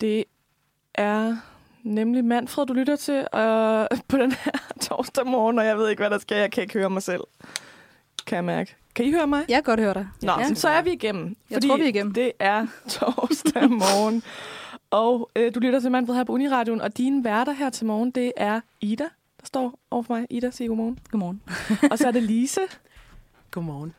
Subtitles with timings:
[0.00, 0.24] Det
[0.94, 1.36] er
[1.82, 6.00] nemlig Manfred, du lytter til øh, på den her torsdag morgen, og jeg ved ikke,
[6.00, 6.36] hvad der sker.
[6.36, 7.20] Jeg kan ikke høre mig selv.
[8.26, 8.76] Kan jeg mærke.
[8.94, 9.44] Kan I høre mig?
[9.48, 10.08] Jeg kan godt høre dig.
[10.22, 10.54] Nå, ja.
[10.54, 11.36] så er vi igennem.
[11.50, 12.14] Jeg tror, vi er igennem.
[12.14, 14.22] det er torsdag morgen.
[14.90, 18.10] og øh, du lytter til Manfred her på Uniradioen, og dine værter her til morgen,
[18.10, 19.04] det er Ida,
[19.40, 20.26] der står over for mig.
[20.30, 20.98] Ida, sig godmorgen.
[21.10, 21.42] Godmorgen.
[21.90, 22.60] og så er det Lise.
[23.50, 23.94] Godmorgen.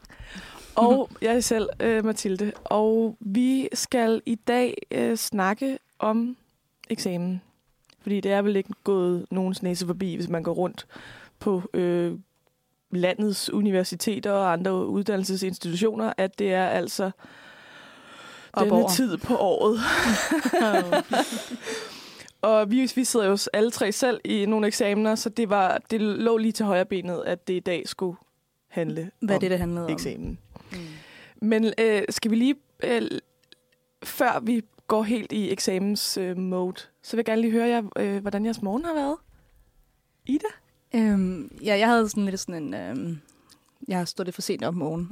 [0.75, 2.51] Og jeg selv, øh, Mathilde.
[2.63, 6.37] Og vi skal i dag øh, snakke om
[6.89, 7.41] eksamen.
[8.01, 10.87] Fordi det er vel ikke gået nogens næse forbi, hvis man går rundt
[11.39, 12.13] på øh,
[12.91, 17.11] landets universiteter og andre uddannelsesinstitutioner, at det er altså
[18.53, 18.89] Op denne over.
[18.89, 19.79] tid på året.
[22.41, 26.01] og vi, vi sidder jo alle tre selv i nogle eksamener, så det, var, det
[26.01, 28.17] lå lige til højre benet, at det i dag skulle
[28.67, 29.91] handle Hvad om det, det handlede om?
[29.91, 30.39] eksamen.
[30.71, 30.77] Mm.
[31.41, 33.01] Men øh, skal vi lige, øh,
[34.03, 37.83] før vi går helt i eksamens øh, mode, så vil jeg gerne lige høre jer,
[37.95, 39.17] øh, hvordan jeres morgen har været.
[40.25, 40.47] Ida?
[40.95, 42.73] Øhm, ja, jeg havde sådan lidt sådan en...
[42.73, 43.21] Øhm,
[43.87, 45.11] jeg har stået lidt for sent op om morgenen.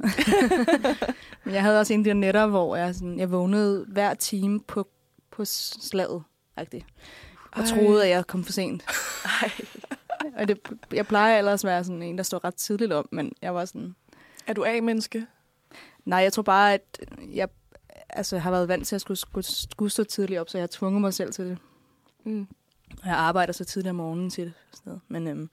[1.44, 4.88] Men jeg havde også en der nætter, hvor jeg, sådan, jeg vågnede hver time på,
[5.30, 6.22] på slaget.
[6.60, 6.84] -agtigt.
[7.52, 7.66] Og Ej.
[7.66, 8.84] troede, at jeg kom for sent.
[9.42, 9.50] Ej.
[10.36, 10.58] Og det,
[10.92, 13.64] jeg plejer ellers at være sådan en, der står ret tidligt op, men jeg var
[13.64, 13.94] sådan...
[14.46, 15.26] Er du A-menneske?
[16.04, 17.00] Nej, jeg tror bare, at
[17.34, 17.48] jeg
[18.18, 20.68] altså, har været vant til at skulle, skulle, skulle stå tidligt op, så jeg har
[20.72, 21.58] tvunget mig selv til det.
[22.24, 22.46] Mm.
[23.02, 24.52] Og jeg arbejder så tidligt om morgenen til det.
[24.72, 25.00] Sådan noget.
[25.08, 25.50] Men øhm,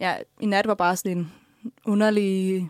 [0.00, 1.32] ja, i nat var bare sådan en
[1.84, 2.68] underlig...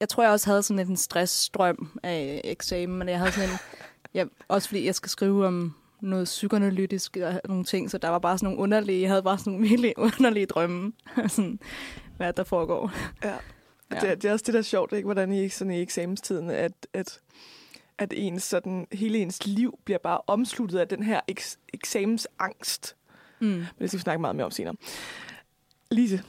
[0.00, 3.56] Jeg tror, jeg også havde sådan en stressstrøm af eksamen, men jeg havde sådan en...
[4.14, 8.18] Ja, også fordi jeg skal skrive om noget psykoanalytisk og nogle ting, så der var
[8.18, 9.00] bare sådan nogle underlige...
[9.02, 10.92] Jeg havde bare sådan nogle virkelig underlige drømme.
[11.28, 11.58] sådan,
[12.16, 12.92] hvad der foregår.
[13.24, 13.28] Ja.
[13.28, 13.34] Ja.
[13.90, 14.00] ja.
[14.00, 15.06] Det, er- det er også det, der er sjovt, ikke?
[15.06, 17.20] hvordan i, sådan i eksamenstiden, at, at,
[18.00, 22.96] at ens, sådan, hele ens liv bliver bare omsluttet af den her eks, eksamensangst.
[23.40, 23.46] Mm.
[23.48, 24.74] Men det skal vi snakke meget mere om senere.
[25.90, 26.22] Lise,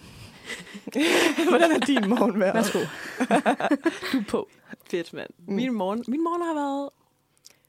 [1.50, 2.54] hvordan er din morgen været?
[2.54, 2.80] Værsgo.
[4.12, 4.50] Du er på.
[4.90, 5.30] Fedt, mand.
[5.48, 5.54] Mm.
[5.54, 6.90] Min, morgen, min morgen har været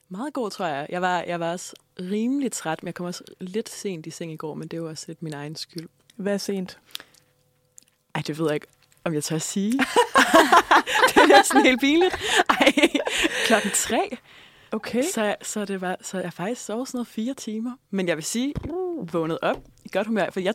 [0.09, 0.87] meget god, tror jeg.
[0.91, 4.33] Jeg var, jeg var også rimelig træt, men jeg kom også lidt sent i seng
[4.33, 5.89] i går, men det var også lidt min egen skyld.
[6.17, 6.79] Hvad er sent?
[8.15, 8.67] Ej, det ved jeg ikke,
[9.05, 9.73] om jeg tør at sige.
[11.09, 12.15] det er næsten helt pinligt.
[12.49, 12.73] Ej,
[13.47, 14.17] klokken tre.
[14.73, 15.03] Okay.
[15.03, 17.73] Så, så, det var, så jeg faktisk sov sådan noget fire timer.
[17.91, 18.55] Men jeg vil sige,
[19.13, 20.55] vågnet op i godt humør, for jeg,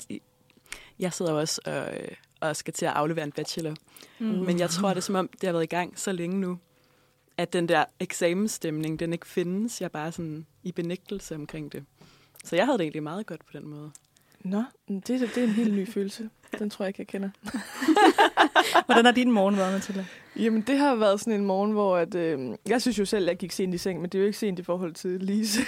[1.00, 1.88] jeg sidder også og,
[2.50, 3.76] og skal til at aflevere en bachelor.
[4.20, 4.26] Mm.
[4.26, 6.60] Men jeg tror, det er som om, det har været i gang så længe nu,
[7.38, 9.82] at den der eksamensstemning, den ikke findes.
[9.82, 11.86] Jeg er bare sådan i benægtelse omkring det.
[12.44, 13.92] Så jeg havde det egentlig meget godt på den måde.
[14.44, 16.30] Nå, det, det er en helt ny følelse.
[16.60, 17.30] Den tror jeg ikke, jeg kender.
[18.86, 20.06] Hvordan har din morgen været, Mathilde?
[20.36, 23.30] Jamen, det har været sådan en morgen, hvor at, øh, jeg synes jo selv, at
[23.30, 25.62] jeg gik sent i seng, men det er jo ikke sent i forhold til Lise.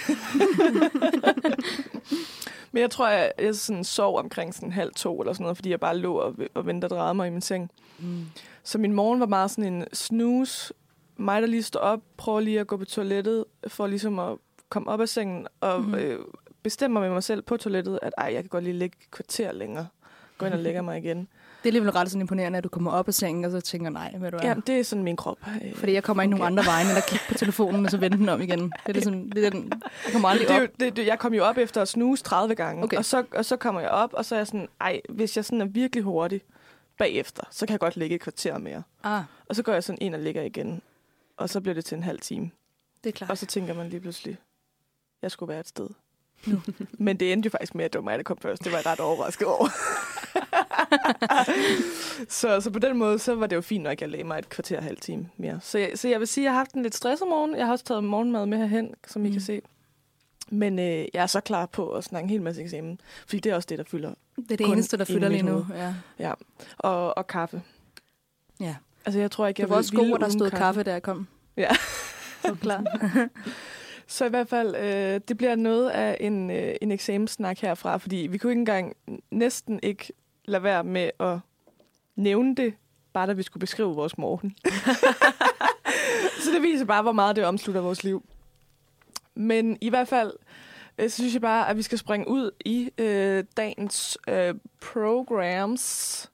[2.72, 5.70] men jeg tror, jeg, jeg sådan sov omkring sådan halv to eller sådan noget, fordi
[5.70, 7.70] jeg bare lå og, og ventede og drejede mig i min seng.
[7.98, 8.24] Mm.
[8.64, 10.74] Så min morgen var meget sådan en snooze.
[11.16, 14.36] Mig, der lige står op, prøver lige at gå på toilettet, for ligesom at
[14.68, 15.94] komme op af sengen, og Mhm.
[15.94, 16.18] øh,
[16.62, 19.52] bestemmer med mig selv på toilettet, at ej, jeg kan godt lige ligge et kvarter
[19.52, 19.86] længere.
[20.38, 21.18] Gå ind og lægger mig igen.
[21.62, 23.90] Det er alligevel ret sådan imponerende, at du kommer op af sengen, og så tænker,
[23.90, 24.46] nej, hvad du er.
[24.48, 25.38] Ja, det er sådan min krop.
[25.64, 26.50] Øh, Fordi jeg kommer ikke nogen Okay.
[26.50, 28.58] andre veje, end at kigge på telefonen, og så vende den om igen.
[28.60, 29.72] Det er, ligesom, det er den,
[30.04, 30.62] jeg kommer aldrig det er op.
[30.62, 32.96] jo, det, det, jeg kom jo op efter at snuse 30 gange, Okay.
[32.96, 35.44] og, så, og så kommer jeg op, og så er jeg sådan, ej, hvis jeg
[35.44, 36.40] sådan er virkelig hurtig
[36.98, 38.82] bagefter, så kan jeg godt ligge et kvarter mere.
[39.04, 40.82] Ah, Og så går jeg sådan ind og ligger igen,
[41.36, 42.50] og så bliver det til en halv time.
[43.04, 43.30] det er klart.
[43.30, 44.36] Og så tænker man lige pludselig,
[45.22, 45.88] jeg skulle være et sted.
[46.98, 48.64] Men det endte jo faktisk med, at det var mig, der kom først.
[48.64, 49.68] Det var jeg ret overrasket over.
[52.28, 54.38] så, så på den måde, så var det jo fint nok, at jeg lagde mig
[54.38, 55.58] et kvarter og halv time mere.
[55.62, 57.56] Så jeg, så jeg vil sige, at jeg har haft en lidt stresset morgen.
[57.56, 59.32] Jeg har også taget morgenmad med herhen, som I Mm.
[59.34, 59.60] kan se.
[60.52, 63.00] Men øh, jeg er så klar på at snakke en hel masse eksamen.
[63.26, 64.14] Fordi det er også det, der fylder.
[64.36, 65.52] Det er det eneste, der fylder lige nu.
[65.52, 65.64] hoved.
[66.18, 66.32] Ja.
[66.78, 67.62] Og, og kaffe.
[68.60, 68.76] ja.
[69.04, 71.02] Altså, jeg tror ikke, Det jeg var også god, at der stod kaffe, da jeg
[71.02, 71.26] kom.
[71.56, 71.70] Ja.
[72.46, 72.84] Så klar.
[74.10, 78.16] Så i hvert fald, øh, det bliver noget af en, øh, en eksamenssnak herfra, fordi
[78.16, 78.96] vi kunne ikke engang
[79.30, 80.12] næsten ikke
[80.44, 81.38] lade være med at
[82.16, 82.74] nævne det,
[83.12, 84.56] bare da vi skulle beskrive vores morgen.
[86.44, 88.24] så det viser bare, hvor meget det omslutter vores liv.
[89.34, 90.32] Men i hvert fald,
[90.98, 96.30] øh, så synes jeg bare, at vi skal springe ud i øh, dagens øh, programs,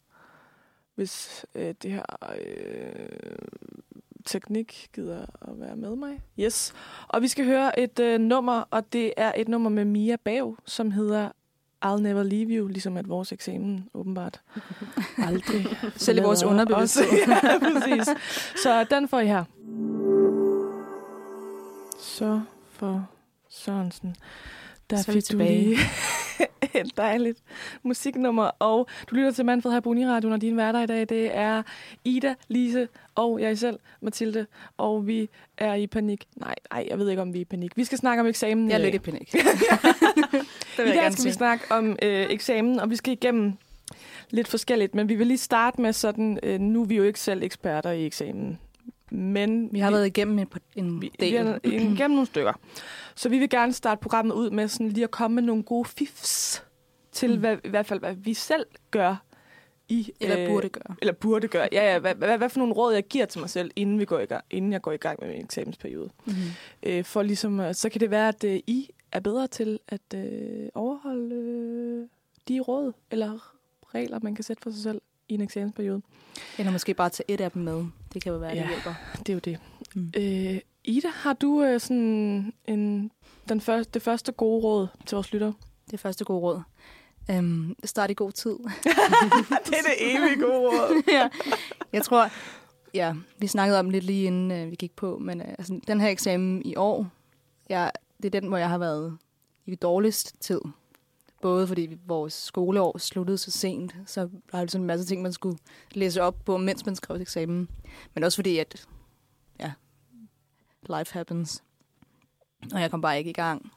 [0.94, 2.04] hvis øh, det her
[2.38, 3.38] øh,
[4.26, 6.20] teknik gider at være med mig.
[6.40, 6.74] Yes.
[7.08, 10.56] Og vi skal høre et øh, nummer, og det er et nummer med Mia Bav,
[10.64, 11.30] som hedder
[11.84, 14.40] I'll Never Leave You, ligesom at vores eksamen åbenbart
[15.28, 17.06] aldrig Selv i vores underbevidsthed.
[17.28, 18.08] ja, præcis.
[18.62, 19.44] Så den får I her.
[21.98, 22.40] Så
[22.70, 23.08] for
[23.50, 24.16] Sørensen.
[24.90, 25.76] Der Så fik du lige
[26.74, 27.38] et dejligt
[27.82, 28.50] musiknummer.
[28.58, 31.62] Og du lytter til Manfred her på Uniradioen, og din hverdag i dag, det er
[32.04, 34.46] Ida, Lise og jeg selv, Mathilde.
[34.78, 35.28] Og vi
[35.58, 36.24] er i panik.
[36.36, 37.76] Nej, nej, jeg ved ikke, om vi er i panik.
[37.76, 38.70] Vi skal snakke om eksamen.
[38.70, 39.02] Jeg er i lidt i dag.
[39.04, 39.34] panik.
[40.78, 43.52] I dag gerne skal vi snakke om øh, eksamen, og vi skal igennem
[44.30, 44.94] lidt forskelligt.
[44.94, 47.90] Men vi vil lige starte med sådan, øh, nu er vi jo ikke selv eksperter
[47.90, 48.58] i eksamen.
[49.16, 50.46] Men Vi har været igennem en,
[50.76, 51.30] en vi, del.
[51.32, 52.52] vi er igennem nogle stykker.
[53.14, 55.88] Så vi vil gerne starte programmet ud med sådan lige at komme med nogle gode
[55.88, 56.64] fifs
[57.12, 57.40] til, Mm.
[57.40, 59.22] hvad, i hvert fald hvad vi selv gør
[59.88, 60.12] i...
[60.20, 60.96] Eller burde gøre.
[61.00, 61.68] Eller burde gøre.
[61.72, 61.98] Ja, ja.
[61.98, 64.26] Hvad, hvad, hvad for nogle råd, jeg giver til mig selv, inden, vi går i
[64.26, 66.10] gang, inden jeg går i gang med min eksamensperiode.
[66.26, 66.40] Mm-hmm.
[66.82, 70.14] Øh, for ligesom, øh, så kan det være, at øh, I er bedre til at
[70.14, 72.08] øh, overholde øh,
[72.48, 73.52] de råd eller
[73.94, 76.02] regler, man kan sætte for sig selv en eksamensperiode.
[76.58, 77.84] Eller måske bare tage et af dem med.
[78.14, 78.60] Det kan jo være, Ja.
[78.60, 78.94] det hjælper.
[79.18, 79.58] Det er jo det.
[79.94, 80.12] Mm.
[80.16, 83.10] Øh, Ida, har du øh, sådan en,
[83.48, 85.54] den første, det første gode råd til vores lyttere?
[85.90, 86.60] Det første gode råd.
[87.30, 88.50] Øhm, start i god tid.
[89.66, 91.02] det er det evige gode råd.
[91.12, 91.28] ja.
[91.92, 92.30] Jeg tror,
[92.94, 96.00] ja, vi snakkede om lidt lige inden øh, vi gik på, men øh, altså, den
[96.00, 97.06] her eksamen i år,
[97.68, 99.18] jeg, det er den, hvor jeg har været
[99.66, 100.60] i dårligst tid.
[101.42, 104.20] Både fordi vores skoleår sluttede så sent, så
[104.52, 105.58] der er sådan en masse ting, man skulle
[105.90, 107.68] læse op på, mens man skrev eksamen.
[108.14, 108.86] Men også fordi, at
[109.60, 109.72] ja,
[110.98, 111.62] life happens.
[112.72, 113.72] Og jeg kom bare ikke i gang.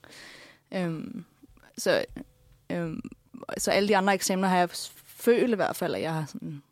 [0.71, 1.25] Øhm,
[1.77, 2.05] så,
[2.69, 3.01] øhm,
[3.57, 4.69] så alle de andre eksamener har jeg
[5.05, 6.63] følt i hvert fald, at jeg har sådan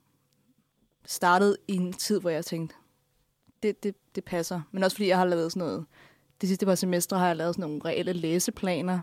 [1.05, 2.75] startet i en tid, hvor jeg tænkte,
[3.63, 4.61] det, det, det passer.
[4.71, 5.85] Men også fordi jeg har lavet sådan noget,
[6.41, 8.99] det sidste par semestre har jeg lavet sådan nogle reelle læseplaner,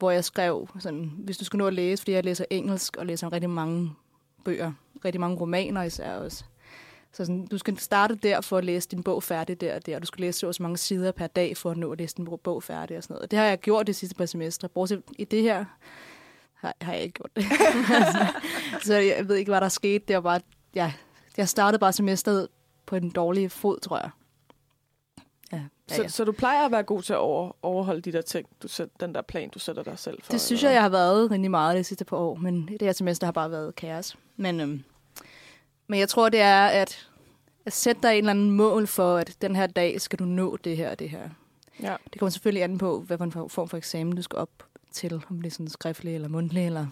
[0.00, 3.06] hvor jeg skrev sådan, hvis du skal nå at læse, fordi jeg læser engelsk og
[3.06, 3.92] læser rigtig mange
[4.44, 4.72] bøger,
[5.04, 6.44] rigtig mange romaner især også.
[7.12, 9.98] Så sådan, du skal starte der for at læse din bog færdig der og der.
[9.98, 12.28] Du skal læse så så mange sider per dag for at nå at læse din
[12.44, 13.22] bog færdig og sådan noget.
[13.22, 14.68] Og det har jeg gjort de sidste par semestre.
[14.68, 15.64] Bortset i det her
[16.54, 17.44] har, har jeg ikke gjort det.
[18.86, 20.04] så jeg ved ikke, hvad der skete.
[20.08, 20.40] Det var bare,
[20.74, 20.92] ja,
[21.36, 22.48] jeg startede bare semesteret
[22.86, 24.10] på en dårlig fod, tror jeg.
[25.52, 25.56] Ja,
[25.90, 26.08] ja, Så, ja.
[26.08, 28.88] så du plejer at være god til at over, overholde de der ting, du sæt,
[29.00, 30.32] den der plan, du sætter dig selv for?
[30.32, 32.82] Det synes eller jeg, jeg har været rigtig meget det sidste par år, men det
[32.82, 34.16] her semester har bare været kaos.
[34.36, 34.82] Men, øhm,
[35.86, 37.08] men jeg tror, det er at,
[37.66, 40.56] at sætte dig en eller anden mål for, at den her dag skal du nå
[40.56, 41.28] det her og det her.
[41.82, 41.96] Ja.
[42.12, 44.50] Det kommer selvfølgelig an på, hvad for en form for eksamen du skal op
[44.92, 46.86] til, om det er sådan skriftlig eller mundtlig, eller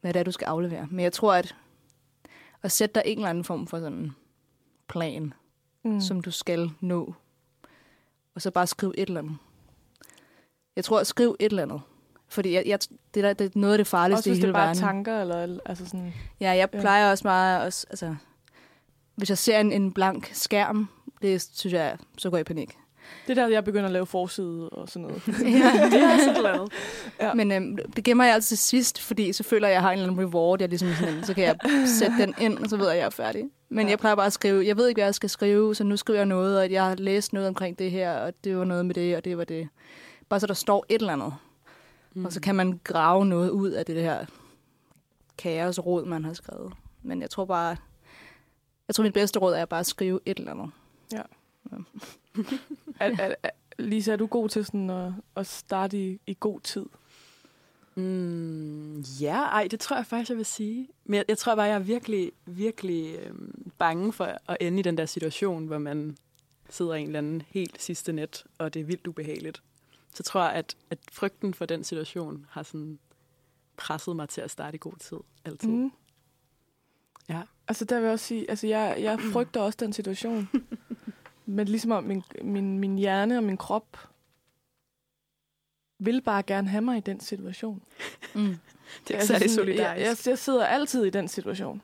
[0.00, 0.86] hvad det er, du skal aflevere.
[0.90, 1.54] Men jeg tror, at
[2.64, 4.12] at sætte dig en eller anden form for sådan
[4.88, 5.34] plan,
[5.82, 6.00] mm.
[6.00, 7.14] som du skal nå,
[8.34, 9.36] og så bare skrive et eller andet.
[10.76, 11.80] Jeg tror, at skrive et eller andet.
[12.28, 12.78] Fordi jeg, jeg,
[13.14, 14.66] det, der, det er noget af det farligste Også i hvis det hele er bare
[14.66, 14.82] verden.
[14.82, 16.14] tanker, eller altså sådan...
[16.40, 18.14] Ja, jeg plejer også meget, også, altså,
[19.14, 20.88] hvis jeg ser en, en blank skærm,
[21.22, 22.78] det synes jeg, så går jeg i panik.
[23.26, 25.22] Det er der, jeg begynder at lave forside og sådan noget.
[25.28, 25.32] ja,
[25.92, 26.68] det er så glad.
[27.20, 27.34] Ja.
[27.34, 29.90] Men øhm, det gemmer jeg altid til sidst, fordi så føler jeg, at jeg har
[29.92, 30.60] en eller anden reward.
[30.60, 31.56] Jeg ligesom sådan, så kan jeg
[31.86, 33.44] sætte den ind, og så ved jeg, at jeg er færdig.
[33.68, 33.84] Men Ja.
[33.84, 33.90] ja.
[33.90, 36.18] jeg plejer bare at skrive, jeg ved ikke, hvad jeg skal skrive, så nu skriver
[36.18, 38.94] jeg noget, og jeg har læst noget omkring det her, og det var noget med
[38.94, 39.68] det, og det var det.
[40.28, 41.34] Bare så der står et eller andet.
[42.14, 42.24] Mm.
[42.24, 44.24] Og så kan man grave noget ud af det her
[45.38, 46.72] kaosråd, man har skrevet.
[47.02, 47.76] Men jeg tror bare,
[48.88, 50.70] jeg tror mit bedste råd er bare at skrive et eller andet.
[53.00, 56.60] Er, er, er, Lisa, er du god til sådan at, at starte i, i god
[56.60, 56.86] tid?
[57.94, 60.88] Mm, ja, ej, det tror jeg faktisk, jeg vil sige.
[61.04, 64.82] Men jeg, jeg tror bare, jeg er virkelig, virkelig øhm, bange for at ende i
[64.82, 66.16] den der situation, hvor man
[66.70, 69.62] sidder i en eller anden helt sidste net, og det er vildt ubehageligt.
[70.14, 72.98] Så tror jeg, at, at frygten for den situation har sådan
[73.76, 75.18] presset mig til at starte i god tid.
[75.44, 75.68] Altid.
[75.68, 75.92] Mm.
[77.28, 77.42] Ja.
[77.68, 80.48] Altså, der vil jeg også sige, altså, jeg, jeg frygter også den situation.
[81.46, 84.08] Men ligesom om min, min, min hjerne og min krop
[85.98, 87.82] vil bare gerne have mig i den situation.
[88.34, 88.56] Mm.
[89.08, 90.26] Det er ikke særlig sådan, Jeg, solidarisk.
[90.26, 91.82] jeg, jeg sidder altid i den situation.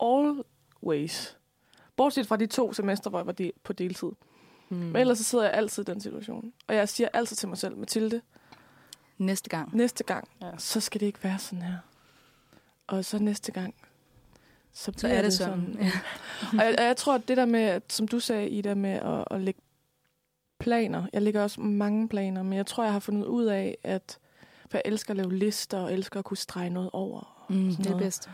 [0.00, 1.36] Always.
[1.96, 4.08] Bortset fra de to semester, hvor jeg var de, på deltid.
[4.68, 4.76] Mm.
[4.76, 6.52] Men ellers så sidder jeg altid i den situation.
[6.66, 8.20] Og jeg siger altid til mig selv, Mathilde,
[9.18, 9.76] Næste gang.
[9.76, 10.50] næste gang, Ja.
[10.58, 11.78] så skal det ikke være sådan her.
[12.86, 13.74] Og så næste gang,
[14.74, 15.78] så, Så er det sådan.
[15.80, 15.90] Ja.
[16.58, 19.24] og jeg, og jeg tror, at det der med, som du sagde, Ida, med at,
[19.30, 19.60] at lægge
[20.60, 21.06] planer.
[21.12, 24.18] Jeg lægger også mange planer, men jeg tror, jeg har fundet ud af, at
[24.70, 27.44] for jeg elsker at lave lister, og elsker at kunne strege noget over.
[27.48, 28.30] Mm, sådan det er bedst.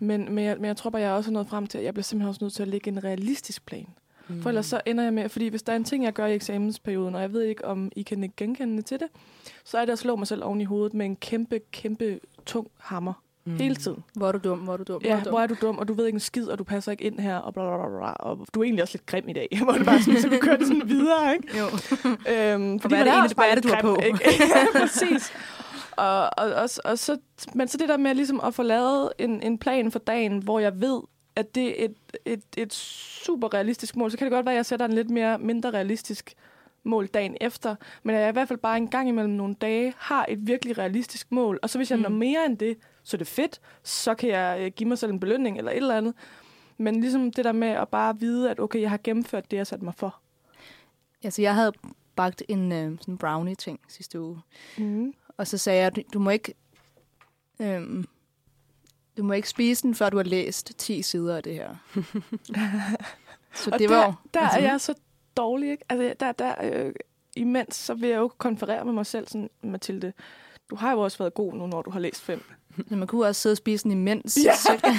[0.00, 1.94] Men, men, jeg, men jeg tror bare, jeg er også nået frem til, at jeg
[1.94, 3.86] bliver simpelthen også nødt til at lægge en realistisk plan.
[4.28, 4.42] Mm.
[4.42, 6.34] For ellers så ender jeg med, fordi hvis der er en ting, jeg gør i
[6.34, 9.08] eksamensperioden, og jeg ved ikke, om I kan ikke genkende til det,
[9.64, 12.70] så er det at slå mig selv oven i hovedet med en kæmpe, kæmpe tung
[12.78, 13.22] hammer.
[13.50, 13.56] Mm.
[13.56, 14.04] Hele tiden.
[14.14, 15.32] Hvor er du dum, hvor er du dum, Ja, er du dum.
[15.32, 17.18] hvor er du dum, og du ved ikke en skid, og du passer ikke ind
[17.20, 19.48] her, og bla, bla, bla, bla, og du er egentlig også lidt grim i dag.
[19.64, 21.58] Hvor det bare sådan, så vi kører det sådan videre, ikke?
[21.58, 21.64] Jo.
[22.08, 23.96] Øhm, hvad er man det egentlig- hvad bare er det, du har på?
[24.06, 24.18] Ikke?
[24.74, 25.32] ja, præcis.
[25.96, 27.18] Og, og, og, og så,
[27.54, 30.58] men så det der med ligesom at få lavet en, en plan for dagen, hvor
[30.58, 31.00] jeg ved,
[31.36, 34.56] at det er et, et, et super realistisk mål, så kan det godt være, at
[34.56, 36.34] jeg sætter en lidt mere mindre realistisk
[36.84, 39.94] mål dagen efter, men at jeg i hvert fald bare en gang imellem nogle dage
[39.98, 42.02] har et virkelig realistisk mål, og så hvis jeg mm.
[42.02, 42.76] når mere end det,
[43.10, 45.76] så er det fedt, så kan jeg øh, give mig selv en belønning eller et
[45.76, 46.14] eller andet.
[46.78, 49.66] Men ligesom det der med at bare vide, at okay, jeg har gennemført det, jeg
[49.66, 50.20] satte mig for.
[51.24, 51.72] Altså, jeg havde
[52.16, 54.40] bagt en øh, sådan brownie-ting sidste uge.
[54.78, 55.14] Mm.
[55.36, 56.54] Og så sagde jeg, du, du må ikke...
[57.60, 58.04] Øhm,
[59.16, 61.76] du må ikke spise den, før du har læst 10 sider af det her.
[63.54, 64.94] så Og det der, var der altså- er jeg så
[65.36, 65.84] dårlig, ikke?
[65.88, 66.92] Altså, der, der, øh,
[67.36, 70.12] imens, så vil jeg jo konferere med mig selv sådan, Mathilde,
[70.70, 72.42] du har jo også været god nu, når du har læst fem.
[72.88, 74.38] Så man kunne også sidde og spise den imens.
[74.44, 74.52] Ja.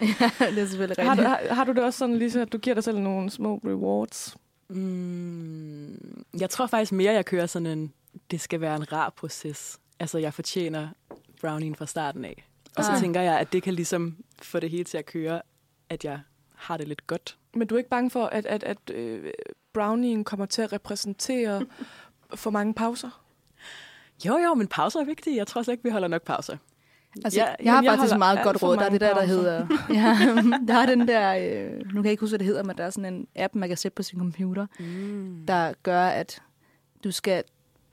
[0.00, 1.48] Ja, det er selvfølgelig Har du, rigtigt.
[1.48, 4.36] har, har du det også sådan, Lisa, at du giver dig selv nogle små rewards?
[4.68, 7.92] Mm, jeg tror faktisk mere, jeg kører sådan en,
[8.30, 9.78] det skal være en rar proces.
[10.00, 10.88] Altså, jeg fortjener
[11.40, 12.44] brownien fra starten af.
[12.76, 13.00] Og så Ah.
[13.00, 15.42] tænker jeg, at det kan ligesom få det hele til at køre,
[15.88, 16.20] at jeg
[16.54, 17.36] har det lidt godt.
[17.54, 19.30] Men du er ikke bange for, at, at, at øh,
[19.74, 21.66] brownien kommer til at repræsentere
[22.34, 23.22] for mange pauser?
[24.26, 25.36] Jo, jo, men pauser er vigtige.
[25.36, 26.56] Jeg tror slet ikke, vi holder nok pauser.
[27.24, 28.76] Altså, Ja, ja, jeg har jeg faktisk et meget godt råd.
[28.76, 29.34] Der er det der, der pauser.
[29.34, 29.66] hedder...
[29.94, 30.18] Ja,
[30.68, 31.34] der er den der...
[31.66, 33.54] Øh, nu kan jeg ikke huske, hvad det hedder, men der er sådan en app,
[33.54, 35.44] man kan sætte på sin computer, Mm.
[35.48, 36.42] der gør, at
[37.04, 37.42] du skal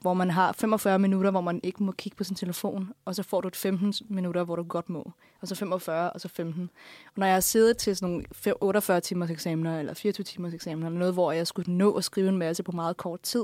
[0.01, 3.23] hvor man har 45 minutter, hvor man ikke må kigge på sin telefon, og så
[3.23, 6.69] får du et 15 minutter, hvor du godt må, og så 45, og så 15.
[7.05, 8.25] Og når jeg har siddet til sådan nogle
[8.61, 12.29] 48 timers eksamener, eller 24 timers eksamener, eller noget, hvor jeg skulle nå at skrive
[12.29, 13.43] en masse på meget kort tid,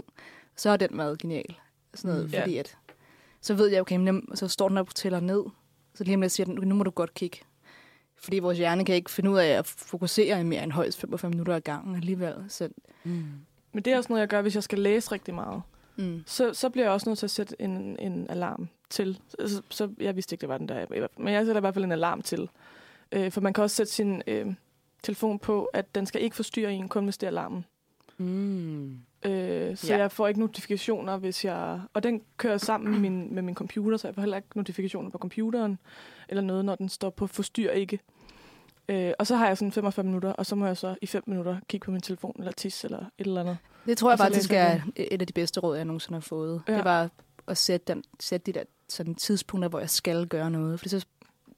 [0.56, 1.56] så har den været genial.
[1.94, 2.32] Sådan noget, Mm.
[2.40, 2.78] fordi at,
[3.42, 5.44] så ved jeg, okay, men så står den og tæller ned,
[5.94, 7.38] så lige om lidt siger den, nu må du godt kigge.
[8.16, 11.30] Fordi vores hjerne kan ikke finde ud af at fokusere i mere end højst 45
[11.30, 12.34] minutter ad gangen alligevel.
[12.48, 12.70] Så,
[13.04, 13.24] Mm.
[13.74, 15.62] Men det er også noget, jeg gør, hvis jeg skal læse rigtig meget.
[15.96, 16.24] mm.
[16.26, 19.20] Så, så bliver jeg også nødt til at sætte en, en alarm til.
[19.48, 21.08] Så, så jeg vidste ikke, det var den der.
[21.18, 22.50] Men jeg sætter i hvert fald en alarm til.
[23.12, 24.54] Øh, for man kan også sætte sin øh,
[25.04, 27.66] telefon på, at den skal ikke forstyrre en, kun hvis det er alarmen.
[28.18, 28.98] Mm.
[29.26, 29.98] Øh, så Ja.
[29.98, 31.82] jeg får ikke notifikationer, hvis jeg...
[31.94, 35.10] Og den kører sammen med min, med min computer, så jeg får heller ikke notifikationer
[35.10, 35.78] på computeren,
[36.30, 38.00] eller noget, når den står på forstyr ikke.
[38.90, 41.24] Øh, og så har jeg sådan 45 minutter, og så må jeg så i 5
[41.26, 43.58] minutter kigge på min telefon, eller tis, eller et eller andet.
[43.86, 46.62] Det tror jeg faktisk er et af de bedste råd, jeg nogensinde har fået.
[46.68, 46.72] Ja.
[46.72, 46.78] Ja.
[46.78, 47.10] Det var
[47.48, 50.80] at sætte, den, sætte de der sådan tidspunkter, hvor jeg skal gøre noget.
[50.80, 51.06] For så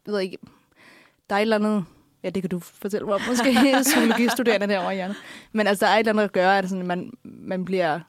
[0.06, 0.38] ved jeg ikke,
[1.30, 1.86] der er et eller andet,
[2.24, 5.16] ja, det kan du fortælle mig om, måske psykologistuderende derovre, Janne.
[5.52, 8.00] Men altså, der er et eller andet at gøre, at sådan, man, man bliver,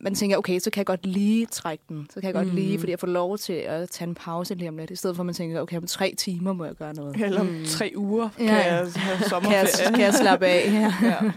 [0.00, 2.06] man tænker, okay, så kan jeg godt lige trække den.
[2.10, 2.54] Så kan jeg godt Mm.
[2.54, 4.90] lige, fordi jeg får lov til at tage en pause lige om lidt.
[4.90, 7.16] I stedet for, at man tænker, okay, om tre timer må jeg gøre noget.
[7.24, 7.64] Eller om Mm.
[7.64, 8.74] tre uger Ja, kan ja.
[8.74, 10.72] jeg have Kan jeg, kan jeg slappe af?
[10.72, 10.94] Ja.
[11.02, 11.32] Ja.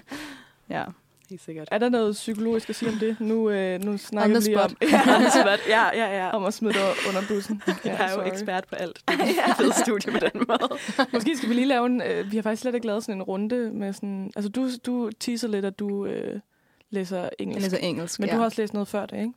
[0.69, 0.83] ja.
[1.31, 1.67] Helt sikkert.
[1.71, 3.19] Er der noget psykologisk at sige om det?
[3.19, 4.79] Nu, øh, nu snakker vi lige om, spot.
[5.67, 6.17] Ja, ja, ja.
[6.17, 6.29] ja.
[6.35, 7.61] om at smide dig under bussen.
[7.85, 8.27] Jeg er jo sorry.
[8.27, 8.99] ekspert på alt.
[9.07, 10.79] Det er et fedt studie på den måde.
[11.13, 12.01] Måske skal vi lige lave en...
[12.01, 14.31] Øh, vi har faktisk slet ikke lavet sådan en runde med sådan...
[14.35, 16.39] Altså, du, du teaser lidt, at du øh,
[16.89, 17.61] læser Jeg engelsk.
[17.71, 18.33] læser engelsk, Men ja.
[18.35, 19.33] du har også læst noget før det, ikke?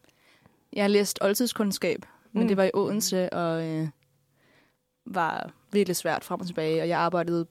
[0.73, 2.49] Jeg har læst oldtidskundskab, men Mm.
[2.49, 3.89] det var i Odense, og øh,
[5.07, 6.83] var virkelig svært frem og tilbage.
[6.83, 7.47] Og jeg arbejdede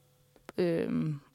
[0.58, 0.90] øh,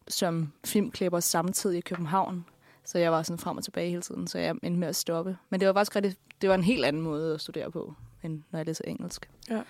[0.08, 2.44] som filmklipper samtidig i København,
[2.88, 5.36] så jeg var sådan frem og tilbage hele tiden, så jeg endte med at stoppe.
[5.50, 8.42] Men det var faktisk rigtig, det var en helt anden måde at studere på, end
[8.50, 9.30] når jeg læser engelsk.
[9.50, 9.62] Ja.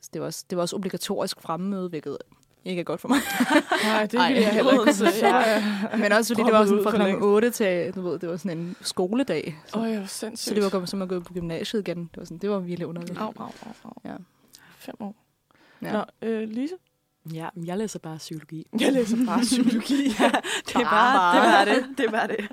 [0.00, 2.18] Så det var også, det var også obligatorisk fremmøde, hvilket
[2.64, 3.18] ikke er godt for mig.
[3.84, 5.26] Nej, det Ej, ville jeg heller ikke.
[5.26, 5.96] Ja.
[5.96, 7.22] Men også fordi det var sådan fra længst.
[7.22, 9.58] 8 til, du ved, det var sådan en skoledag.
[9.74, 10.48] Åh, oh, jeg var sindssygt.
[10.48, 11.98] så det var som at gå på gymnasiet igen.
[11.98, 13.18] Det var, sådan, det var virkelig underligt.
[13.18, 13.92] Au, au, au, au.
[14.04, 14.16] Ja.
[14.78, 15.14] Fem år.
[15.82, 15.92] Ja.
[15.92, 16.74] Nå, øh, Lise?
[17.32, 18.66] Ja, men jeg læser bare psykologi.
[18.80, 20.08] Jeg læser bare psykologi.
[20.20, 20.30] Ja,
[20.66, 21.98] det er bare, det bare det.
[21.98, 22.48] Det er bare det.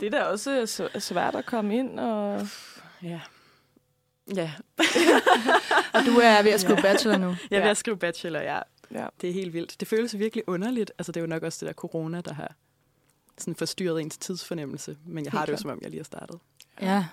[0.00, 2.48] det er da også svært at komme ind og...
[3.02, 3.20] Ja.
[4.34, 4.52] Ja,
[5.94, 6.82] Og du er ved at skrive Ja.
[6.82, 7.26] bachelor nu.
[7.26, 7.70] jeg er ved Ja.
[7.70, 8.58] at skrive bachelor, ja.
[8.90, 9.06] Ja.
[9.20, 9.76] Det er helt vildt.
[9.80, 10.92] Det føles virkelig underligt.
[10.98, 12.54] Altså, det er jo nok også det der corona, der har
[13.38, 14.96] sådan forstyrret ens tidsfornemmelse.
[15.06, 16.38] Men jeg har Helt det jo, som om jeg lige har startet.
[16.80, 17.06] Ja.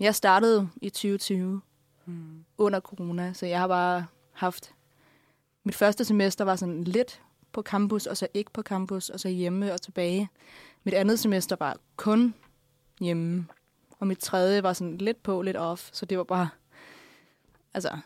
[0.00, 1.60] Jeg startede i 2020
[2.06, 2.44] Mm.
[2.58, 4.73] under corona, så jeg har bare haft...
[5.64, 9.28] Mit første semester var sådan lidt på campus, og så ikke på campus, og så
[9.28, 10.28] hjemme og tilbage.
[10.84, 12.34] Mit andet semester var kun
[13.00, 13.46] hjemme.
[13.98, 16.48] Og mit tredje var sådan lidt på, lidt off, så det var bare...
[17.74, 17.98] Altså,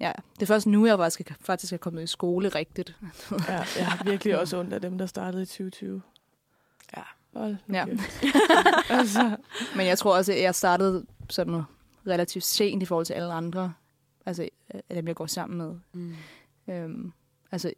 [0.00, 0.12] ja.
[0.34, 2.96] Det er først nu, jeg faktisk, faktisk er kommet i skole rigtigt.
[3.48, 6.02] ja, jeg har virkelig også ondt af dem, der startede i 2020.
[6.96, 7.02] Ja.
[7.36, 7.86] Hold Ja.
[8.98, 9.36] altså,
[9.76, 11.62] Men jeg tror også, at jeg startede sådan
[12.06, 13.72] relativt sent i forhold til alle andre.
[14.26, 15.74] Altså, af dem, jeg går sammen med.
[15.92, 16.16] Mm.
[16.68, 17.12] Øhm,
[17.52, 17.72] altså,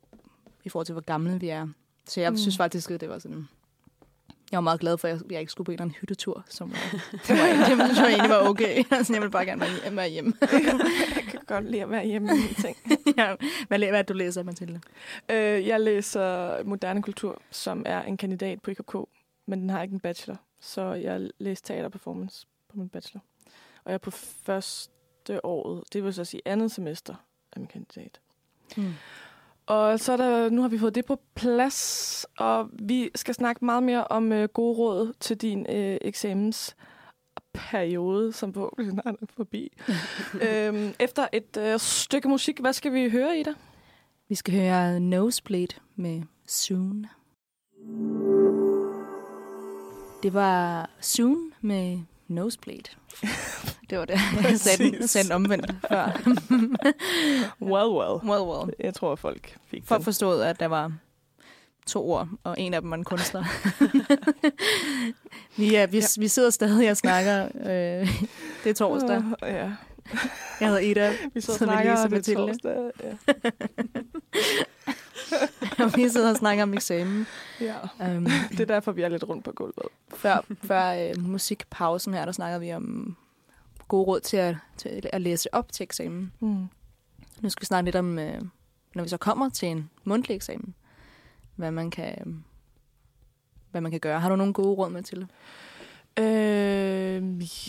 [0.65, 1.69] i forhold til, hvor gamle vi er.
[2.07, 2.37] Så jeg Mm.
[2.37, 3.49] synes faktisk, at det var sådan...
[4.51, 6.45] Jeg var meget glad for, at jeg, jeg ikke skulle på en eller anden hyttetur,
[6.49, 6.77] som var,
[7.29, 8.85] det var, var, det var egentlig var okay.
[8.91, 10.33] Altså, jeg ville bare gerne være være hjemme.
[11.17, 12.77] jeg kan godt lide at være hjemme med mine ting.
[13.19, 13.35] ja,
[13.69, 14.81] hvad, hvad er det, du læser, Mathilde?
[15.31, 18.95] Øh, jeg læser moderne kultur, som er en kandidat på IKK,
[19.47, 20.37] men den har ikke en bachelor.
[20.61, 23.21] Så jeg læser teater performance på min bachelor.
[23.85, 27.15] Og jeg er på første året, det vil så sige andet semester
[27.53, 28.21] af min kandidat.
[28.77, 28.95] Hmm.
[29.67, 33.65] Og så er der, nu har vi fået det på plads, og vi skal snakke
[33.65, 39.73] meget mere om øh, gode råd til din øh, eksamensperiode, som forhåbentlig snart er forbi.
[40.49, 43.57] øhm, efter et øh, stykke musik, hvad skal vi høre i det?
[44.29, 47.07] Vi skal høre Nosebleed med Soon.
[50.23, 52.85] Det var Soon med Nosebleed.
[53.95, 54.19] Det var det.
[54.51, 56.21] Jeg sagde sagde omvendt før.
[57.73, 58.31] Well, well.
[58.31, 58.71] well, well.
[58.81, 60.05] Jeg tror, folk fik Folk den.
[60.05, 60.93] forstod, at der var
[61.87, 63.45] to ord, og en af dem var en kunstner.
[65.61, 66.05] vi, er, vi, Ja.
[66.19, 67.45] vi sidder stadig og snakker.
[67.45, 68.25] Øh,
[68.65, 69.19] det er torsdag.
[69.19, 69.71] Uh, ja.
[70.61, 72.91] Jeg hedder Ida, Vi Så vi snakker, og det er torsdag.
[73.05, 73.13] Ja.
[75.85, 77.27] og vi sidder og snakker om eksamen.
[77.61, 77.75] ja.
[78.17, 79.87] Um, Det er derfor, vi er lidt rundt på gulvet.
[80.17, 83.17] før før øh, musikpausen her, der snakker vi om
[83.89, 86.33] gode råd til at, til at læse op til eksamen.
[86.41, 86.69] Mm.
[87.41, 88.43] Nu skal vi snakke lidt om, øh,
[88.95, 90.75] når vi så kommer til en mundtlig eksamen,
[91.57, 92.35] hvad man kan, øh,
[93.71, 94.21] hvad man kan gøre.
[94.21, 95.27] Har du nogle gode råd med til?
[96.19, 97.23] Øh,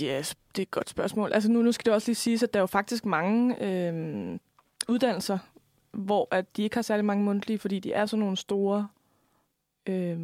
[0.04, 1.34] yes, det er et godt spørgsmål.
[1.34, 4.40] Altså nu, nu skal det også lige siges, at der er jo faktisk mange øh,
[4.88, 5.38] uddannelser,
[5.92, 8.88] hvor at de ikke har særlig mange mundtlige, fordi de er sådan nogle store,
[9.86, 10.20] øh,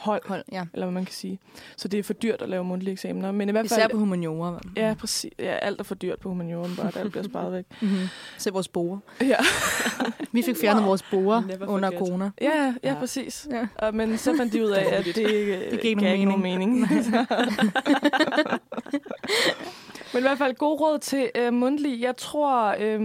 [0.00, 0.22] Hold.
[0.28, 0.64] Hold, ja.
[0.74, 1.38] eller hvad man kan sige.
[1.76, 3.32] Så det er for dyrt at lave mundtlige eksamener.
[3.32, 3.80] Men i hvert fald...
[3.80, 4.60] Især på humaniora.
[4.76, 5.32] Ja, præcis.
[5.38, 7.64] Ja, alt er for dyrt på humaniora, bare alt bliver sparet væk.
[7.82, 7.98] Mm-hmm.
[8.38, 8.98] Se vores borer.
[9.20, 9.36] Ja,
[10.32, 10.88] Vi fik fjernet Wow.
[10.88, 11.98] vores borer under forget.
[11.98, 12.30] corona.
[12.40, 12.94] ja, ja, Ja.
[12.98, 13.48] præcis.
[13.50, 13.66] Ja.
[13.78, 16.42] Og, men så fandt de ud af, at det, ikke, Det gav ikke nogen nogen
[16.42, 16.80] mening.
[20.14, 22.00] Men i hvert fald god råd til øh, mundtlig.
[22.00, 23.00] Jeg tror, øh,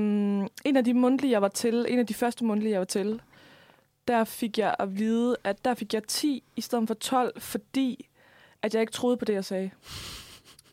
[0.65, 3.21] en af de mundtlige, jeg var til, en af de første mundtlige, jeg var til,
[4.07, 8.07] der fik jeg at vide, at der fik jeg 10 i stedet for 12, fordi
[8.61, 9.71] at jeg ikke troede på det, jeg sagde.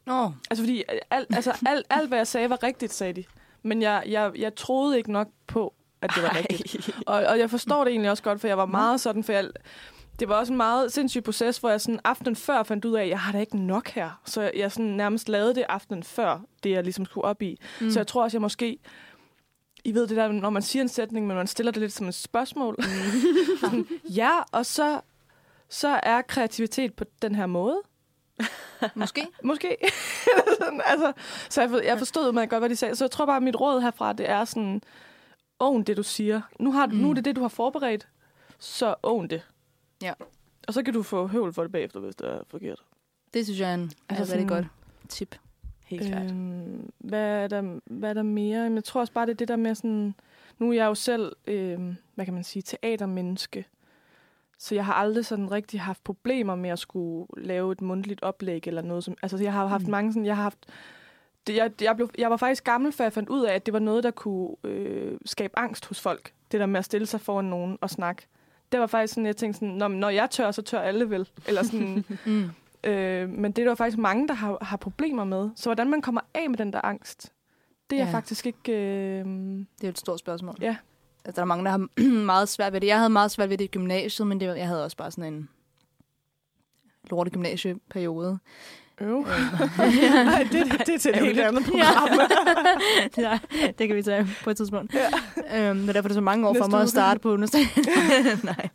[0.07, 3.25] Nå, Altså fordi alt, altså, alt, alt hvad jeg sagde, var rigtigt, sagde de.
[3.63, 6.91] Men jeg, jeg, jeg troede ikke nok på, at det var rigtigt.
[7.07, 9.49] Og, og jeg forstår det egentlig også godt, for jeg var meget sådan, for jeg,
[10.19, 13.03] det var også en meget sindssyg proces, hvor jeg sådan aftenen før fandt ud af,
[13.03, 14.21] at jeg har da ikke nok her.
[14.25, 17.61] Så jeg, jeg sådan nærmest lavede det aftenen før, det jeg ligesom skulle op i.
[17.81, 17.91] Mm.
[17.91, 18.79] Så jeg tror også, jeg måske...
[19.89, 22.07] I ved det der, når man siger en sætning, men man stiller det lidt som
[22.09, 22.77] et spørgsmål.
[23.73, 23.87] Mm.
[24.21, 25.01] ja, og så,
[25.69, 27.81] så er kreativitet på den her måde.
[28.95, 29.27] måske.
[29.45, 29.77] Måske.
[30.61, 31.13] sådan, altså,
[31.51, 32.97] så jeg, for, jeg forstod meget godt, hvad de sagde.
[32.97, 34.83] Så jeg tror bare, at mit råd herfra, det er sådan,
[35.59, 36.41] own det, du siger.
[36.61, 37.01] Nu, har, du, Mm.
[37.01, 38.09] nu er det det, du har forberedt,
[38.59, 39.43] så own det.
[40.03, 40.13] Ja.
[40.69, 42.79] Og så kan du få høvl for det bagefter, hvis det er forkert.
[43.35, 44.67] Det synes jeg er en Altså altså rigtig godt
[45.09, 45.37] tip.
[45.89, 46.31] Helt klart.
[46.31, 48.63] Øhm, hvad, er der, hvad er der mere?
[48.75, 50.15] Jeg tror også bare, det er det der med sådan...
[50.59, 53.65] Nu er jeg jo selv, øhm, hvad kan man sige, teatermenneske.
[54.59, 58.67] Så jeg har aldrig sådan rigtig haft problemer med at skulle lave et mundtligt oplæg
[58.67, 59.05] eller noget.
[59.05, 59.91] Som, altså, jeg har haft Mm.
[59.91, 60.27] mange sådan...
[60.27, 60.59] Jeg har haft
[61.47, 63.75] det, jeg, jeg, blev, jeg var faktisk gammel, før jeg fandt ud af, at det
[63.75, 66.33] var noget, der kunne øh, skabe angst hos folk.
[66.53, 68.27] Det der med at stille sig foran nogen og snakke.
[68.73, 71.29] Det var faktisk sådan, jeg tænkte sådan, når, når jeg tør, så tør alle vel.
[71.49, 72.51] Eller sådan, Mm.
[72.85, 75.51] Øh, men det er der jo faktisk mange, der har, har problemer med.
[75.57, 77.33] Så hvordan man kommer af med den der angst,
[77.91, 78.13] det er Ja.
[78.13, 78.73] faktisk ikke...
[78.73, 80.55] Øh, Det er jo et stort spørgsmål.
[80.61, 80.77] Ja.
[81.25, 81.87] Altså, der er mange, der har
[82.35, 82.87] meget svært ved det.
[82.87, 85.33] Jeg havde meget svært ved det i gymnasiet, men det, jeg havde også bare sådan
[85.35, 85.49] en
[87.11, 88.39] lorte gymnasieperiode.
[89.01, 89.21] øv.
[89.79, 92.09] Nej, det, det, det er til et helt andet program.
[93.17, 93.39] ja,
[93.79, 94.95] det kan vi tage på et tidspunkt.
[94.95, 95.71] Ja.
[95.71, 98.45] Øhm, men derfor er det så mange år for mig at starte på universitetet.
[98.45, 98.69] Nej.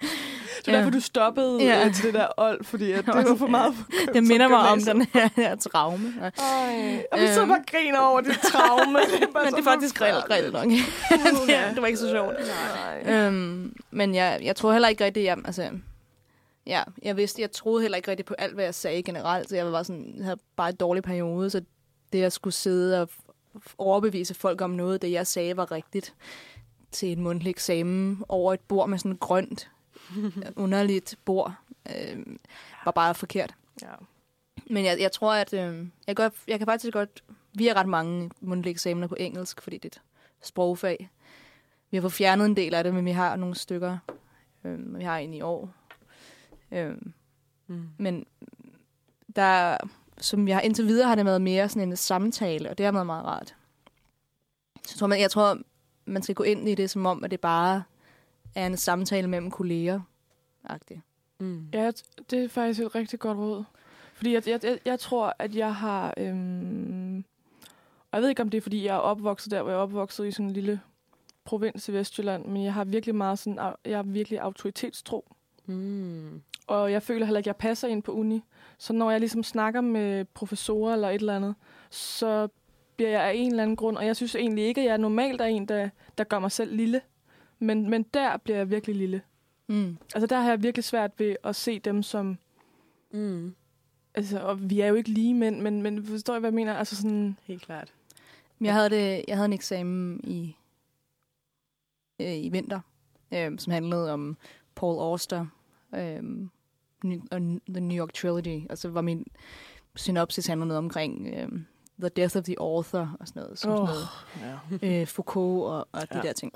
[0.65, 1.79] Det er derfor, du stoppede Ja.
[1.79, 1.89] ja.
[1.91, 4.81] til det der old, fordi at det var for meget for Det minder mig om
[4.81, 6.13] den her, her traume.
[6.21, 6.29] Ja.
[6.43, 7.47] Ej, og vi Øhm.
[7.47, 8.99] bare og griner over det traume.
[9.13, 10.63] Det er bare Men så det er faktisk reelt, reelt nok.
[11.75, 12.35] det, var ikke så sjovt.
[13.05, 13.13] Nej.
[13.13, 15.69] Øhm, men jeg, jeg tror heller ikke rigtigt, jeg, altså,
[16.65, 19.55] ja, jeg vidste, jeg troede heller ikke rigtigt på alt, hvad jeg sagde generelt, så
[19.55, 21.61] jeg var bare sådan, jeg havde bare en dårlig periode, så
[22.13, 23.09] det at skulle sidde og
[23.77, 26.13] overbevise folk om noget, det jeg sagde var rigtigt
[26.91, 29.69] til en mundtlig eksamen over et bord med sådan et grønt,
[30.55, 31.53] underligt bord,
[31.95, 32.39] øhm,
[32.85, 33.55] var bare forkert.
[33.81, 33.87] Ja.
[34.69, 37.23] Men jeg, jeg tror, at øh, jeg, godt, jeg kan faktisk godt...
[37.53, 40.01] Vi har ret mange mundtlige eksamener på engelsk, fordi det er et
[40.47, 41.09] sprogfag.
[41.91, 43.97] Vi har fået fjernet en del af det, men vi har nogle stykker.
[44.63, 45.69] Øh, vi har en i år.
[46.71, 46.95] Øh,
[47.67, 47.89] Mm.
[47.97, 48.25] men
[49.35, 49.77] der,
[50.17, 52.93] som vi har indtil videre, har det været mere sådan en samtale, og det har
[52.93, 53.55] været meget rart.
[54.83, 55.57] Så jeg tror, man, jeg tror,
[56.05, 57.83] man skal gå ind i det som om, at det bare
[58.55, 60.01] er en samtale mellem kolleger.
[60.69, 60.99] -agtigt.
[61.39, 61.67] Mm.
[61.73, 61.91] Ja,
[62.29, 63.63] det er faktisk et rigtig godt råd.
[64.13, 66.13] Fordi jeg, jeg, jeg, jeg tror, at jeg har...
[66.17, 67.17] Øhm,
[68.11, 69.81] og jeg ved ikke, om det er, fordi jeg er opvokset der, hvor jeg er
[69.81, 70.81] opvokset i sådan en lille
[71.45, 75.33] provins i Vestjylland, men jeg har virkelig meget sådan, jeg er virkelig autoritetstro.
[75.65, 76.41] Mm.
[76.67, 78.43] Og jeg føler heller ikke, at jeg passer ind på uni.
[78.77, 81.55] Så når jeg ligesom snakker med professorer eller et eller andet,
[81.89, 82.47] så
[82.95, 85.41] bliver jeg af en eller anden grund, og jeg synes egentlig ikke, at jeg normalt
[85.41, 87.01] er en, der, der gør mig selv lille.
[87.63, 89.21] Men, men der bliver jeg virkelig lille.
[89.67, 89.97] Mm.
[90.15, 92.37] Altså der har jeg virkelig svært ved at se dem som...
[93.11, 93.55] Mm.
[94.15, 96.73] Altså, og vi er jo ikke lige mænd, men, men forstår I, hvad jeg mener?
[96.73, 97.37] Altså sådan...
[97.43, 97.93] Helt klart.
[98.61, 100.55] Jeg havde, det, jeg havde en eksamen i,
[102.21, 102.79] øh, i vinter,
[103.33, 104.37] øh, som handlede om
[104.75, 105.45] Paul Auster
[105.95, 106.23] øh,
[107.31, 108.67] og The New York Trilogy.
[108.69, 109.25] Og så var min
[109.95, 111.47] synopsis handlede noget omkring øh,
[111.99, 113.59] The Death of the Author og sådan noget.
[113.59, 113.87] Som Åh.
[113.87, 114.57] sådan Ja.
[114.81, 116.21] noget øh, Foucault og, og de Ja.
[116.21, 116.53] der ting.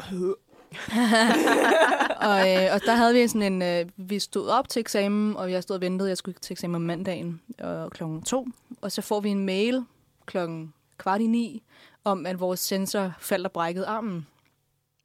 [2.30, 3.62] og, øh, og der havde vi sådan en...
[3.62, 6.10] Øh, vi stod op til eksamen, og jeg stod og ventede.
[6.10, 8.48] Jeg skulle til eksamen om mandagen øh, klokken to.
[8.82, 9.84] Og så får vi en mail
[10.26, 11.64] klokken kvart i ni,
[12.04, 14.28] om at vores sensor faldt og brækkede armen.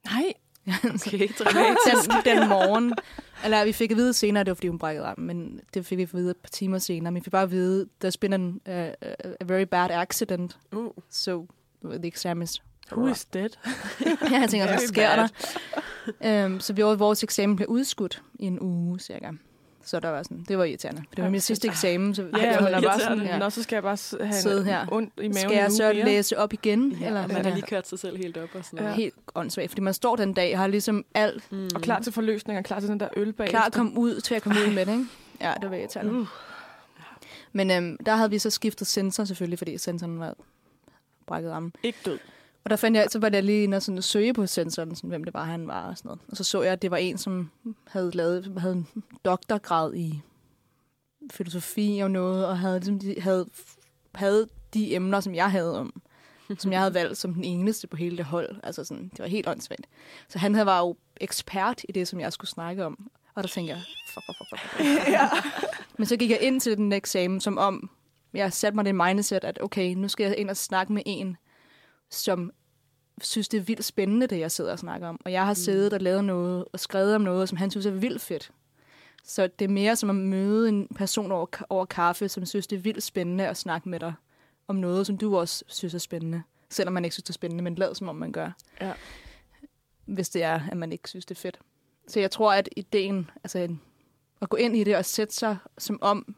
[0.05, 0.33] Nej,
[0.67, 1.19] Okay,
[1.85, 2.93] den, den morgen.
[3.45, 5.85] Eller vi fik at vide senere, at det var fordi hun brækkede armen, men det
[5.85, 7.11] fik vi at vide et par timer senere.
[7.11, 8.73] Men vi fik bare at vide, there's been an, uh,
[9.41, 10.89] a very bad accident, Uh.
[11.09, 11.47] so
[11.83, 12.61] the exam is
[12.97, 13.49] who is dead?
[14.31, 15.27] ja, jeg tænker, hvad sker
[16.21, 16.45] der?
[16.45, 19.31] Um, så vi, vores eksamen blev udskudt i en uge, cirka.
[19.85, 21.01] Så der var sådan, det var irriterende.
[21.09, 23.37] For det var Ja, min sidste eksamen, så Ja, jeg holder bare sådan, Ja.
[23.37, 24.85] Nå, så skal jeg bare have Sidde her.
[24.91, 26.05] ondt i maven Skal jeg så mere.
[26.05, 26.91] læse op igen?
[26.91, 28.83] Ja, eller man har lige kørt sig selv helt op og sådan Ja.
[28.83, 28.95] noget.
[28.97, 31.69] Helt åndssvagt, fordi man står den dag og har ligesom alt Mm.
[31.75, 33.47] Og klar til forløsning, og klar til den der øl bag.
[33.47, 35.05] klar at komme ud, til at komme ud med det, ikke?
[35.41, 36.13] Ja, det var irriterende.
[36.13, 36.27] Uh.
[37.51, 40.33] Men øhm, der havde vi så skiftet sensor selvfølgelig, fordi sensoren var
[41.27, 41.73] brækket armen.
[41.83, 42.17] Ikke død.
[42.63, 45.09] Og der fandt jeg, så var jeg lige inde og sådan søge på sensoren, sådan,
[45.09, 46.21] hvem det var, han var og sådan noget.
[46.27, 47.51] Og så så jeg, at det var en, som
[47.87, 48.87] havde lavet havde en
[49.25, 50.21] doktorgrad i
[51.31, 53.47] filosofi og noget, og havde, ligesom, de havde,
[54.15, 56.01] havde de emner, som jeg havde om,
[56.57, 58.55] som jeg havde valgt som den eneste på hele det hold.
[58.63, 59.87] Altså sådan, det var helt åndssvagt.
[60.29, 63.11] Så han havde var jo ekspert i det, som jeg skulle snakke om.
[63.35, 63.81] Og der tænkte jeg,
[64.13, 64.87] fuck, fuck, fuck, fuck.
[65.17, 65.29] ja.
[65.97, 67.89] Men så gik jeg ind til den eksamen, som om,
[68.33, 71.37] jeg satte mig det mindset, at okay, nu skal jeg ind og snakke med en,
[72.09, 72.51] som
[73.21, 75.19] synes, det er vildt spændende, det jeg sidder og snakker om.
[75.25, 77.91] Og jeg har siddet og lavet noget, og skrevet om noget, som han synes er
[77.91, 78.51] vildt fedt.
[79.23, 82.75] Så det er mere som at møde en person over, over kaffe, som synes, det
[82.75, 84.13] er vildt spændende at snakke med dig
[84.67, 86.43] om noget, som du også synes er spændende.
[86.69, 88.51] Selvom man ikke synes, det er spændende, men lad som om man gør.
[88.81, 88.93] Ja.
[90.05, 91.59] Hvis det er, at man ikke synes, det er fedt.
[92.07, 93.75] Så jeg tror, at ideen, altså
[94.41, 96.35] at gå ind i det og sætte sig som om,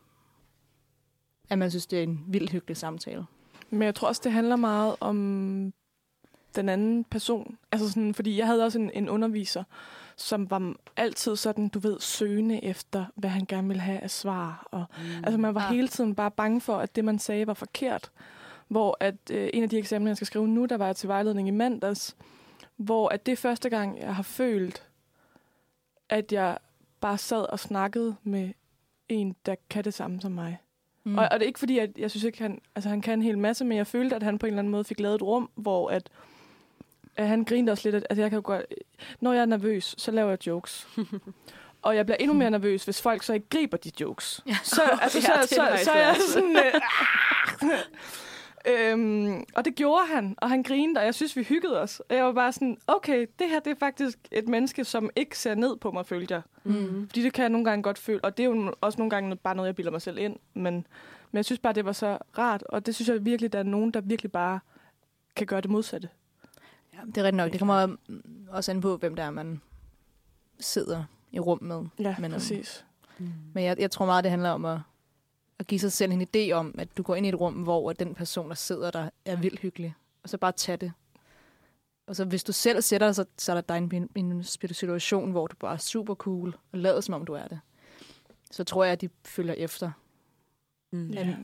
[1.50, 3.26] at man synes, det er en vildt hyggelig samtale.
[3.70, 5.74] Men jeg tror også, det handler meget om
[6.56, 7.58] den anden person.
[7.72, 9.64] Altså sådan, fordi jeg havde også en, en underviser,
[10.16, 14.68] som var altid sådan, du ved, søgende efter, hvad han gerne ville have af svar.
[14.72, 15.24] Og, mm.
[15.24, 15.74] Altså man var ah.
[15.74, 18.12] hele tiden bare bange for, at det, man sagde, var forkert.
[18.68, 21.10] Hvor at øh, en af de eksamener, jeg skal skrive nu, der var jeg til
[21.10, 22.16] vejledning i mandags,
[22.78, 24.88] hvor at det første gang, jeg har følt,
[26.10, 26.58] at jeg
[27.02, 28.54] bare sad og snakkede med
[29.10, 30.58] en, der kan det samme som mig.
[31.06, 31.18] Mm.
[31.18, 33.22] Og, og det er ikke fordi, at jeg synes ikke, han, altså, han kan en
[33.22, 35.22] hel masse, men jeg følte, at han på en eller anden måde fik lavet et
[35.22, 36.10] rum, hvor at,
[37.16, 38.66] at han grinte også lidt, at altså, jeg kan jo godt,
[39.20, 40.88] når jeg er nervøs, så laver jeg jokes.
[41.82, 44.44] og jeg bliver endnu mere nervøs, hvis folk så ikke griber de jokes.
[44.48, 44.58] Ja.
[44.64, 46.58] Så, altså, så, så, så, faktisk så er jeg sådan...
[46.58, 47.72] Øh,
[48.68, 52.00] Øhm, og det gjorde han, og han grinede, og jeg synes, vi hyggede os.
[52.00, 55.38] Og jeg var bare sådan, okay, det her det er faktisk et menneske, som ikke
[55.38, 56.42] ser ned på mig, følte jeg.
[56.64, 57.08] Mm.
[57.10, 59.36] Fordi det kan jeg nogle gange godt føle, og det er jo også nogle gange
[59.36, 60.36] bare noget, jeg bilder mig selv ind.
[60.54, 60.74] Men,
[61.32, 63.64] men jeg synes bare, det var så rart, og det synes jeg virkelig, der er
[63.64, 64.60] nogen, der virkelig bare
[65.36, 66.10] kan gøre det modsatte.
[66.94, 67.52] Ja, det er rigtigt nok.
[67.52, 69.62] Det kommer mm, også an på, hvem der er, man
[70.60, 71.76] sidder i rum med.
[71.76, 72.86] Ja, Men, men, øhm, præcis.
[73.18, 73.30] Mm.
[73.54, 74.80] Men jeg, jeg tror meget, det handler om at,
[75.60, 77.94] at give sig selv en idé om, at du går ind i et rum, hvor
[77.94, 79.96] den person, der sidder der, er vildt hyggelig.
[80.24, 80.92] Og så bare tage det.
[82.08, 85.48] Og så hvis du selv sætter dig, så, så er der en, en situation, hvor
[85.48, 87.60] du bare er super cool, og lader som om du er det.
[88.52, 89.92] Så tror jeg, at de følger efter.
[90.92, 91.10] Mm.
[91.10, 91.36] Ja,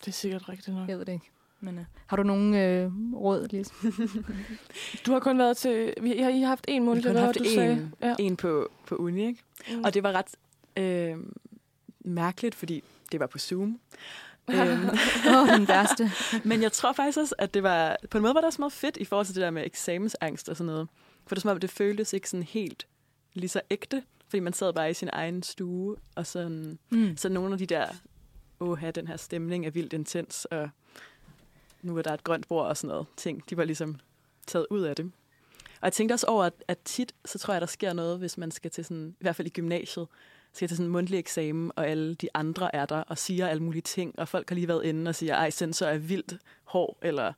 [0.00, 0.88] det er sikkert rigtigt nok.
[0.88, 1.30] Jeg ved det ikke.
[1.60, 3.72] Men, uh, har du nogen øh, råd, Lise?
[5.06, 5.94] Du har kun været til...
[6.00, 7.44] Vi, I har, I har haft en måned, Vi har kun hvad var haft det,
[7.44, 7.72] du sagde.
[7.72, 8.14] en, Ja.
[8.18, 9.42] en på, på uni, ikke?
[9.70, 9.84] Mm.
[9.84, 10.36] Og det var ret
[10.82, 11.16] øh,
[12.00, 13.80] mærkeligt, fordi det var på Zoom.
[14.50, 14.88] øhm,
[15.36, 16.10] oh, den værste.
[16.48, 17.96] men jeg tror faktisk også, at det var...
[18.10, 20.48] På en måde var det også meget fedt i forhold til det der med eksamensangst
[20.48, 20.88] og sådan noget.
[21.26, 22.86] For det som om, det føltes ikke sådan helt
[23.32, 24.02] lige så ægte.
[24.28, 26.78] Fordi man sad bare i sin egen stue, og sådan...
[26.90, 27.16] Mm.
[27.16, 27.86] Så nogle af de der...
[28.60, 30.70] Åh, den her stemning er vildt intens, og
[31.82, 33.50] nu er der et grønt bord og sådan noget ting.
[33.50, 34.00] De var ligesom
[34.46, 35.12] taget ud af det.
[35.80, 38.38] Og jeg tænkte også over, at, at tit, så tror jeg, der sker noget, hvis
[38.38, 40.06] man skal til sådan, i hvert fald i gymnasiet,
[40.54, 43.62] skal til sådan en mundtlig eksamen, og alle de andre er der og siger alle
[43.62, 46.96] mulige ting, og folk har lige været inde og siger, ej, sensor er vildt hård,
[47.02, 47.32] eller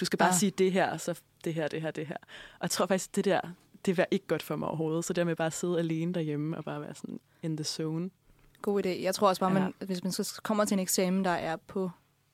[0.00, 0.38] du skal bare Ja.
[0.38, 2.16] sige det her, så det her, det her, det her.
[2.52, 3.40] Og jeg tror faktisk, det der,
[3.86, 5.04] det var ikke godt for mig overhovedet.
[5.04, 8.10] Så det med bare at sidde alene derhjemme og bare være sådan in the zone.
[8.62, 8.88] God idé.
[8.88, 9.58] Jeg tror også bare, Ja.
[9.60, 11.90] man, hvis man så kommer til en eksamen, der er på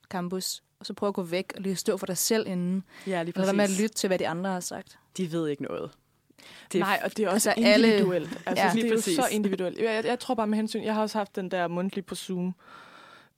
[0.09, 2.83] campus, og så prøv at gå væk og lige stå for dig selv inden.
[3.07, 3.81] Ja, lige Eller hvad med at præcis.
[3.81, 4.99] lytte til, hvad de andre har sagt.
[5.17, 5.91] De ved ikke noget.
[6.71, 8.29] Det Nej, og det er også Altså, altså, alle- individuelt.
[8.45, 8.71] Altså, Ja.
[8.73, 9.77] det er jo så individuelt.
[9.77, 12.15] Jeg, jeg, jeg tror bare med hensyn, jeg har også haft den der mundtlig på
[12.15, 12.55] Zoom,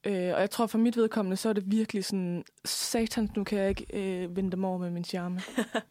[0.04, 3.58] øh, og jeg tror for mit vedkommende, så er det virkelig sådan, satans, nu kan
[3.60, 5.42] jeg ikke øh, vende dem over med min charme.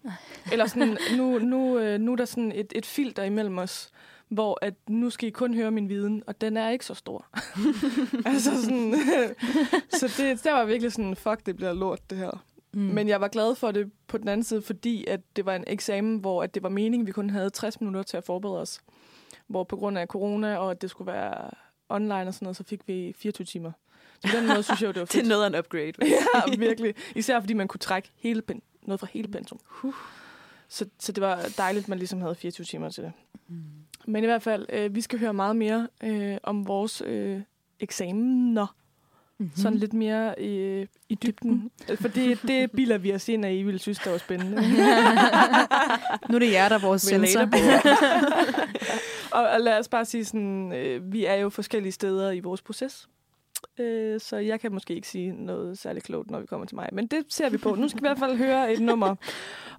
[0.52, 3.90] Eller sådan, nu, nu, øh, nu er der sådan et, et filter imellem os,
[4.28, 7.26] hvor at nu skal I kun høre min viden, og den er ikke så stor.
[8.33, 8.94] altså sådan,
[10.00, 12.44] så det, der var virkelig sådan, fuck, det bliver lort, det her.
[12.74, 12.81] Mm.
[12.81, 15.64] Men jeg var glad for det på den anden side, fordi at det var en
[15.66, 18.81] eksamen, hvor at det var meningen, vi kun havde 60 minutter til at forberede os.
[19.46, 21.50] Hvor på grund af corona, og at det skulle være
[21.88, 23.72] online og sådan noget, så fik vi 24 timer.
[24.20, 25.28] Så på den måde synes jeg det var Det er fedt.
[25.28, 25.92] noget af en upgrade.
[26.00, 26.94] ja, virkelig.
[27.16, 29.59] Især fordi man kunne trække hele pen, noget fra hele pensum.
[30.68, 33.12] Så, så det var dejligt, at man ligesom havde 24 timer til det.
[33.48, 33.62] Mm.
[34.07, 37.40] Men i hvert fald, øh, vi skal høre meget mere øh, om vores øh,
[37.81, 38.74] eksamener.
[39.40, 39.57] Mm-hmm.
[39.57, 41.70] Sådan lidt mere øh, i dybden.
[42.01, 44.57] For det, det bilder vi os ind af, I ville synes, det var spændende.
[46.31, 47.40] nu er det jer, der er vores sensor.
[49.38, 52.62] og, og lad os bare sige sådan, øh, vi er jo forskellige steder i vores
[52.62, 53.09] proces.
[53.79, 56.88] Øh, så jeg kan måske ikke sige noget særligt klogt, når vi kommer til mig.
[56.92, 57.74] Men det ser vi på.
[57.74, 59.14] Nu skal vi i hvert fald høre et nummer.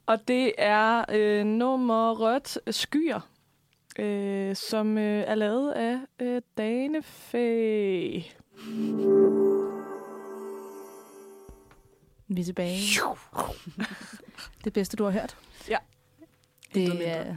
[0.06, 3.30] Og det er øh, nummeret Skyer,
[4.00, 8.19] øh, som øh, er lavet af øh, Danefæ.
[12.30, 12.82] Vi er tilbage.
[14.63, 15.38] Det bedste, du har hørt.
[15.70, 15.78] Ja.
[16.74, 17.24] Det er,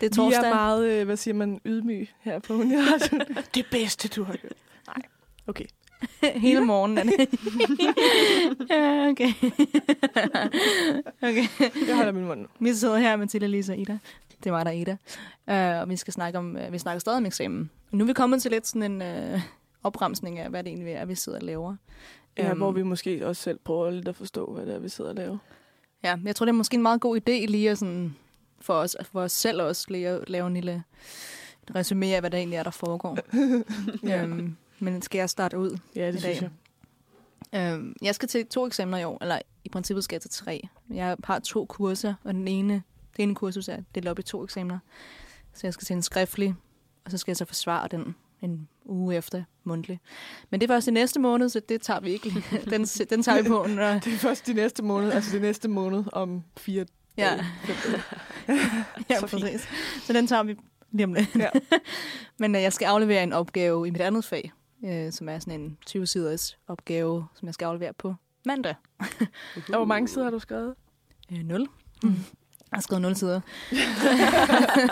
[0.00, 0.44] det er Vi torsdag.
[0.44, 3.20] er meget, øh, hvad siger man, ydmyg her på Uniradio.
[3.54, 4.52] det bedste, du har hørt.
[4.86, 5.02] Nej,
[5.46, 5.64] okay.
[6.34, 7.12] Hele morgenen.
[8.70, 9.32] ja, okay.
[11.22, 11.46] okay.
[11.88, 12.46] Jeg holder min mund nu.
[12.60, 13.98] Vi sidder her med Tilla, Lisa og Ida.
[14.44, 14.96] Det er mig, der er Ida.
[15.76, 17.70] Uh, og vi skal snakke om, uh, vi snakker stadig om eksamen.
[17.90, 19.40] Nu er vi kommet til lidt sådan en uh,
[19.82, 21.76] opremsning af, hvad det egentlig er, vi sidder og laver.
[22.38, 24.88] Ja, Øhm, hvor vi måske også selv prøver lidt at forstå, hvad det er, vi
[24.88, 25.38] sidder og laver.
[26.02, 28.16] Ja, jeg tror, det er måske en meget god idé lige at sådan,
[28.60, 30.82] for, os, for os selv også lige at lave en lille
[31.70, 33.18] resumé af, hvad der egentlig er, der foregår.
[34.08, 34.22] Ja.
[34.24, 35.78] øhm, men skal jeg starte ud?
[35.96, 36.50] Ja, det i synes dag.
[37.52, 37.72] jeg.
[37.74, 40.68] Øhm, jeg skal til to eksamener i år, eller i princippet skal jeg til tre.
[40.90, 42.82] Jeg har to kurser, og den ene,
[43.16, 44.78] det ene kursus er delt op i to eksamener.
[45.54, 46.54] Så jeg skal til en skriftlig,
[47.04, 50.00] og så skal jeg så forsvare den en uge efter mundtlig.
[50.50, 52.44] Men det er først i næste måned, så det tager vi ikke.
[52.70, 53.66] Den, den tager vi på.
[53.76, 56.84] Når, Det er først de næste måned, altså det næste måned om fire
[57.16, 57.34] ja,
[59.10, 59.68] ja Så præcis.
[60.02, 60.56] Så den tager vi
[60.90, 61.36] lige om lidt.
[61.36, 61.48] Ja.
[62.38, 64.52] Men øh, jeg skal aflevere en opgave i mit andet fag,
[64.84, 68.14] øh, som er sådan en 20-siders opgave, som jeg skal aflevere på
[68.46, 68.74] mandag.
[69.54, 70.74] Og hvor mange sider har du skrevet?
[71.32, 71.66] Øh, 0.
[72.02, 72.08] Mm.
[72.70, 73.40] Jeg har skrevet 0 sider.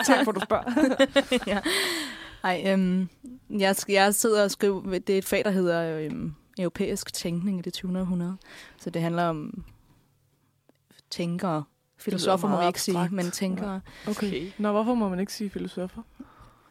[0.07, 0.97] tak for, du spørger.
[1.47, 1.61] ja.
[2.45, 3.09] Ej, øhm,
[3.51, 7.63] jeg, jeg sidder og skriver, det er et fag, der hedder øhm, europæisk tænkning i
[7.63, 8.01] det 20.
[8.01, 8.37] århundrede.
[8.81, 9.65] Så det handler om
[11.11, 11.65] tænkere.
[11.99, 13.81] Filosofer må vi meget ikke sige, men tænkere.
[14.09, 14.51] Okay.
[14.59, 16.03] Nå, hvorfor må man ikke sige filosofer?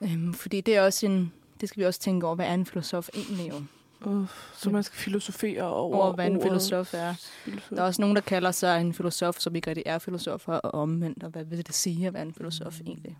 [0.02, 2.66] Øhm, fordi det er også en, det skal vi også tænke over, hvad er en
[2.66, 3.62] filosof egentlig jo?
[4.06, 7.14] Uh, så man skal filosofere over, Over, hvad en filosof er.
[7.44, 7.70] Filosof.
[7.70, 10.74] Der er også nogen, der kalder sig en filosof, som ikke rigtig er filosofer, og
[10.82, 13.18] omvendt, og hvad vil det sige at være en filosof egentlig?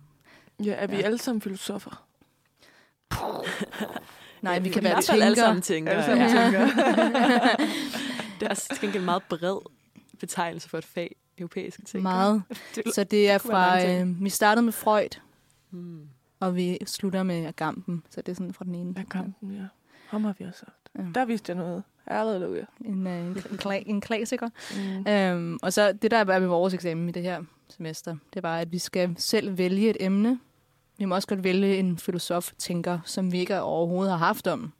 [0.64, 1.02] Ja, er vi Ja.
[1.02, 2.04] alle sammen filosofer?
[4.42, 5.92] Nej, vi kan være fald alle sammen tænker.
[5.92, 6.42] Alle sammen ja.
[6.42, 6.66] tænker.
[8.40, 9.58] Det er også gengæld en meget bred
[10.20, 12.02] betegnelse for et fag, europæiske tænker.
[12.02, 12.42] Meget.
[12.74, 14.08] Det- Så det er mange fra, ting.
[14.18, 15.20] øh, vi startede med Freud,
[15.70, 16.00] Hmm.
[16.40, 18.94] og vi slutter med Agamben, så det er sådan fra den ene.
[18.96, 19.62] Ja, kampen, ja.
[20.08, 21.06] Ham har vi også haft.
[21.06, 21.20] Ja.
[21.20, 21.82] Der vidste jeg noget.
[22.08, 22.62] Halleluja.
[22.84, 24.48] En, øh, en, en, kla- en klassiker.
[24.76, 25.06] Mm.
[25.12, 28.58] Øhm, og så det, der er med vores eksamen i det her semester, det var,
[28.58, 30.38] at vi skal selv vælge et emne.
[30.98, 34.72] Vi må også godt vælge en filosof, tænker, som vi ikke overhovedet har haft om.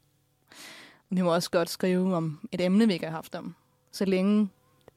[1.11, 3.55] Vi må også godt skrive om et emne, vi ikke har haft om.
[3.93, 4.49] Så længe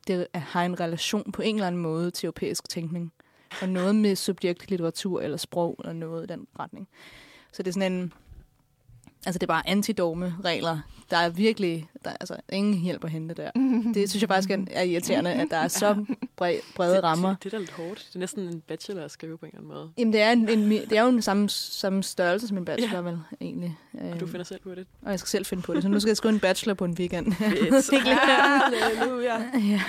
[0.07, 3.13] det er- har en relation på en eller anden måde til europæisk tænkning.
[3.61, 6.87] Og noget med subjekt, litteratur eller sprog, eller noget i den retning.
[7.51, 8.13] Så det er sådan en...
[9.25, 10.79] Altså, det er bare antidome-regler.
[11.09, 13.51] Der er virkelig, der er altså ingen hjælp at hente der.
[13.93, 16.05] Det synes jeg faktisk er, er irriterende, at der er så
[16.35, 17.29] bred, brede rammer.
[17.29, 18.05] Det, det er da lidt hårdt.
[18.09, 19.91] Det er næsten en bachelor at skrive på en eller anden måde.
[19.97, 22.95] Jamen, det er, en, en, det er jo den samme, samme størrelse som en bachelor,
[22.95, 23.01] ja.
[23.01, 23.77] vel, egentlig.
[23.93, 24.87] Og du Øhm, finder selv på det.
[25.01, 26.85] og jeg skal selv finde på det, så nu skal jeg skrive en bachelor på
[26.85, 27.33] en weekend.
[28.53, 29.43] Halleluja.
[29.53, 29.81] ja.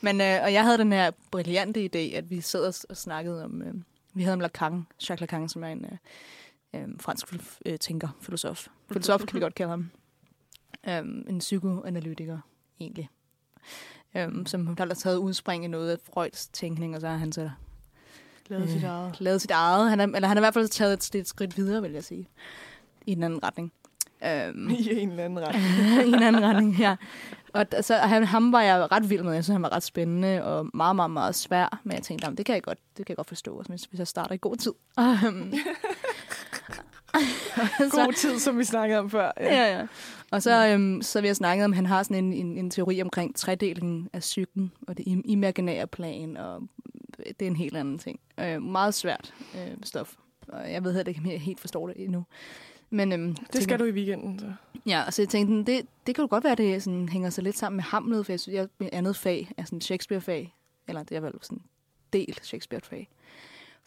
[0.00, 3.44] Men, øh, og jeg havde den her brillante idé, at vi sad og, og snakkede
[3.44, 3.62] om...
[3.62, 3.74] Øh,
[4.14, 5.98] vi havde om Lacan, Jacques Lacan, som er en øh,
[6.74, 7.34] øh, fransk
[7.66, 8.66] øh, tænker, filosof.
[8.92, 9.90] Filosof kan vi godt kalde ham.
[11.00, 12.38] Um, en psykoanalytiker,
[12.80, 13.08] egentlig.
[14.26, 17.32] Um, som der har taget udspring i noget af Freuds tænkning, og så har han
[17.32, 17.50] så
[18.48, 19.20] Lavet sit Øh, eget.
[19.20, 19.90] lavet sit eget.
[19.90, 22.04] Han er, eller han har i hvert fald taget et, et skridt videre, vil jeg
[22.04, 22.28] sige.
[23.06, 23.72] I en anden retning.
[24.22, 25.54] Um, I en eller anden ret.
[26.06, 26.96] i en anden retning, ja.
[27.52, 29.32] Og så han, ham var jeg ret vild med.
[29.32, 31.80] Jeg synes, han var ret spændende og meget, meget, meget svær.
[31.84, 33.98] Men jeg tænkte, "Jamen, det kan jeg godt, det kan jeg godt forstå, hvis, hvis
[33.98, 34.72] jeg starter i god tid.
[37.90, 39.32] God tid, som vi snakkede om før.
[39.40, 39.54] Ja.
[39.54, 39.86] ja, ja.
[40.30, 42.70] Og så, øhm, så vil jeg snakke om, at han har sådan en, en, en
[42.70, 46.62] teori omkring tredelingen af psyken og det im- imaginære plan, og
[47.26, 48.20] det er en helt anden ting.
[48.40, 50.14] Øh, meget svært øh, stof.
[50.48, 52.24] Og jeg ved heller ikke, om jeg helt forstår det endnu.
[52.90, 54.38] Men, øhm, Det skal du i weekenden.
[54.38, 54.52] Så.
[54.86, 57.30] Ja, og så jeg tænkte, det, det kan jo godt være, at det sådan, hænger
[57.30, 60.54] sig lidt sammen med Hamlet, for jeg synes, jeg, mit andet fag er sådan Shakespeare-fag,
[60.88, 61.64] eller det er vel sådan en
[62.12, 63.08] del Shakespeare-fag.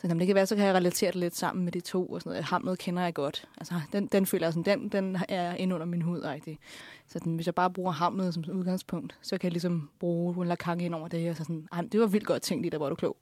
[0.06, 2.06] Så jamen, det kan være, så kan jeg relatere det lidt sammen med de to,
[2.06, 2.44] og sådan noget.
[2.44, 3.48] Hamlet kender jeg godt.
[3.58, 6.60] Altså, den, den føler jeg sådan, den, den er ind under min hud, rigtig.
[7.08, 10.80] Så den, hvis jeg bare bruger Hamlet som udgangspunkt, så kan jeg ligesom bruge Lacan
[10.80, 13.18] ind over det, og så sådan, det var vildt godt tænkt, der var du klog.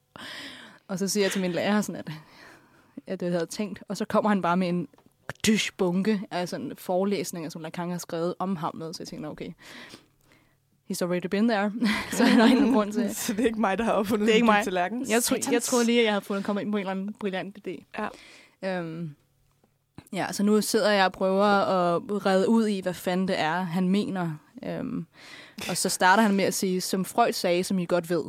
[0.88, 2.12] Og så siger jeg til min lærer sådan, at,
[3.08, 4.88] at det havde jeg tænkt, og så kommer han bare med en
[5.48, 9.50] dysh bunke af sådan forelæsninger, som Lacan har skrevet om Hamlet, så jeg tænker, okay,
[10.94, 11.72] he's already been there,
[12.12, 13.16] så er der ikke nogen grund til.
[13.26, 14.64] Så det er ikke mig, der har opfundet Det er ikke mig.
[14.64, 15.10] tallerken.
[15.10, 17.14] Jeg, tro, jeg troede lige, at jeg havde fundet kommet ind på en eller anden
[17.20, 17.84] brillant idé.
[18.64, 18.80] Ja.
[18.80, 19.16] Øhm,
[20.14, 23.62] ja, så nu sidder jeg og prøver at redde ud i, hvad fanden det er,
[23.62, 24.32] han mener.
[24.64, 25.06] Øhm,
[25.70, 28.24] og så starter han med at sige, som Freud sagde, som I godt ved,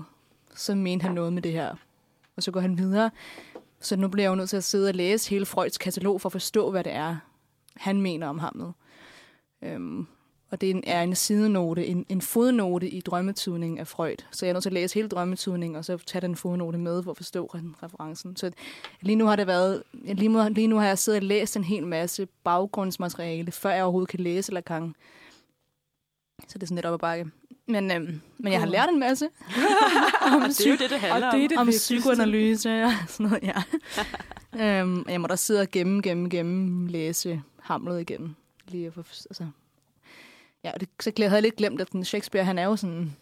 [0.56, 1.74] så mente han noget med det her.
[2.36, 3.10] Og så går han videre.
[3.80, 6.28] Så nu bliver jeg jo nødt til at sidde og læse hele Freuds katalog for
[6.28, 7.16] at forstå, hvad det er,
[7.76, 8.72] han mener om Hamlet.
[9.62, 10.06] Øhm,
[10.54, 14.16] og det er en, en sidenote, en, en fodnote i drømmetydningen af Freud.
[14.30, 17.02] Så jeg er nødt til at læse hele drømmetydningen, og så tage den fodnote med
[17.02, 18.36] for at forstå re- referencen.
[18.36, 18.50] Så
[19.00, 21.64] lige nu har det været, lige nu, lige nu har jeg siddet og læst en
[21.64, 24.94] hel masse baggrundsmateriale, før jeg overhovedet kan læse Lacan.
[26.48, 27.30] Så det er sådan lidt op ad bakke.
[27.68, 29.28] Men, øhm, men jeg har lært en masse
[30.32, 32.92] om, Og det er jo det, det handler Og det er det om psykoanalyse og
[33.08, 33.62] sådan noget, ja.
[34.80, 38.36] øhm, jeg må da sidde og gemme, gemme, gemme, læse Hamlet igen.
[38.68, 39.46] Lige for, altså.
[40.64, 42.76] Ja, og det, så glæ- havde jeg lidt glemt, at den Shakespeare, han er jo
[42.76, 43.16] sådan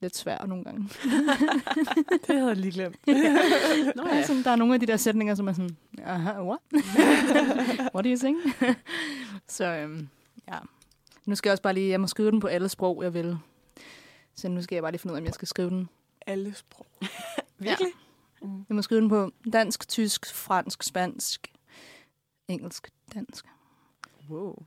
[0.00, 0.82] lidt svær nogle gange.
[2.26, 2.96] Det havde jeg lige glemt.
[3.96, 4.16] Nå, Ja.
[4.16, 4.26] ja.
[4.26, 6.60] Sådan, der er nogle af de der sætninger, som er sådan, aha, what?
[7.94, 8.38] what do you think?
[9.48, 10.08] så øhm,
[10.48, 10.58] ja,
[11.26, 13.38] nu skal jeg også bare lige, jeg må skrive den på alle sprog, jeg vil.
[14.34, 15.88] Så nu skal jeg bare lige finde ud af, om jeg skal skrive den.
[16.26, 16.86] Alle sprog.
[17.58, 17.92] Virkelig?
[18.42, 18.64] Mm.
[18.68, 21.52] Jeg må skrive den på dansk, tysk, fransk, spansk,
[22.48, 23.44] engelsk, dansk.
[24.30, 24.62] Wow.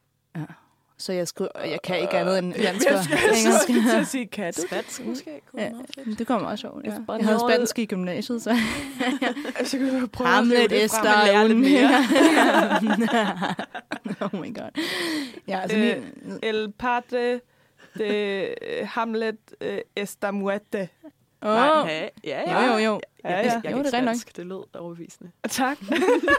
[1.00, 3.68] Så jeg og jeg kan ikke andet end dansk Jeg og skal engelsk.
[3.90, 4.60] til at sige kat.
[4.68, 5.72] Spansk måske kunne Ja,
[6.18, 6.86] det kommer også sjovt.
[6.86, 6.94] Ja.
[7.18, 8.56] Jeg havde spansk i gymnasiet, så
[9.66, 11.62] Så kan du prøve at Hamlet rive det frem og Esther lære lidt un...
[11.62, 12.04] mere.
[14.22, 14.84] oh my god.
[15.48, 16.04] Ja, altså Øh,
[16.44, 17.40] El padre
[17.98, 20.90] de Hamlet eh, está muerte.
[21.42, 22.66] Åh, Nej, ja, ja.
[22.66, 23.00] jo, jo, jo.
[23.24, 23.38] Ja, ja.
[23.38, 24.16] jeg, jeg Jo, det er nok.
[24.36, 25.32] Det lød overbevisende.
[25.50, 25.78] Tak.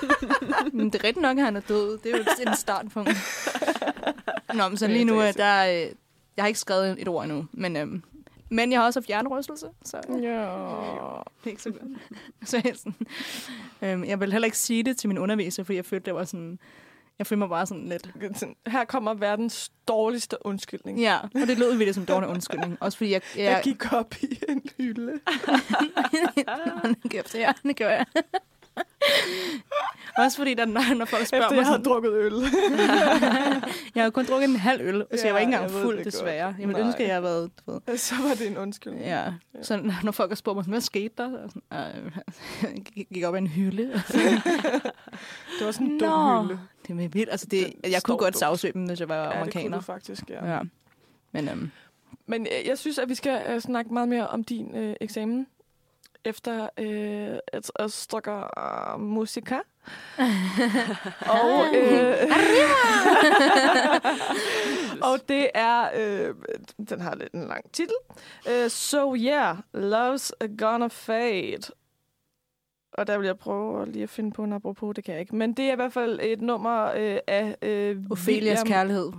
[0.73, 1.99] Men det er rigtigt nok, at han er død.
[1.99, 3.11] Det er jo en startpunkt.
[4.55, 5.93] Nå, men så lige nu, der, øh,
[6.37, 8.03] jeg har ikke skrevet et ord endnu, men, øhm,
[8.49, 10.31] men jeg har også haft hjernerystelse, så øh, Ja.
[10.31, 11.83] det er ikke så godt.
[12.49, 12.95] så jeg, sådan,
[13.83, 16.25] øhm, jeg vil heller ikke sige det til min underviser, fordi jeg følte, det var
[16.25, 16.59] sådan,
[17.19, 21.01] jeg følte mig bare sådan lidt, Sådan, Her kommer verdens dårligste undskyldning.
[21.01, 22.77] ja, og det lød virkelig som dårlig undskyldning.
[22.81, 25.13] Også fordi jeg, jeg, Jeg gik op i en hylde.
[27.35, 28.07] ja, det gjorde jeg.
[30.19, 32.33] Også fordi, der, når, når folk spørger Efter mig jeg havde sådan, drukket øl.
[33.95, 36.05] jeg havde kun drukket en halv øl, så jeg var Ja, ikke engang fuld, det
[36.05, 36.15] godt.
[36.15, 36.55] desværre.
[36.61, 37.51] Jeg ville ønske, at jeg havde været,
[37.87, 39.05] ved, Så var det en undskyldning.
[39.07, 39.25] Ja,
[39.63, 41.31] så når folk har spurgt mig, hvad skete der?
[41.49, 42.13] Så sådan, "Øh,
[42.97, 43.83] jeg gik- op ad en hylde.
[45.59, 46.43] Det var sådan en dum Nå.
[46.43, 46.59] hylde.
[46.97, 47.31] Det er vildt.
[47.31, 49.77] Altså, det, Den jeg kunne godt sagsøge dem, hvis jeg var Ja, det kunne amerikaner.
[49.79, 50.55] du faktisk, ja.
[50.55, 50.61] Ja.
[51.33, 51.71] Men øhm,
[52.27, 55.47] Men øh, jeg synes, at vi skal øh, snakke meget mere om din øh, eksamen
[56.25, 59.55] efter øh, et, et stykke øh, musika.
[61.41, 62.17] og, øh,
[65.13, 66.35] og det er, øh,
[66.89, 67.95] den har lidt en lang titel.
[68.51, 71.73] Øh, so yeah, love's gonna fade.
[72.99, 75.37] Og der vil jeg prøve lige at finde på en apropos, det kan jeg ikke.
[75.37, 79.13] Men det er i hvert fald et nummer øh, af øh, Ophelias William- kærlighed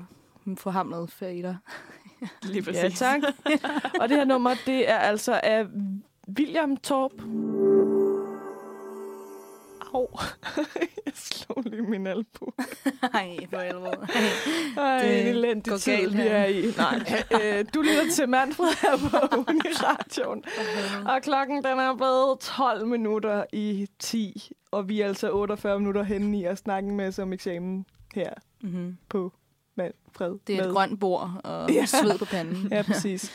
[0.57, 1.55] for hamlet fader.
[2.43, 2.99] Lige Ja, præcis.
[2.99, 3.21] tak.
[4.01, 5.65] og det her nummer, det er altså af
[6.38, 7.11] William Torp.
[9.93, 10.19] Au.
[11.05, 12.51] jeg slog lige min albu.
[13.13, 14.07] Nej, for helvede.
[14.77, 16.65] Ej, Det en elendig tid, vi er i.
[16.77, 17.23] Nej,
[17.59, 19.17] øh, du lytter til Manfred her på
[19.49, 20.43] Uniradioen.
[21.05, 24.51] Og klokken den er blevet 12 minutter i 10.
[24.71, 27.85] Og vi er altså 48 minutter henne i at snakke med som eksamen
[28.15, 28.97] her Mm-hmm.
[29.09, 29.33] på
[29.77, 30.35] Manfred.
[30.47, 30.67] Det er med.
[30.69, 31.85] et grønt bord og Ja.
[31.85, 32.67] sved på panden.
[32.71, 33.31] Ja, præcis.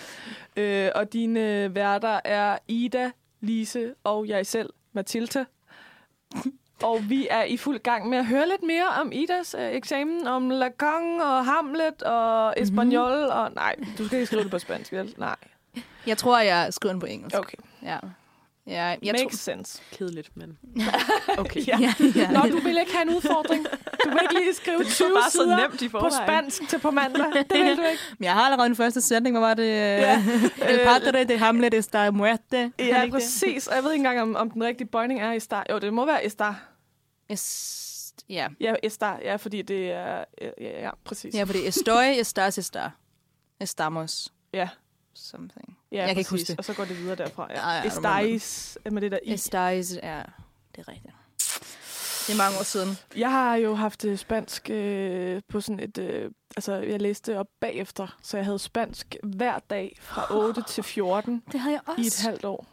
[0.56, 5.44] øh, og dine værter er Ida, Lise og jeg selv, Mathilda.
[6.82, 10.26] Og vi er i fuld gang med at høre lidt mere om Idas øh, eksamen,
[10.26, 13.10] om Lacan og Hamlet og Espanol.
[13.12, 13.30] Mm-hmm.
[13.30, 15.14] Og nej, du skal ikke skrive det på spansk, vel?
[15.18, 15.36] Nej.
[16.06, 17.38] Jeg tror, jeg skriver den på engelsk.
[17.38, 17.98] Okay, Ja.
[18.66, 19.30] Ja, jeg makes tror...
[19.54, 19.82] sense.
[19.92, 20.58] Kedeligt, men
[21.38, 21.66] okay.
[21.66, 21.78] Ja.
[21.80, 22.30] Ja, ja.
[22.30, 23.66] Nå, du vil ikke have en udfordring.
[24.04, 26.90] Du vil ikke lige skrive 20 bare så sider nemt i på spansk til på
[26.90, 27.24] mandag.
[27.34, 28.02] Det vil du ikke.
[28.18, 29.38] Men jeg har allerede den første sætning.
[29.38, 29.66] Hvad var det?
[29.68, 30.24] Ja.
[30.68, 32.72] El padre de Hamlet está muerte.
[32.78, 33.66] Er Ja, præcis.
[33.66, 35.66] Og jeg ved ikke engang, om, om den rigtige bøjning er Estar.
[35.70, 36.62] Jo, det må være Estar.
[37.32, 37.80] Es-
[38.28, 38.48] Ja.
[38.60, 39.18] Ja, Estar.
[39.22, 40.24] Ja, fordi det er...
[40.42, 41.34] Ja, ja, ja præcis.
[41.34, 42.90] Ja, fordi estoy, estás, está.
[43.60, 44.28] Estamos.
[44.54, 44.68] Ja.
[45.14, 45.78] Something.
[45.92, 46.58] Ja, Jeg kan ikke huske det.
[46.58, 47.46] Og så går det videre derfra.
[47.50, 47.68] Ja.
[47.68, 49.34] Ja, ja, Ja, Estais med det der i.
[49.34, 50.22] Estáis, ja.
[50.76, 51.14] Det er rigtigt.
[52.26, 52.96] Det er mange år siden.
[53.16, 55.98] Jeg har jo haft øh, spansk øh, på sådan et...
[55.98, 60.82] Øh, altså, jeg læste op bagefter, så jeg havde spansk hver dag fra 8 til
[60.84, 62.00] 14 Det havde jeg også.
[62.02, 62.66] i et halvt år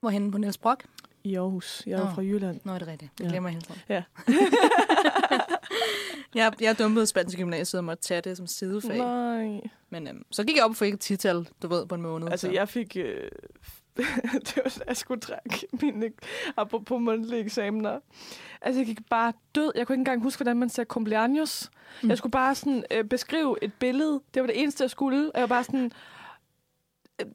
[0.00, 0.84] Hvorhenne på Niels Brock?
[1.24, 1.82] i Aarhus.
[1.86, 2.14] Jeg er Nå.
[2.14, 2.60] fra Jylland.
[2.64, 3.18] Nå, er det rigtigt.
[3.18, 3.30] Det Ja.
[3.30, 3.80] glemmer jeg hele tiden.
[3.88, 4.02] Ja.
[6.34, 8.98] jeg, jeg dumpede spansk gymnasiet og måtte tage det som sidefag.
[8.98, 9.60] Nej.
[9.90, 12.28] Men øhm, så gik jeg op og fik et tital, du ved, på en måned.
[12.30, 12.52] Altså, så.
[12.52, 12.96] jeg fik...
[12.96, 13.30] Øh,
[14.46, 16.10] det var, jeg skulle trække mine,
[16.56, 18.00] apropos mundtlige eksamener.
[18.60, 19.72] Altså, jeg gik bare død.
[19.74, 21.68] Jeg kunne ikke engang huske, hvordan man sagde cumpleaños.
[21.68, 22.06] Mm.
[22.06, 22.08] Mm.
[22.08, 24.20] Jeg skulle bare sådan øh, beskrive et billede.
[24.34, 25.32] Det var det eneste, jeg skulle.
[25.34, 25.92] Og jeg var bare sådan...
[27.20, 27.26] Øh,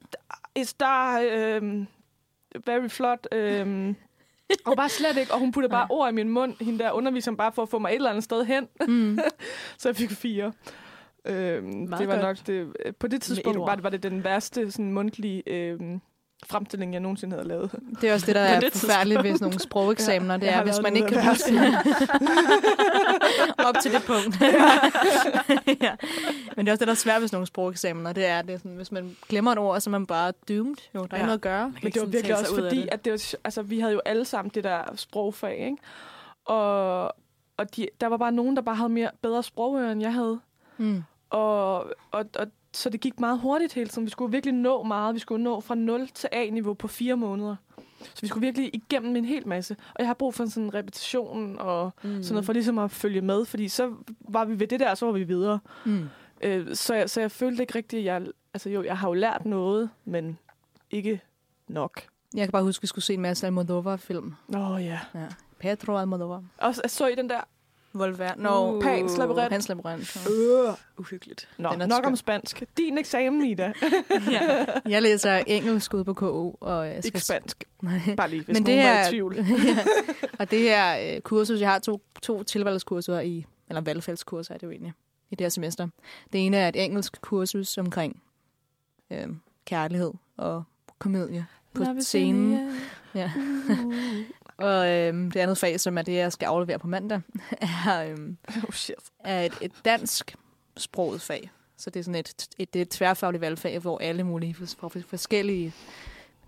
[0.55, 1.19] is der...
[1.31, 1.85] Øh,
[2.65, 3.27] very flot.
[3.31, 3.95] Øh,
[4.65, 5.33] og bare slet ikke.
[5.33, 7.79] Og hun puttede bare ord i min mund, hende der underviseren, bare for at få
[7.79, 8.67] mig et eller andet sted hen.
[8.87, 9.19] Mm.
[9.77, 10.53] Så jeg fik fire.
[11.25, 12.21] Øhm, det var godt.
[12.21, 12.73] nok det.
[12.85, 16.01] øh, På det tidspunkt var det, var det den værste sådan, mundtlige øhm,
[16.45, 17.71] fremstilling, jeg nogensinde havde lavet.
[18.01, 20.37] Det er også det, der er det forfærdeligt ved sådan nogle sprogeksamener.
[20.37, 21.53] Det jeg er, hvis man ikke kan huske
[23.67, 24.41] op til det punkt.
[25.81, 25.95] ja.
[26.55, 28.13] Men det er også det, der er svært ved sådan nogle sprogeksamener.
[28.13, 30.75] Det er, det er sådan, hvis man glemmer et ord, så er man bare doomed.
[30.95, 31.15] Jo, der er Ja.
[31.15, 31.73] ikke noget at gøre.
[31.83, 32.89] Men det var virkelig også fordi, det.
[32.91, 35.77] at det var, altså, vi havde jo alle sammen det der sprogfag, ikke?
[36.45, 37.03] Og,
[37.57, 40.39] og de, der var bare nogen, der bare havde mere bedre sprogøre, end jeg havde.
[40.77, 41.03] Mm.
[41.29, 41.79] Og,
[42.11, 42.47] og, og
[42.77, 44.05] så det gik meget hurtigt hele tiden.
[44.05, 45.15] Vi skulle virkelig nå meget.
[45.15, 47.55] Vi skulle nå fra 0 til A-niveau på fire måneder.
[47.99, 49.75] Så vi skulle virkelig igennem en hel masse.
[49.89, 52.23] Og jeg har brug for sådan en repetition og mm.
[52.23, 53.45] sådan noget, for ligesom at følge med.
[53.45, 55.59] Fordi så var vi ved det der, og så var vi videre.
[55.85, 56.09] Mm.
[56.41, 58.27] Øh, så, jeg, så jeg følte ikke rigtigt, at jeg...
[58.53, 60.39] Altså jo, jeg har jo lært noget, men
[60.91, 61.21] ikke
[61.67, 62.01] nok.
[62.35, 64.33] Jeg kan bare huske, at vi skulle se en masse Almodovar-film.
[64.55, 64.99] Åh oh, ja.
[65.15, 65.27] Ja.
[65.59, 66.43] Pedro Almodovar.
[66.57, 67.41] Og så, så I den der...
[67.93, 68.35] Volver.
[68.37, 68.75] No.
[68.75, 68.81] Uh.
[68.81, 69.49] Pans Labyrint.
[69.49, 70.17] Pans Labyrint.
[70.29, 70.73] Øh.
[70.97, 71.49] Uhyggeligt.
[71.57, 72.07] Nå, Den er nok skør.
[72.09, 72.63] om spansk.
[72.77, 73.73] Din eksamen, Ida.
[74.31, 74.65] ja.
[74.89, 76.51] Jeg læser engelsk ude på KU.
[76.59, 77.63] Og jeg skal ikke spansk.
[77.81, 77.99] Nej.
[78.17, 79.35] Bare lige, hvis Men det her- i tvivl.
[79.67, 79.77] ja.
[80.39, 84.67] Og det her øh, kursus, jeg har to, to tilvalgskurser i, eller valgfældskurser er det
[84.67, 84.93] jo egentlig,
[85.31, 85.87] i det her semester.
[86.33, 88.21] Det ene er et engelsk kursus omkring
[89.11, 89.27] øh,
[89.65, 90.63] kærlighed og
[90.99, 92.71] komedie på scenen.
[93.15, 93.31] Ja.
[94.57, 97.21] Og øh, det andet fag, som er det, jeg skal aflevere på mandag,
[97.87, 98.17] er, øh,
[98.63, 98.95] Oh shit.
[99.19, 100.35] er et, et dansk
[100.77, 101.51] sproget fag.
[101.77, 105.73] Så det er sådan et, et, er et tværfagligt valgfag, hvor alle mulige fra forskellige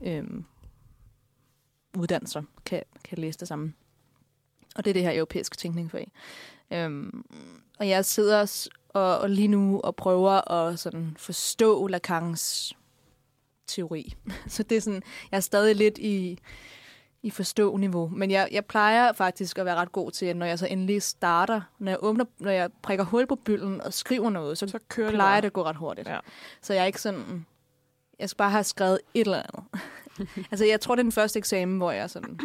[0.01, 0.45] øhm,
[1.97, 3.73] uddannelser kan, kan læse det samme.
[4.75, 6.11] Og det er det her europæiske tænkningfag.
[6.71, 7.25] Øhm,
[7.79, 12.75] og jeg sidder og, og lige nu og prøver at sådan forstå Lacans
[13.67, 14.13] teori.
[14.47, 16.39] Så det er sådan, jeg er stadig lidt i,
[17.23, 18.07] i forstå-niveau.
[18.07, 21.01] Men jeg, jeg plejer faktisk at være ret god til, at når jeg så endelig
[21.01, 24.79] starter, når jeg, åbner, når jeg prikker hul på bylden og skriver noget, så, Så
[24.89, 25.41] kører det plejer bare.
[25.41, 26.07] det at gå ret hurtigt.
[26.07, 26.19] Ja.
[26.61, 27.45] Så jeg er ikke sådan...
[28.19, 29.63] Jeg skal bare have skrevet et eller andet.
[30.51, 32.39] altså, jeg tror, det er den første eksamen, hvor jeg er sådan...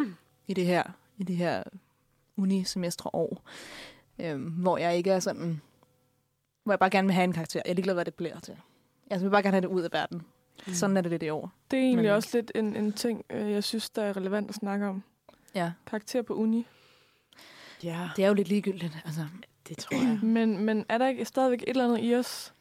[0.47, 0.83] I det her,
[1.17, 1.63] i det her
[2.37, 3.49] unisemestre år.
[4.19, 5.61] Øhm, hvor jeg ikke er sådan...
[6.63, 7.61] Hvor jeg bare gerne vil have en karakter.
[7.65, 8.57] Jeg er ligeglad, hvad det bliver til.
[9.09, 10.21] Jeg vil bare gerne have det ud af verden.
[10.67, 10.73] Mm.
[10.73, 11.51] Sådan er det lidt i år.
[11.71, 14.49] Det er egentlig Men- også lidt en, en ting, øh, jeg synes, der er relevant
[14.49, 15.03] at snakke om.
[15.55, 15.71] Ja.
[15.87, 16.67] Karakter på uni.
[17.83, 18.97] Ja, Det er jo lidt ligegyldigt.
[19.05, 19.21] Altså,
[19.67, 20.19] det tror jeg.
[20.37, 22.53] Men, men er der ikke stadigvæk et eller andet i os,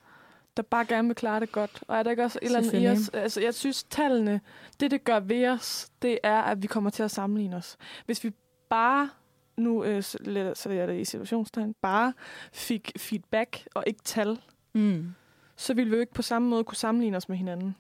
[0.57, 1.82] der bare gerne vil klare det godt.
[1.88, 3.09] Og er der ikke også et eller andet i os?
[3.09, 4.40] Altså, jeg synes, tallene,
[4.80, 7.76] det det gør ved os, det er, at vi kommer til at sammenligne os.
[8.07, 8.30] Hvis vi
[8.70, 9.11] bare,
[9.57, 12.12] nu øh, så jeg det i situationstegn, bare
[12.52, 14.38] fik feedback og ikke tal,
[14.72, 15.14] Mm.
[15.57, 17.76] så ville vi jo ikke på samme måde kunne sammenligne os med hinanden.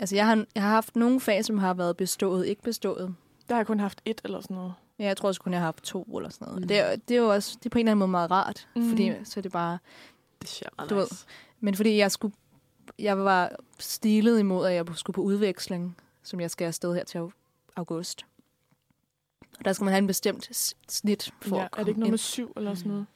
[0.00, 3.14] Altså, jeg har, jeg har haft nogle fag, som har været bestået, ikke bestået.
[3.48, 4.74] Der har jeg kun haft et eller sådan noget.
[4.98, 6.60] Ja, jeg tror også kun, jeg har haft to eller sådan noget.
[6.62, 6.68] Mm.
[6.68, 8.68] Det, er, det er jo også det er på en eller anden måde meget rart,
[8.76, 8.88] Mm.
[8.88, 9.78] fordi så er det bare...
[10.40, 10.90] Det er sjovt.
[10.90, 11.06] Du ved,
[11.60, 12.34] Men fordi jeg skulle...
[12.98, 17.18] Jeg var stilet imod, at jeg skulle på udveksling, som jeg skal afsted her til
[17.18, 18.26] au- august.
[19.58, 22.00] Og der skal man have en bestemt snit for Ja, at er det ikke komme
[22.00, 22.12] noget ind.
[22.12, 23.06] med syv eller sådan noget?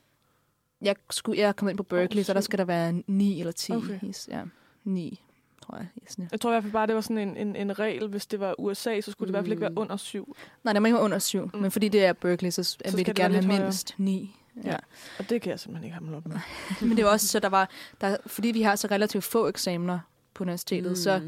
[0.80, 3.72] Jeg, skulle, jeg kom ind på Berkeley, så der skal der være 9 eller 10.
[3.72, 4.00] Okay.
[4.28, 4.42] Ja,
[4.84, 5.22] 9,
[5.66, 6.32] tror jeg, snit.
[6.32, 8.08] Jeg tror i hvert fald bare, det var sådan en, en, en regel.
[8.08, 9.78] Hvis det var USA, så skulle det i hvert fald ikke være Mm.
[9.78, 10.36] under syv.
[10.64, 11.50] Nej, der må ikke være under 7, Mm.
[11.54, 11.60] mm.
[11.60, 13.62] men fordi det er Berkeley, så, så vil de det gerne have lidt højere.
[13.64, 14.36] mindst 9.
[14.64, 14.70] Ja.
[14.70, 14.76] Ja.
[15.18, 16.36] Og det kan jeg simpelthen ikke hamle op med.
[16.80, 19.48] Men det er jo også så, der var, der, fordi vi har så relativt få
[19.48, 19.98] eksamener
[20.34, 20.96] på universitetet, mm.
[20.96, 21.20] så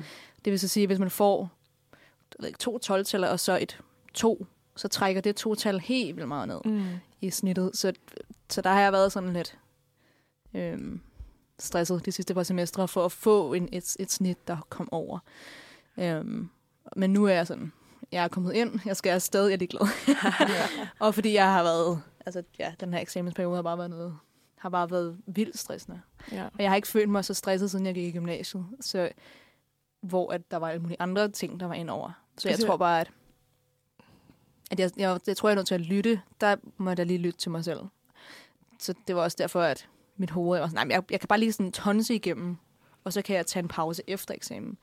[0.44, 1.50] det vil så sige, at hvis man får
[2.40, 3.78] ved ikke, to 12 og så et
[4.14, 6.84] to, så trækker det to tal helt vildt meget ned Mm.
[7.20, 7.70] i snittet.
[7.74, 7.92] Så,
[8.50, 9.56] så der har jeg været sådan lidt
[10.54, 11.00] øhm,
[11.58, 15.18] stresset de sidste par semestre for at få en, et, et snit, der kom over.
[15.96, 16.48] Øhm,
[16.96, 17.72] men nu er jeg sådan,
[18.12, 19.88] jeg er kommet ind, jeg skal afsted, jeg er ligeglad.
[21.06, 24.18] og fordi jeg har været, altså ja, den her eksamensperiode har bare været noget,
[24.58, 26.00] har bare været vildt stressende.
[26.32, 26.44] Ja.
[26.44, 28.66] Og jeg har ikke følt mig så stresset, siden jeg gik i gymnasiet.
[28.80, 29.10] Så,
[30.00, 32.10] hvor at der var alle mulige andre ting, der var ind over.
[32.38, 33.10] Så jeg Altså- tror bare, at,
[34.70, 36.20] at jeg, jeg, jeg tror, jeg er nødt til at lytte.
[36.40, 37.80] Der må jeg da lige lytte til mig selv.
[38.78, 39.88] Så det var også derfor, at
[40.18, 42.56] mit hoved var sådan, nej, men jeg, jeg kan bare lige sådan tonse igennem,
[43.04, 44.78] og så kan jeg tage en pause efter eksamen.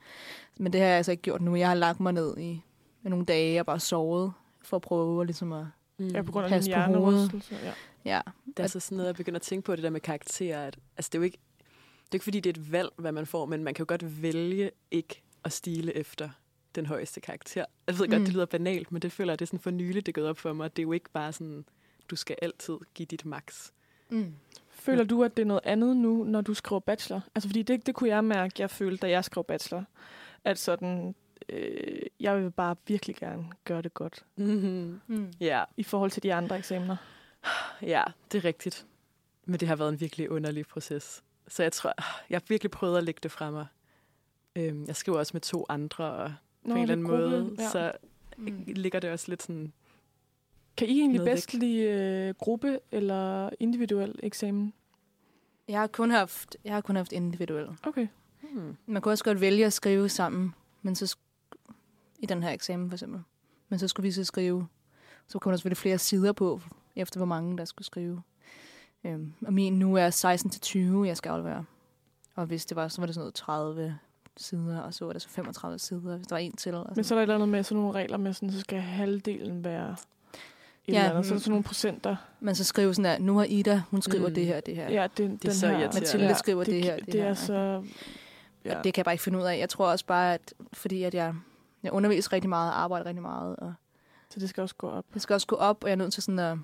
[0.58, 1.56] Men det har jeg altså ikke gjort nu.
[1.56, 2.62] Jeg har lagt mig ned i,
[3.04, 4.32] i nogle dage og bare sovet,
[4.62, 5.66] for at prøve ligesom at,
[5.98, 6.06] Mm.
[6.08, 7.54] ja, på grund af Pas din på hjernerystelse.
[7.64, 7.72] Ja.
[8.04, 8.20] ja,
[8.56, 10.66] Det er så sådan noget, jeg begynder at tænke på, det der med karakterer.
[10.66, 11.38] At, altså, det er jo ikke,
[12.04, 13.86] det er ikke, fordi det er et valg, hvad man får, men man kan jo
[13.88, 16.28] godt vælge ikke at stile efter
[16.74, 17.64] den højeste karakter.
[17.86, 18.24] Jeg ved godt, Mm.
[18.24, 20.28] det lyder banalt, men det føler jeg, det er sådan for nyligt, det er gået
[20.28, 20.76] op for mig.
[20.76, 21.64] Det er jo ikke bare sådan,
[22.10, 23.70] du skal altid give dit max.
[24.10, 24.34] mm.
[24.86, 27.20] Føler du, at det er noget andet nu, når du skriver bachelor?
[27.34, 29.84] Altså, fordi det, det kunne jeg mærke, jeg følte, da jeg skrev bachelor.
[30.44, 31.14] At sådan,
[31.48, 34.24] øh, jeg vil bare virkelig gerne gøre det godt.
[34.36, 35.00] Mm-hmm.
[35.06, 35.32] Mm.
[35.40, 36.96] Ja, I forhold til de andre eksamener.
[37.82, 38.86] ja, det er rigtigt.
[39.44, 41.22] Men det har været en virkelig underlig proces.
[41.48, 41.92] Så jeg tror,
[42.30, 43.66] jeg har virkelig prøvet at lægge det fra mig.
[44.56, 46.32] Øhm, jeg skriver også med to andre, og
[46.64, 47.68] på en eller anden måde, ja.
[47.70, 47.92] så
[48.38, 48.64] Mm.
[48.66, 49.72] ligger det også lidt sådan...
[50.76, 54.72] Kan I egentlig bedst lide øh, gruppe eller individuel eksamen?
[55.68, 57.76] Jeg har kun haft, jeg har kun haft individuelle.
[57.86, 58.06] Okay.
[58.52, 58.76] Hmm.
[58.86, 61.72] Man kunne også godt vælge at skrive sammen, men så sk-
[62.18, 63.20] i den her eksamen for eksempel.
[63.68, 64.66] Men så skulle vi så skrive,
[65.28, 66.60] så kunne der selvfølgelig flere sider på,
[66.96, 68.22] efter hvor mange der skulle skrive.
[69.04, 71.64] Øhm, og min nu er 16 til 20, jeg skal aflevere.
[72.34, 73.98] Og hvis det var, så var det sådan noget 30
[74.36, 76.74] sider, og så var det så 35 sider, hvis der var en til.
[76.74, 77.04] Og Men sådan.
[77.04, 79.64] så er der et eller andet med sådan nogle regler med, sådan, så skal halvdelen
[79.64, 79.96] være
[80.88, 81.26] et Ja, eller andet.
[81.26, 81.40] Så mm.
[81.40, 82.16] sådan nogle procenter.
[82.40, 84.34] Man så skriver sådan, at nu har Ida, hun skriver Mm.
[84.34, 84.90] det her, det her.
[84.90, 85.78] Ja, det, Det er den så her.
[85.92, 87.28] Mathilde skriver det her, Det, det det her.
[87.30, 87.82] er så...
[88.64, 88.70] Ja.
[88.84, 89.58] Det kan jeg bare ikke finde ud af.
[89.58, 91.34] Jeg tror også bare, at fordi at jeg,
[91.82, 93.74] jeg underviser rigtig meget, og arbejder rigtig meget, og
[94.30, 95.04] Så det skal også gå op.
[95.14, 96.58] det skal også gå op, og jeg er nødt til sådan at...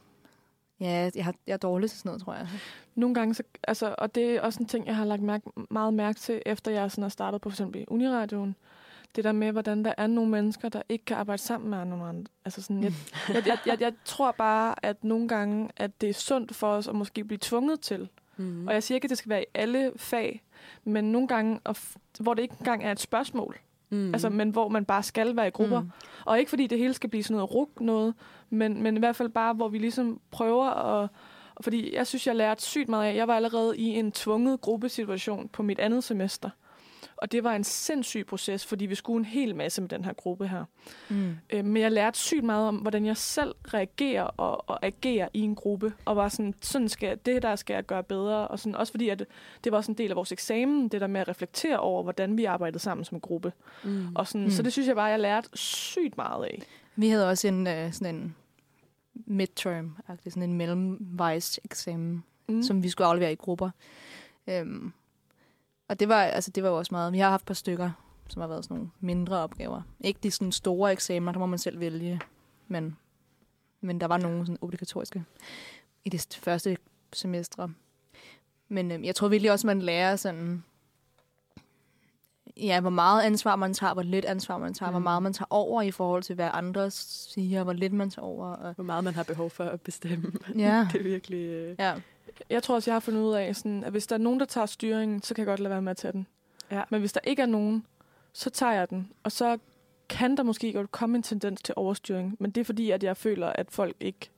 [0.81, 2.49] Ja, jeg, har, jeg er dårlig til sådan noget, tror jeg.
[2.95, 5.95] Nogle gange, så, altså, og det er også en ting, jeg har lagt mærke, meget
[5.95, 8.57] mærke til, efter jeg sådan har startet på for eksempel Uniradioen.
[9.17, 12.09] Det der med, hvordan der er nogle mennesker, der ikke kan arbejde sammen med andre.
[12.09, 12.25] andre.
[12.45, 12.93] Altså sådan, jeg,
[13.29, 16.89] jeg, jeg, jeg, jeg tror bare, at nogle gange, at det er sundt for os
[16.89, 18.09] at måske blive tvunget til.
[18.37, 18.67] Mm.
[18.67, 20.43] Og jeg siger ikke, at det skal være i alle fag,
[20.85, 21.61] men nogle gange,
[22.21, 23.59] hvor det ikke engang er et spørgsmål.
[23.91, 24.15] Mm.
[24.15, 25.81] Altså, men hvor man bare skal være i grupper.
[25.81, 25.91] Mm.
[26.25, 28.15] Og ikke fordi det hele skal blive sådan noget ruk noget,
[28.51, 31.09] men, men i hvert fald bare, hvor vi ligesom prøver at...
[31.61, 33.17] Fordi jeg synes, jeg lærte sygt meget af.
[33.17, 36.51] Jeg var allerede i en tvunget gruppesituation på mit andet semester.
[37.23, 40.13] Og det var en sindssyg proces, fordi vi skulle en hel masse med den her
[40.13, 40.65] gruppe her.
[41.11, 41.37] Mm.
[41.51, 45.41] Øh, men jeg lærte sygt meget om, hvordan jeg selv reagerer og, og agerer i
[45.41, 45.93] en gruppe.
[46.05, 48.49] Og var sådan, sådan skal, det der skal jeg gøre bedre.
[48.49, 49.25] Og sådan, også fordi, at
[49.65, 52.37] det var også en del af vores eksamen, det der med at reflektere over, hvordan
[52.37, 53.53] vi arbejdede sammen som gruppe.
[53.85, 54.17] Mm.
[54.17, 54.51] Og sådan, Mm.
[54.51, 56.63] Så det synes jeg bare, jeg lærte sygt meget af.
[56.97, 58.37] Vi havde også en øh, sådan en
[59.15, 62.63] midterm, sådan en mellemvejs eksamen, mm.
[62.63, 63.71] som vi skulle aflevere i grupper.
[64.47, 64.93] Øhm,
[65.89, 67.13] og det var, altså, det var jo også meget.
[67.13, 67.91] Vi har haft et par stykker,
[68.29, 69.83] som har været sådan nogle mindre opgaver.
[70.01, 72.21] Ikke de sådan store eksamener, der må man selv vælge,
[72.69, 72.97] men,
[73.81, 75.25] men der var nogle sådan obligatoriske
[76.05, 76.77] i det første
[77.13, 77.73] semestre.
[78.69, 80.65] Men øhm, jeg tror virkelig også, man lærer sådan,
[82.57, 84.93] ja, hvor meget ansvar man tager, hvor lidt ansvar man tager, mm.
[84.93, 88.27] hvor meget man tager over i forhold til, hvad andre siger, hvor lidt man tager
[88.27, 88.47] over.
[88.47, 90.33] Og, Hvor meget man har behov for at bestemme.
[90.57, 91.47] ja, det er virkelig...
[91.47, 91.95] Øh, ja.
[92.51, 94.47] Jeg tror også, jeg har fundet ud af, sådan, at hvis der er nogen, der
[94.47, 96.27] tager styringen, så kan jeg godt lade være med at tage den.
[96.71, 96.83] Ja.
[96.91, 97.87] Men hvis der ikke er nogen,
[98.33, 99.11] så tager jeg den.
[99.23, 99.59] Og så
[100.09, 102.37] kan der måske godt komme en tendens til overstyring.
[102.39, 104.31] Men det er fordi, at jeg føler, at folk ikke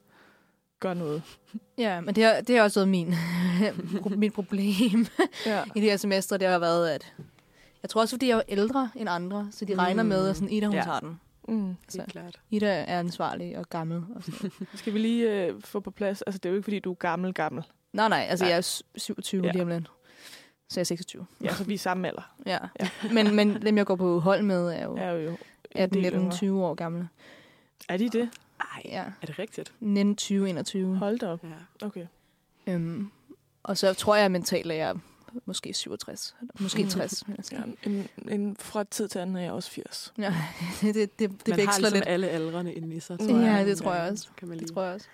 [0.81, 1.23] gør noget.
[1.79, 3.15] Ja, men det har, det har også været min,
[4.21, 5.07] mit problem
[5.47, 5.63] Ja.
[5.75, 6.37] i det her semester.
[6.37, 7.15] Det har været, at
[7.83, 9.79] jeg tror også, fordi jeg er ældre end andre, så de Mm.
[9.79, 10.83] regner med, at sådan, Ida, hun Ja.
[10.83, 11.21] tager den.
[11.49, 11.77] Mm.
[11.89, 12.41] Så Helt klart.
[12.51, 14.03] Ida er ansvarlig og gammel.
[14.17, 14.51] Og sådan.
[14.75, 16.23] Skal vi lige øh, få på plads?
[16.23, 17.65] Altså, det er jo ikke, fordi du er gammel, gammel.
[17.93, 18.51] nej, nej, altså Nej.
[18.51, 19.47] jeg er s- 27 Ja.
[19.47, 19.53] ja.
[19.53, 19.91] lige om lidt.
[20.69, 21.27] Så jeg er 26.
[21.43, 22.35] Ja, så vi er samme alder.
[22.47, 22.59] Ja.
[23.13, 25.37] men, men dem, jeg går på hold med, er jo Er jo en
[25.75, 26.33] 18, del 19, yngre.
[26.37, 27.09] 20 år gamle.
[27.89, 28.31] Er de det?
[28.61, 29.05] Ej, Ja.
[29.23, 29.73] er det rigtigt?
[29.81, 30.97] 19, 20, 21.
[30.97, 31.45] Hold da op.
[31.45, 31.87] Ja.
[31.87, 32.07] Okay.
[32.67, 33.11] Øhm,
[33.63, 34.95] og så tror jeg mentalt, at jeg er
[35.45, 36.37] måske 67.
[36.61, 36.89] Måske Mm.
[36.89, 37.25] 60.
[37.27, 37.65] vil jeg sige.
[37.85, 38.09] Ja, en,
[38.41, 40.15] en, fra tid til anden er jeg også 80.
[40.19, 40.35] Ja,
[40.81, 42.05] det, det, det, det man har veksler ligesom lidt.
[42.09, 43.17] alle aldrene inde i sig.
[43.21, 43.67] Ja, tror jeg.
[43.67, 44.25] det tror jeg Ja, også.
[44.25, 45.07] så Kan man Det lige tror jeg også.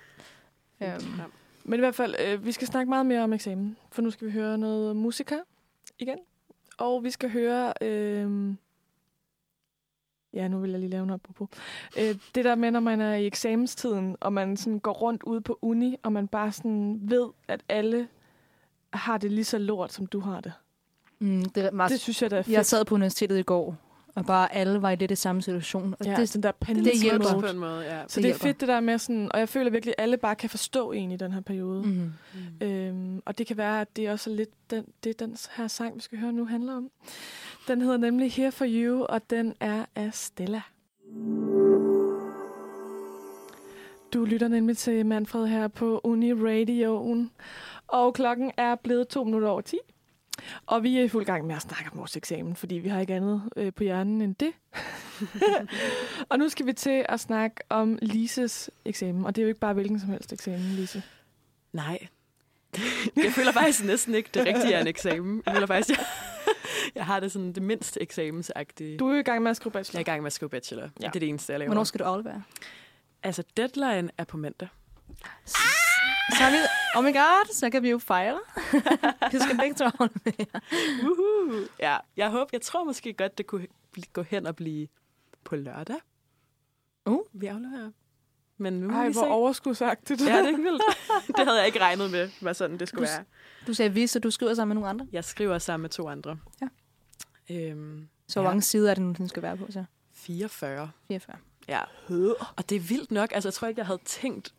[0.78, 1.20] finde Øhm.
[1.64, 4.26] Men i hvert fald, øh, vi skal snakke meget mere om eksamen, for nu skal
[4.26, 5.36] vi høre noget musika
[5.98, 6.18] igen.
[6.78, 7.72] Og vi skal høre...
[7.80, 8.54] Øh,
[10.34, 11.48] ja, nu vil jeg lige lave noget på.
[11.98, 15.40] Øh, det der med, når man er i eksamenstiden, og man sådan går rundt ude
[15.40, 18.08] på uni, og man bare sådan ved, at alle
[18.92, 20.52] har det lige så lort, som du har det.
[21.18, 22.54] mm, det er meget, Det synes jeg, der er fedt.
[22.54, 23.76] jeg sad på universitetet i går,
[24.14, 25.94] og bare alle var i det, det samme situation.
[26.00, 26.84] Og ja, det, den der panik.
[26.84, 27.40] det hjælper.
[27.40, 28.02] På en måde, ja.
[28.08, 30.16] Så Det det er fedt det der med sådan, og jeg føler virkelig, at alle
[30.16, 31.82] bare kan forstå en i den her periode.
[31.82, 32.12] Mm.
[32.60, 32.66] mm.
[32.66, 35.96] Øhm, og det kan være, at det er også lidt den, det den her sang,
[35.96, 36.90] vi skal høre nu, handler om.
[37.68, 40.62] Den hedder nemlig Here For You, og den er af Stella.
[44.14, 47.30] Du lytter nemlig til Manfred her på Uni Radioen,
[47.92, 49.76] og klokken er blevet to minutter over 10.
[50.66, 53.00] Og vi er i fuld gang med at snakke om vores eksamen, fordi vi har
[53.00, 54.52] ikke andet øh, på hjernen end det.
[56.30, 59.60] og nu skal vi til at snakke om Lises eksamen, og det er jo ikke
[59.60, 61.02] bare hvilken som helst eksamen, Lise.
[61.72, 62.06] Nej.
[63.16, 65.42] jeg føler faktisk næsten ikke, det rigtige er en eksamen.
[65.46, 66.06] Jeg føler faktisk, jeg,
[66.94, 68.98] jeg har det sådan det mindste eksamensagtige.
[68.98, 70.00] Du er jo i gang med at skrive Jeg er bachelor.
[70.00, 70.82] i gang med at skrive bachelor.
[70.82, 71.06] Ja.
[71.06, 71.68] Det er det eneste, jeg laver.
[71.68, 72.42] Hvornår skal du aflevere?
[73.22, 74.68] Altså, deadline er på mandag.
[76.38, 76.56] Så er vi,
[76.96, 78.40] oh my god, så kan vi jo fejre.
[79.32, 80.60] vi skal begge to aflevere.
[81.02, 81.66] Uhuh.
[81.78, 83.66] Ja, jeg håber, jeg tror måske godt, det kunne
[84.12, 84.88] gå hen og blive
[85.44, 85.96] på lørdag.
[87.06, 87.20] Uh.
[87.32, 87.90] Vi afleverer.
[88.58, 89.28] Men nu Ej, vi hvor se.
[89.28, 90.20] overskudsagtigt.
[90.20, 90.82] Ja, det er ikke vildt.
[91.36, 93.24] det havde jeg ikke regnet med, var sådan det skulle Du være.
[93.66, 95.06] Du sagde vi, så du skriver sammen med nogle andre.
[95.12, 96.38] Jeg skriver sammen med to andre.
[96.60, 96.68] Ja.
[97.54, 99.66] Øhm, Så hvor mange sider er det nu, den skal være på?
[99.70, 99.84] Så?
[100.14, 100.90] 44.
[101.08, 101.36] 44.
[101.68, 101.80] Ja.
[102.56, 103.32] Og det er vildt nok.
[103.32, 104.54] Altså, jeg tror ikke, jeg havde tænkt,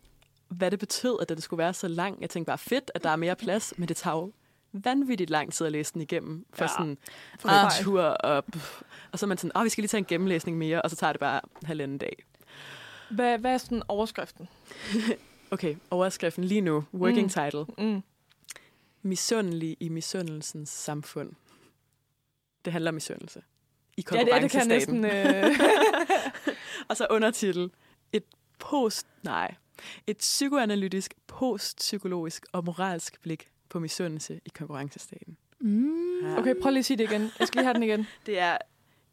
[0.51, 2.21] hvad det betød, at det skulle være så lang.
[2.21, 4.31] Jeg tænkte bare, fedt, at der er mere plads, men det tager jo
[4.73, 6.45] vanvittigt lang tid at læse den igennem.
[6.53, 6.67] For Ja.
[6.67, 6.97] sådan
[7.43, 8.15] Ah.
[8.23, 8.45] og...
[8.45, 8.81] pff.
[9.11, 10.95] Og så er man sådan, åh, vi skal lige tage en gennemlæsning mere, og så
[10.95, 12.23] tager det bare halvanden dag.
[13.11, 14.47] Hvad, hvad er sådan overskriften?
[15.51, 16.83] Okay, overskriften lige nu.
[16.93, 17.29] Working Mm.
[17.29, 17.65] title.
[17.77, 18.03] Mm.
[19.01, 21.31] Misundelig i misundelsens samfund.
[22.65, 23.41] Det handler om misundelse.
[23.97, 25.01] I Ja, det, det kan konkurrencestaten.
[25.01, 25.51] næsten...
[25.51, 25.59] Øh...
[26.89, 27.71] Og så undertitel.
[28.13, 28.23] Et
[28.59, 29.07] post...
[29.23, 29.55] Nej.
[30.07, 35.37] Et psykoanalytisk, postpsykologisk og moralsk blik på misundelse i konkurrencestaten.
[35.59, 36.19] Mm.
[36.23, 36.37] Ja.
[36.37, 37.21] Okay, prøv lige at sige det igen.
[37.39, 38.07] Jeg skal lige have den igen.
[38.25, 38.57] Det er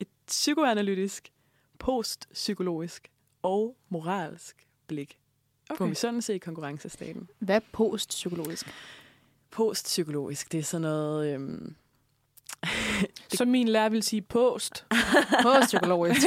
[0.01, 1.33] et psykoanalytisk,
[1.79, 3.11] postpsykologisk
[3.43, 5.19] og moralsk blik
[5.71, 5.79] okay.
[5.79, 7.29] på misundelse i konkurrencestaten.
[7.39, 8.67] Hvad er postpsykologisk?
[9.51, 11.35] Postpsykologisk, det er sådan noget...
[11.35, 11.75] Øhm,
[13.35, 14.87] Som min lærer vil sige post.
[15.43, 16.21] Postpsykologisk.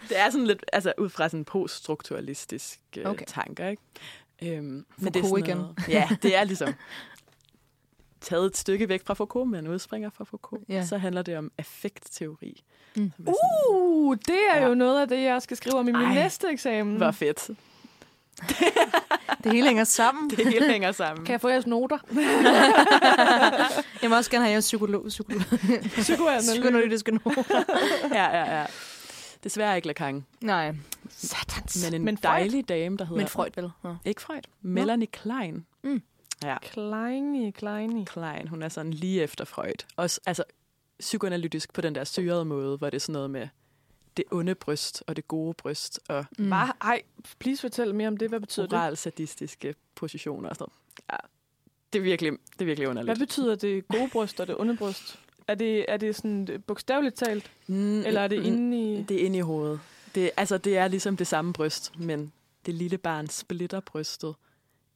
[0.08, 3.24] det er sådan lidt, altså ud fra sådan poststrukturalistisk øh, Okay.
[3.28, 3.82] tanker, ikke?
[4.42, 5.56] Øhm, men Foucault det er sådan igen.
[5.56, 6.74] Noget, ja, det er ligesom
[8.20, 10.64] taget et stykke væk fra Foucault, men udspringer fra Foucault.
[10.68, 10.86] Ja.
[10.86, 12.62] Så handler det om affektteori.
[12.96, 13.12] Mm.
[13.18, 13.34] sådan,
[13.70, 14.66] Uh, det er Ja.
[14.68, 16.96] jo noget af det, jeg skal skrive om i min Ej, næste eksamen.
[16.96, 17.50] Hvor fedt.
[19.44, 20.30] Det hele hænger sammen.
[20.36, 21.26] Det hele hænger sammen.
[21.26, 21.98] Kan jeg få jeres noter?
[24.02, 25.42] Jeg vil også gerne have jeres psykolog, psykolog,
[26.40, 27.62] psykoanalytiske noter.
[28.12, 28.66] Ja, ja, ja.
[29.46, 30.74] Desværre ikke Lacan, Nej,
[31.08, 31.84] Satans.
[31.84, 32.32] men en Men Freud?
[32.32, 33.20] dejlig dame, der hedder...
[33.22, 33.70] men Freud vel?
[33.84, 33.94] Ja.
[34.04, 34.40] Ikke Freud.
[34.62, 35.66] Melanie Klein.
[35.82, 36.02] Mm.
[36.42, 38.04] Ja, Kleini, Kleini.
[38.04, 38.48] Klein.
[38.48, 39.84] Hun er sådan lige efter Freud.
[39.96, 40.44] Også altså,
[41.00, 43.48] psykoanalytisk på den der syrede måde, hvor det er sådan noget med
[44.16, 46.50] det onde bryst og det gode bryst og Mm.
[46.50, 47.02] Bare, ej,
[47.38, 48.28] please fortæl mere om det.
[48.28, 48.72] Hvad betyder det?
[48.72, 50.68] moralsadistiske positioner og sådan
[51.08, 51.10] noget.
[51.12, 51.26] Ja,
[51.92, 53.18] det er virkelig, det er virkelig Hvad underligt.
[53.18, 55.18] betyder det gode bryst og det onde bryst?
[55.48, 59.02] Er det, er det sådan øh, bogstaveligt talt, Mm, eller er det mm, inde i...
[59.02, 59.80] Det er inde i hovedet.
[60.14, 62.32] Det, altså, det er ligesom det samme bryst, men
[62.66, 64.34] det lille barn splitter brystet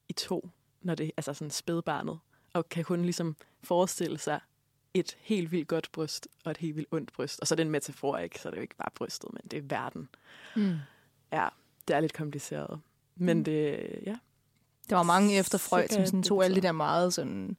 [0.09, 0.49] i to,
[0.83, 2.19] når det altså sådan spædbarnet,
[2.53, 4.41] og kan kun ligesom forestille sig
[4.95, 7.41] et helt vildt godt bryst og et helt vildt ondt bryst.
[7.41, 8.41] Og så er det en metafor, ikke?
[8.41, 10.09] Så er det jo ikke bare brystet, men det er verden.
[10.57, 10.75] Mm.
[11.33, 11.49] Ja,
[11.89, 12.81] det er lidt kompliceret.
[13.17, 13.45] Men Mm.
[13.45, 14.17] det, ja,
[14.91, 17.57] Der var mange efter Freud, som sådan tog alle de der meget sådan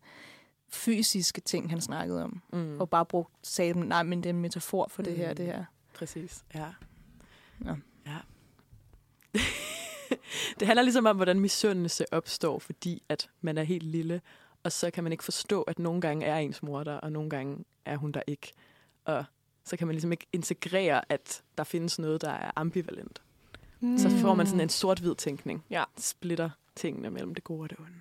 [0.74, 2.42] fysiske ting, han snakkede om.
[2.54, 2.80] Mm.
[2.82, 5.36] Og bare brugt, sagde dem, nej, men det er en metafor for det her, Mm.
[5.36, 5.66] det her.
[5.94, 6.68] Præcis, ja.
[7.66, 7.76] Ja.
[8.06, 8.18] ja.
[10.60, 14.22] det handler ligesom om, hvordan misundelse opstår, fordi at man er helt lille,
[14.64, 17.30] og så kan man ikke forstå, at nogle gange er ens mor der, og nogle
[17.30, 18.54] gange er hun der ikke.
[19.06, 19.26] Og
[19.66, 23.22] så kan man ligesom ikke integrere, at der findes noget, der er ambivalent.
[23.80, 23.98] Mm.
[23.98, 25.66] Så får man sådan en sort-hvid tænkning.
[25.70, 25.84] Ja.
[25.98, 27.92] Splitter tingene mellem det gode og det onde.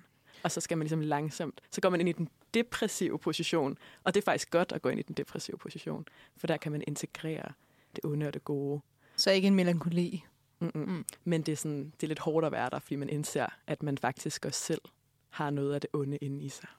[0.43, 3.77] Og så skal man ligesom langsomt, så går man ind i den depressive position.
[4.03, 6.71] Og det er faktisk godt at gå ind i den depressive position, for der kan
[6.71, 7.53] man integrere
[7.95, 8.81] det onde og det gode.
[9.15, 10.25] Så ikke en melankoli.
[10.59, 10.89] Mm-mm.
[10.89, 11.05] Mm.
[11.23, 13.83] Men det er, sådan, det er lidt hårdt at være der, fordi man indser, at
[13.83, 14.81] man faktisk også selv
[15.29, 16.69] har noget af det onde inde i sig.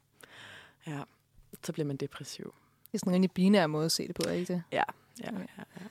[0.87, 1.03] Ja,
[1.63, 2.55] så bliver man depressiv.
[2.87, 4.63] Det er sådan en rigtig binær måde at se det på, ikke det?
[4.73, 4.83] Ja,
[5.21, 5.39] ja, ja.
[5.59, 5.87] ja,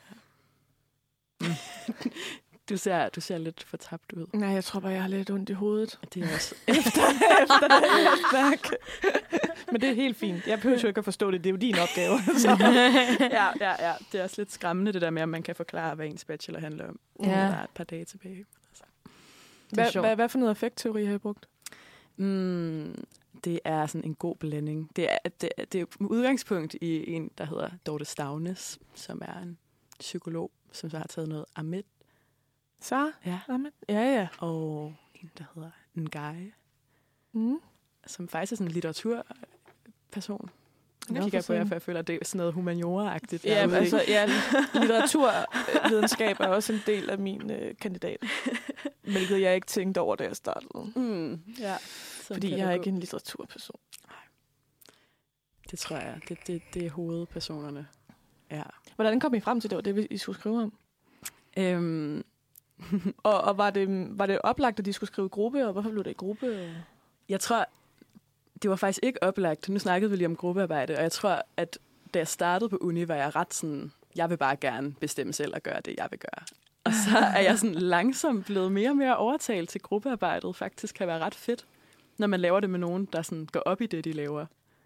[1.41, 1.55] ja.
[2.71, 4.25] du, ser, du ser lidt fortabt ud.
[4.33, 5.99] Nej, jeg tror bare, jeg har lidt ondt i hovedet.
[6.13, 6.55] Det er også...
[6.67, 7.01] efter,
[7.43, 8.59] efter det her snak.
[9.71, 10.47] Men det er helt fint.
[10.47, 11.43] Jeg behøver jo ikke at forstå det.
[11.43, 12.19] Det er jo din opgave.
[12.43, 12.57] Så.
[12.59, 13.93] ja, ja, ja.
[14.11, 16.59] Det er også lidt skræmmende, det der med, at man kan forklare, hvad ens bachelor
[16.59, 16.99] handler om.
[17.23, 17.29] Ja.
[17.29, 18.45] Der er et par dage tilbage.
[18.69, 18.83] Altså.
[19.69, 20.05] Hvad, sjovt.
[20.05, 21.47] hvad, hvad for noget affektteori har I brugt?
[22.17, 23.05] Mm,
[23.43, 24.91] det er sådan en god blanding.
[24.95, 29.57] Det er, det, det er udgangspunkt i en, der hedder Dorte Stavnes, som er en
[29.99, 31.85] psykolog, som så har taget noget Amit,
[32.81, 33.11] Så?
[33.25, 33.71] ja, Ahmed?
[33.89, 34.27] Ja, ja.
[34.39, 36.51] og en, der hedder Ngai,
[37.33, 37.59] Mm.
[38.07, 40.49] som faktisk er sådan en litteraturperson.
[41.11, 43.45] Jeg kigger for på jer, for jeg føler, at det er sådan noget humaniora-agtigt.
[43.45, 44.25] Ja, Jeg ved altså, ja,
[44.81, 48.17] litteraturvidenskab er også en del af min øh, kandidat.
[49.13, 50.91] Hvilket jeg ikke tænkte over, da jeg startede.
[50.95, 51.77] Mm, ja.
[52.21, 53.79] Fordi jeg er ikke en litteraturperson.
[55.71, 56.19] Det tror jeg.
[56.29, 57.87] Det, det, det er hovedpersonerne.
[58.51, 58.63] Ja.
[58.95, 60.73] Hvordan kom I frem til, det var det, I skulle skrive om?
[61.57, 62.23] Øhm,
[63.23, 65.89] Og, og var, det, var det oplagt, at de skulle skrive i gruppe, og hvorfor
[65.89, 66.75] blev det i gruppe?
[67.29, 67.65] Jeg tror,
[68.61, 69.69] det var faktisk ikke oplagt.
[69.69, 71.79] Nu snakkede vi lige om gruppearbejde, og jeg tror, at
[72.13, 75.55] da jeg startede på uni, var jeg ret sådan, jeg vil bare gerne bestemme selv
[75.55, 76.45] og gøre det, jeg vil gøre.
[76.83, 80.55] Og så er jeg sådan langsomt blevet mere og mere overtalt til gruppearbejdet.
[80.55, 81.65] Faktisk kan være ret fedt,
[82.17, 84.45] når man laver det med nogen, der sådan går op i det, de laver.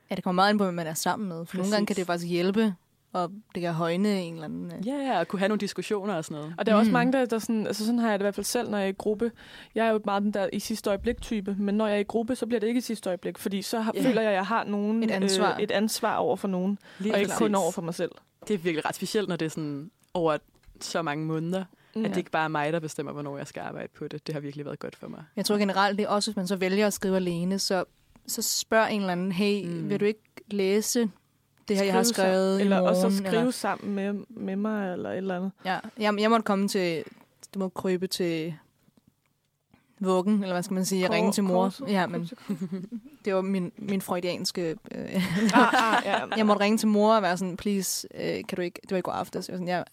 [0.09, 1.45] Ja, det kommer meget ind på, hvem man er sammen med.
[1.45, 2.01] For nogle gange kan Præcis.
[2.01, 2.75] det faktisk hjælpe,
[3.15, 4.65] og det kan højne en eller anden...
[4.65, 6.55] øh, Ja, ja, og kunne have nogle diskussioner og sådan noget.
[6.57, 6.93] Og der er også Mm.
[6.93, 8.85] mange, der, der sådan, altså sådan har jeg det i hvert fald selv, når jeg
[8.85, 9.31] er i gruppe.
[9.75, 12.03] Jeg er jo meget den der i sidste øjeblik type, men når jeg er i
[12.03, 14.03] gruppe, så bliver det ikke i sidste øjeblik, fordi så har, Ja.
[14.09, 15.55] føler jeg, at jeg har nogen, Et ansvar.
[15.55, 18.11] Øh, et ansvar over for nogen, Lige og ikke kun over for mig selv.
[18.47, 20.37] Det er virkelig ret specielt, når det er sådan over
[20.81, 21.63] så mange måneder,
[21.95, 22.05] Mm.
[22.05, 24.27] at det ikke bare er mig, der bestemmer, hvornår jeg skal arbejde på det.
[24.27, 25.23] Det har virkelig været godt for mig.
[25.35, 27.83] Jeg tror generelt, det er også, hvis man så vælger at skrive alene, så,
[28.27, 29.89] så spørg en eller anden, hey, mm.
[29.89, 31.09] vil du ikke læse
[31.67, 33.05] det her, jeg har skrevet sammen, i Eller morgen?
[33.05, 35.51] også skrive eller, sammen med, med mig, eller et eller andet.
[35.65, 37.03] ja, jeg, jeg måtte komme til,
[37.53, 38.55] du må krybe til
[39.99, 41.63] vuggen, eller hvad skal man sige, jeg ringe til mor.
[41.63, 41.87] korset?
[41.87, 42.29] Ja, men
[43.25, 44.75] det var min, min freudianske...
[44.91, 45.15] Øh,
[45.53, 46.19] ah, ah, ja.
[46.37, 48.79] jeg måtte ringe til mor og være sådan, please, øh, kan du ikke...
[48.81, 49.47] Det var i går aftes.
[49.49, 49.83] Jeg var sådan, jeg,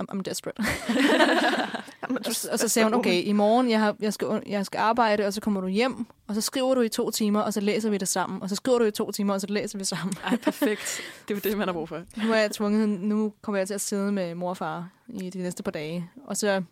[0.00, 0.62] I'm, I'm desperate.
[2.02, 4.78] Jamen, du, Og, så- sagde hun, okay, i morgen, jeg, har, jeg, skal, jeg skal
[4.78, 7.60] arbejde, og så kommer du hjem, og så skriver du i to timer, og så
[7.60, 8.42] læser vi det sammen.
[8.42, 10.14] Og så skriver du i to timer, og så læser vi sammen.
[10.24, 11.00] Ej, perfekt.
[11.28, 12.02] Det er jo det, man har brug for.
[12.26, 15.30] Nu er jeg tvunget, nu kommer jeg til at sidde med mor og far i
[15.30, 16.10] de næste par dage.
[16.26, 16.62] Og så,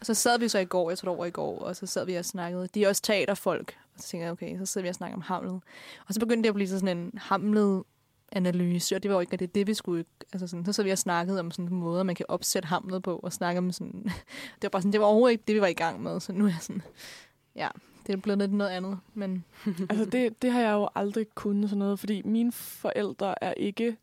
[0.00, 1.86] og så sad vi så i går, jeg tror det var i går, og så
[1.86, 2.68] sad vi og snakkede.
[2.74, 3.74] De er også teaterfolk.
[3.96, 5.60] Og så tænkte jeg, okay, så sidder vi og snakker om Hamlet.
[6.08, 7.82] Og så begyndte det at blive sådan en Hamlet
[8.32, 10.04] analyse, og det var jo ikke det, det, vi skulle...
[10.32, 13.16] Altså sådan, så så vi og snakkede om sådan måder, man kan opsætte Hamlet på,
[13.16, 14.02] og snakke om sådan...
[14.54, 16.32] Det var bare sådan, det var overhovedet ikke det, vi var i gang med, så
[16.32, 16.82] nu er jeg sådan...
[17.56, 17.68] Ja,
[18.06, 19.44] det er blevet lidt noget andet, men...
[19.90, 23.96] altså det, det har jeg jo aldrig kunnet sådan noget, fordi mine forældre er ikke...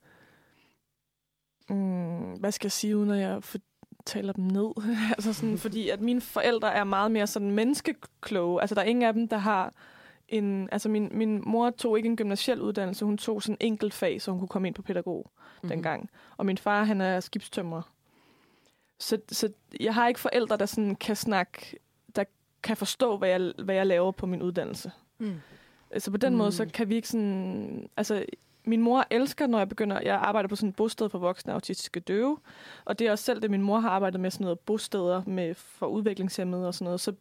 [1.70, 3.58] Mm, hvad skal jeg sige, uden at jeg for,
[4.06, 4.72] taler dem ned?
[5.18, 8.62] altså sådan, fordi at mine forældre er meget mere sådan menneskekloge.
[8.62, 9.74] Altså der er ingen af dem, der har
[10.34, 10.70] en...
[10.72, 14.22] Altså min, min mor tog ikke en gymnasiel uddannelse, hun tog sådan en enkelt fag,
[14.22, 15.70] så hun kunne komme ind på pædagog mm-hmm.
[15.70, 16.10] dengang.
[16.38, 17.82] Og min far, han er skibstømrer.
[19.00, 21.78] Så, så jeg har ikke forældre, der sådan kan snakke,
[22.16, 22.24] der
[22.64, 24.92] kan forstå, hvad jeg, hvad jeg laver på min uddannelse.
[25.18, 25.36] Mm.
[25.98, 26.36] Så på den mm.
[26.36, 26.38] Mm.
[26.38, 27.90] måde, så kan vi ikke sådan...
[27.98, 28.26] Altså,
[28.66, 30.02] min mor elsker, når jeg begynder...
[30.02, 32.38] Jeg arbejder på sådan et bosted for voksne autistiske døve.
[32.86, 35.54] Og det er også selv det, min mor har arbejdet med sådan noget bosteder med,
[35.54, 37.00] for udviklingshemmede og sådan noget.
[37.00, 37.14] Så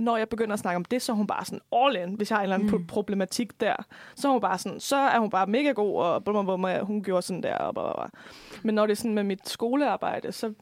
[0.00, 2.30] når jeg begynder at snakke om det, så er hun bare sådan all in, hvis
[2.30, 2.86] jeg har en eller anden Mm.
[2.86, 3.76] problematik der.
[4.14, 6.86] Så er hun bare sådan, så er hun bare mega god, og blum, blum, blum,
[6.86, 7.56] hun gjorde sådan der.
[7.56, 8.08] Og blah, blah.
[8.62, 10.54] Men når det er sådan med mit skolearbejde, så,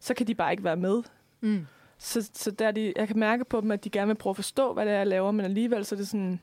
[0.00, 1.02] så kan de bare ikke være med.
[1.40, 1.66] Mm.
[1.98, 4.32] Så, så der er de, jeg kan mærke på dem, at de gerne vil prøve
[4.32, 6.40] at forstå, hvad det er, jeg laver, men alligevel så er det sådan...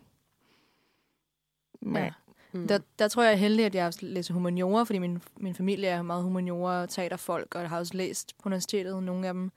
[1.96, 2.10] Ja.
[2.52, 2.68] Mm.
[2.68, 5.88] Der, der tror jeg er heldig, at jeg har læst humaniora, fordi min, min familie
[5.90, 9.52] er meget humaniora teaterfolk, og jeg har også læst på universitetet nogle af dem.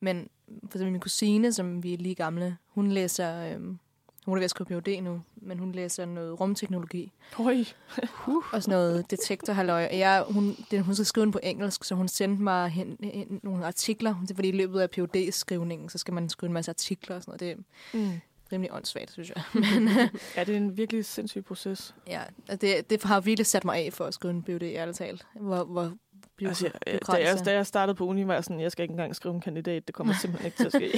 [0.00, 3.78] Men for eksempel min kusine, som vi er lige gamle, hun læser øhm,
[4.26, 7.12] Hun er ved at skrive PhD nu, men hun læser noget rumteknologi.
[7.38, 7.64] Oj.
[8.52, 9.84] Og sådan noget detektorhalløj.
[9.86, 12.96] Og jeg, hun, det, hun skal skrive den på engelsk, så hun sendte mig hen,
[13.02, 14.14] hen, nogle artikler.
[14.22, 17.16] Det er fordi i løbet af phd skrivningen så skal man skrive en masse artikler
[17.16, 17.40] og sådan noget.
[17.40, 18.20] Det er Mm.
[18.52, 19.42] rimelig åndssvagt, synes jeg.
[19.74, 21.94] Men øh, Ja, det er en virkelig sindssyg proces.
[22.06, 22.22] ja,
[22.60, 25.26] det, det har virkelig sat mig af for at skrive en PhD, ærligt talt.
[25.34, 25.92] Hvor, hvor
[26.46, 27.44] Altså, jeg, da, bureaukratisk jeg, er.
[27.44, 29.86] da jeg startede på uni, var jeg sådan, jeg skal ikke engang skrive en kandidat.
[29.86, 30.92] Det kommer simpelthen ikke til at ske.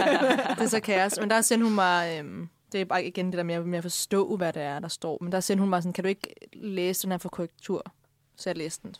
[0.56, 1.18] det er så kaos.
[1.20, 2.18] Men der sendte hun mig...
[2.18, 4.88] Øhm, det er bare igen det der med, med at forstå, hvad det er, der
[4.88, 5.18] står.
[5.20, 7.92] Men der sendte hun mig sådan, kan du ikke læse den her for korrektur?
[8.36, 8.94] Så jeg læste den.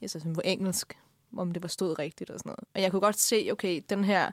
[0.00, 0.98] Jeg så sådan på engelsk,
[1.36, 2.64] om det var stået rigtigt og sådan noget.
[2.74, 4.30] Og jeg kunne godt se, okay, den her,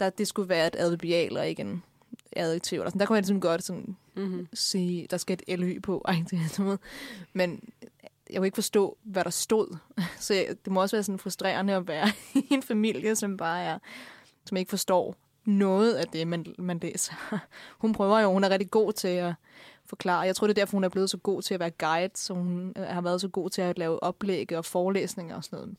[0.00, 1.82] der, det skulle være et adverbial og ikke en
[2.36, 2.78] adjektiv.
[2.78, 3.00] Eller sådan.
[3.00, 4.48] Der kunne jeg ligesom godt sådan Mm-hmm.
[4.54, 6.02] sige, der skal et ly på.
[6.08, 6.78] Ej, det er noget.
[7.32, 7.62] Men
[8.30, 9.76] jeg kunne ikke forstå, hvad der stod.
[10.20, 12.08] Så jeg, det må også være sådan frustrerende at være
[12.50, 13.78] i en familie, som bare er,
[14.44, 17.14] som ikke forstår noget af det, man, man læser.
[17.80, 19.34] Hun prøver jo, hun er rigtig god til at
[19.86, 20.20] forklare.
[20.20, 22.34] Jeg tror, det er derfor, hun er blevet så god til at være guide, så
[22.34, 25.76] hun øh, har været så god til at lave oplæg og forelæsninger og sådan noget.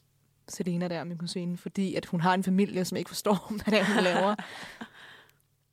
[0.47, 3.79] Selena der, min kusine, fordi at hun har en familie, som ikke forstår, hvad det
[3.79, 4.35] er, hun laver.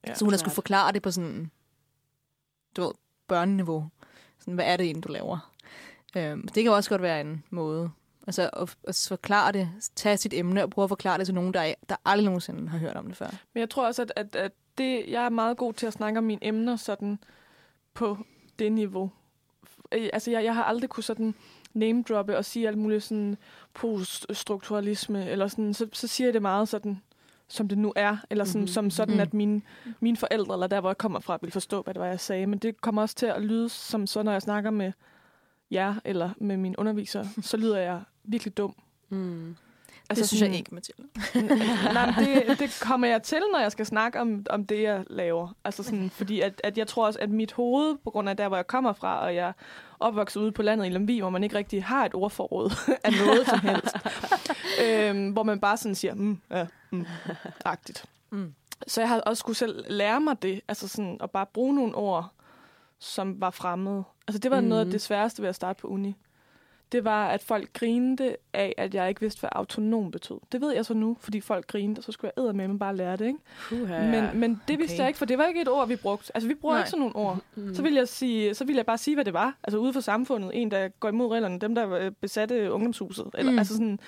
[0.07, 1.51] Ja, så hun har skulle forklare det på sådan,
[2.77, 2.93] du ved,
[3.29, 3.89] børneniveau.
[4.39, 5.53] Sådan, hvad er det egentlig, du laver?
[6.17, 7.91] Øhm, det kan også godt være en måde.
[8.27, 11.55] Altså at, at forklare det, tage sit emne og prøve at forklare det til nogen,
[11.55, 13.27] der, der aldrig nogensinde har hørt om det før.
[13.55, 16.19] Men jeg tror også, at, at, at det, jeg er meget god til at snakke
[16.19, 17.19] om mine emner sådan
[17.95, 18.19] på
[18.59, 19.11] det niveau.
[19.93, 21.35] Øh, Altså, jeg, jeg har aldrig kunne sådan
[21.75, 23.37] name-droppe og sige alt muligt sådan
[23.75, 27.01] poststrukturalisme, eller sådan, så, så siger jeg det meget sådan,
[27.49, 28.63] som det nu er, eller sådan, Mhm.
[28.63, 28.73] mm-hmm.
[28.73, 29.21] som sådan, Mhm.
[29.21, 29.63] at mine,
[30.01, 32.47] mine forældre, eller der, hvor jeg kommer fra, vil forstå, hvad det var, jeg sagde.
[32.47, 34.93] Men det kommer også til at lyde som så, når jeg snakker med
[35.71, 38.75] jer, eller med mine undervisere, så lyder jeg virkelig dum.
[39.09, 39.57] Mm.
[40.11, 41.03] Altså, det synes sådan- jeg ikke, Mathilde.
[41.95, 45.05] Nej, men det, det kommer jeg til, når jeg skal snakke om, om det, jeg
[45.11, 45.49] laver.
[45.65, 48.49] Altså sådan, fordi at, at jeg tror også, at mit hoved, på grund af der,
[48.49, 49.53] hvor jeg kommer fra, og jeg
[50.01, 52.71] opvokset ude på landet i Lemvig, hvor man ikke rigtig har et ordforråd
[53.05, 53.97] af noget som helst.
[54.85, 57.07] øhm, hvor man bare sådan siger, mm, ja, mm,
[57.65, 58.05] agtigt.
[58.31, 58.55] Mm.
[58.87, 61.95] Så jeg har også skulle selv lære mig det, altså sådan at bare bruge nogle
[61.95, 62.33] ord,
[63.07, 64.05] som var fremmede.
[64.29, 64.67] Altså det var mm.
[64.67, 64.93] noget af Mhm.
[64.93, 66.17] det sværeste ved at starte på uni.
[66.93, 70.37] Det var, at folk grinede af, at jeg ikke vidste, hvad autonom betød.
[70.53, 72.97] Det ved jeg så nu, fordi folk grinede, og så skulle jeg med mig bare
[72.97, 73.27] lære det.
[73.27, 73.39] Ikke?
[73.69, 74.99] Puha, Ja, men, men det vidste okay.
[75.01, 76.31] jeg ikke, for det var ikke et ord, vi brugte.
[76.35, 76.81] Altså, vi bruger Nej.
[76.81, 77.39] ikke sådan nogle ord.
[77.57, 77.75] mm.
[77.75, 79.57] Så ville jeg, sige, så ville jeg bare sige, hvad det var.
[79.65, 80.51] Altså ude for samfundet.
[80.55, 81.59] En, der går imod reglerne.
[81.59, 83.27] Dem, der øh, besatte ungdomshuset.
[83.35, 83.59] Eller, mm.
[83.59, 83.99] Altså sådan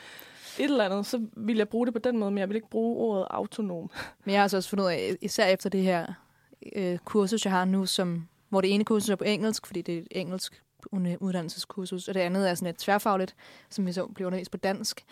[0.58, 1.06] et eller andet.
[1.06, 3.90] Så ville jeg bruge det på den måde, men jeg vil ikke bruge ordet autonom.
[4.24, 6.06] Men jeg har altså også fundet ud af, især efter det her
[6.76, 9.94] øh, kursus, jeg har nu, som, hvor det ene kursus er på engelsk, fordi det
[9.94, 10.62] er et engelsk
[11.20, 13.36] uddannelseskursus, og det andet er sådan et tværfagligt,
[13.70, 15.04] som vi så bliver undervist på dansk.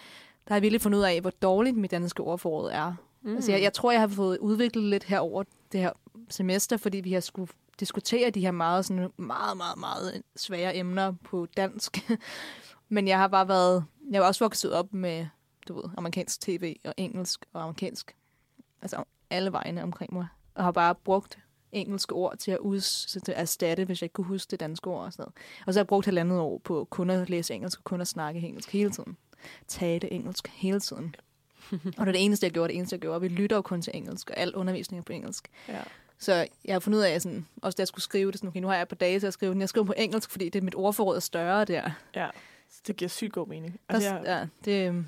[0.48, 2.94] Der har jeg virkelig fundet ud af, hvor dårligt mit danske ordforråd er.
[3.22, 3.34] Mm.
[3.34, 5.92] Altså, jeg, jeg tror, jeg har fået udviklet lidt her over det her
[6.30, 11.12] semester, fordi vi har skulle diskutere de her meget, sådan, meget, meget, meget svære emner
[11.24, 12.10] på dansk.
[12.88, 13.84] Men jeg har bare været...
[14.10, 15.26] Jeg har også vokset op med,
[15.68, 18.16] du ved, amerikansk tv og engelsk og amerikansk.
[18.82, 20.26] Altså alle vegne omkring mig.
[20.54, 21.38] Og har bare brugt
[21.72, 24.86] engelske ord til at, uds, til at erstatte, hvis jeg ikke kunne huske det danske
[24.90, 25.34] ord og sådan noget.
[25.66, 28.08] Og så har jeg brugt halvandet år på kun at læse engelsk og kun at
[28.08, 29.16] snakke engelsk hele tiden.
[29.68, 31.14] Tale engelsk hele tiden.
[31.72, 32.68] og det er det eneste, jeg gjorde.
[32.68, 33.20] Det eneste, jeg gjorde.
[33.20, 35.48] Vi lytter jo kun til engelsk, og al undervisning er på engelsk.
[35.68, 35.82] Ja.
[36.18, 38.60] Så jeg har fundet ud af, sådan, også da jeg skulle skrive det, sådan, okay,
[38.60, 39.60] nu har jeg et par dage til at skrive den.
[39.60, 41.90] Jeg skriver på engelsk, fordi det mit ordforråd er større der.
[42.14, 42.28] ja.
[42.70, 43.80] Så det giver sygt god mening.
[43.88, 45.06] Altså, jeg, ja, det, øhm,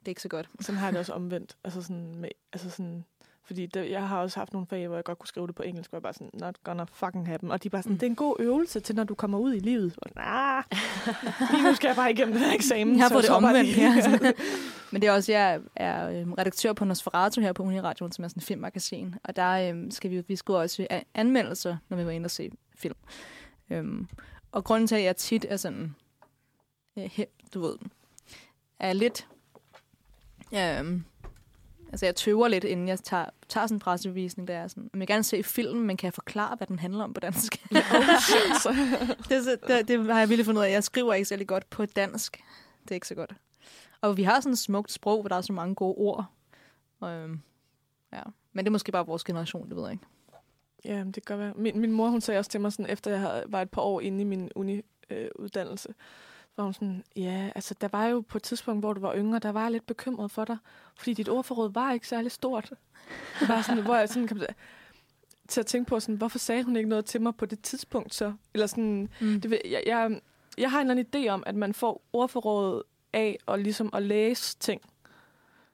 [0.00, 0.48] det er ikke så godt.
[0.60, 1.56] sådan har jeg det også omvendt.
[1.64, 3.04] Altså sådan med, altså sådan,
[3.46, 5.62] fordi det, jeg har også haft nogle fag, hvor jeg godt kunne skrive det på
[5.62, 7.50] engelsk, hvor jeg bare sådan, not gonna fucking happen.
[7.50, 7.98] Og de er bare sådan, Mm.
[7.98, 9.94] det er en god øvelse til, når du kommer ud i livet.
[10.02, 10.62] Og, nah,
[11.52, 12.96] lige nu skal jeg bare igennem den her eksamen.
[12.96, 13.76] Jeg har så fået det omvendt.
[13.76, 14.32] Ja.
[14.92, 18.28] Men det er også, jeg er øhm, redaktør på Nosferatu her på Uniradioen, som er
[18.28, 19.14] sådan en filmmagasin.
[19.24, 22.50] Og der øhm, skal vi, vi skulle også anmeldelser, når vi var inde og se
[22.76, 22.94] film.
[23.70, 24.08] Øhm,
[24.52, 25.94] og grunden til, at jeg tit er sådan,
[26.98, 27.18] øh,
[27.54, 27.76] du ved,
[28.80, 29.26] er lidt,
[30.54, 31.04] øhm,
[31.92, 34.98] altså jeg tøver lidt, inden jeg tager, tager sådan en pressevisning, der er sådan, jeg
[35.00, 37.64] vil gerne se filmen, men kan jeg forklare, hvad den handler om på dansk?
[37.72, 38.76] oh, shit, så.
[39.28, 40.70] det, så- det, det har jeg virkelig fundet ud af.
[40.72, 42.42] Jeg skriver ikke særlig godt på dansk.
[42.82, 43.32] Det er ikke så godt.
[44.00, 46.24] Og vi har sådan et smukt sprog, hvor der er så mange gode ord.
[47.00, 47.40] Og, øhm,
[48.12, 48.22] ja.
[48.52, 50.04] Men det er måske bare vores generation, det ved jeg ikke.
[50.84, 51.52] Ja, det kan godt være.
[51.56, 53.82] Min, min mor, hun sagde også til mig, sådan, efter jeg havde, var et par
[53.82, 54.50] år inde i min
[56.56, 59.38] var hun sådan, ja, altså der var jo på et tidspunkt, hvor du var yngre,
[59.38, 60.56] der var jeg lidt bekymret for dig,
[60.98, 62.72] fordi dit ordforråd var ikke særlig stort.
[63.40, 64.40] Det var sådan, hvor jeg sådan kom
[65.48, 68.14] til at tænke på, sådan, hvorfor sagde hun ikke noget til mig på det tidspunkt
[68.14, 68.32] så?
[68.54, 69.40] Eller sådan, Mm.
[69.40, 70.20] det, jeg, jeg,
[70.58, 72.82] jeg har en eller anden idé om, at man får ordforrådet
[73.12, 74.80] af og ligesom at læse ting.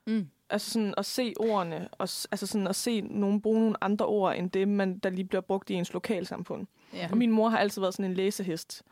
[0.07, 0.27] Mm.
[0.49, 1.99] Altså sådan at se ordene, og,
[2.31, 5.41] altså sådan at se nogen bruge nogle andre ord, end det, man, der lige bliver
[5.41, 6.67] brugt i ens lokalsamfund.
[6.93, 7.07] Ja.
[7.11, 8.83] Og min mor har altid været sådan en læsehest.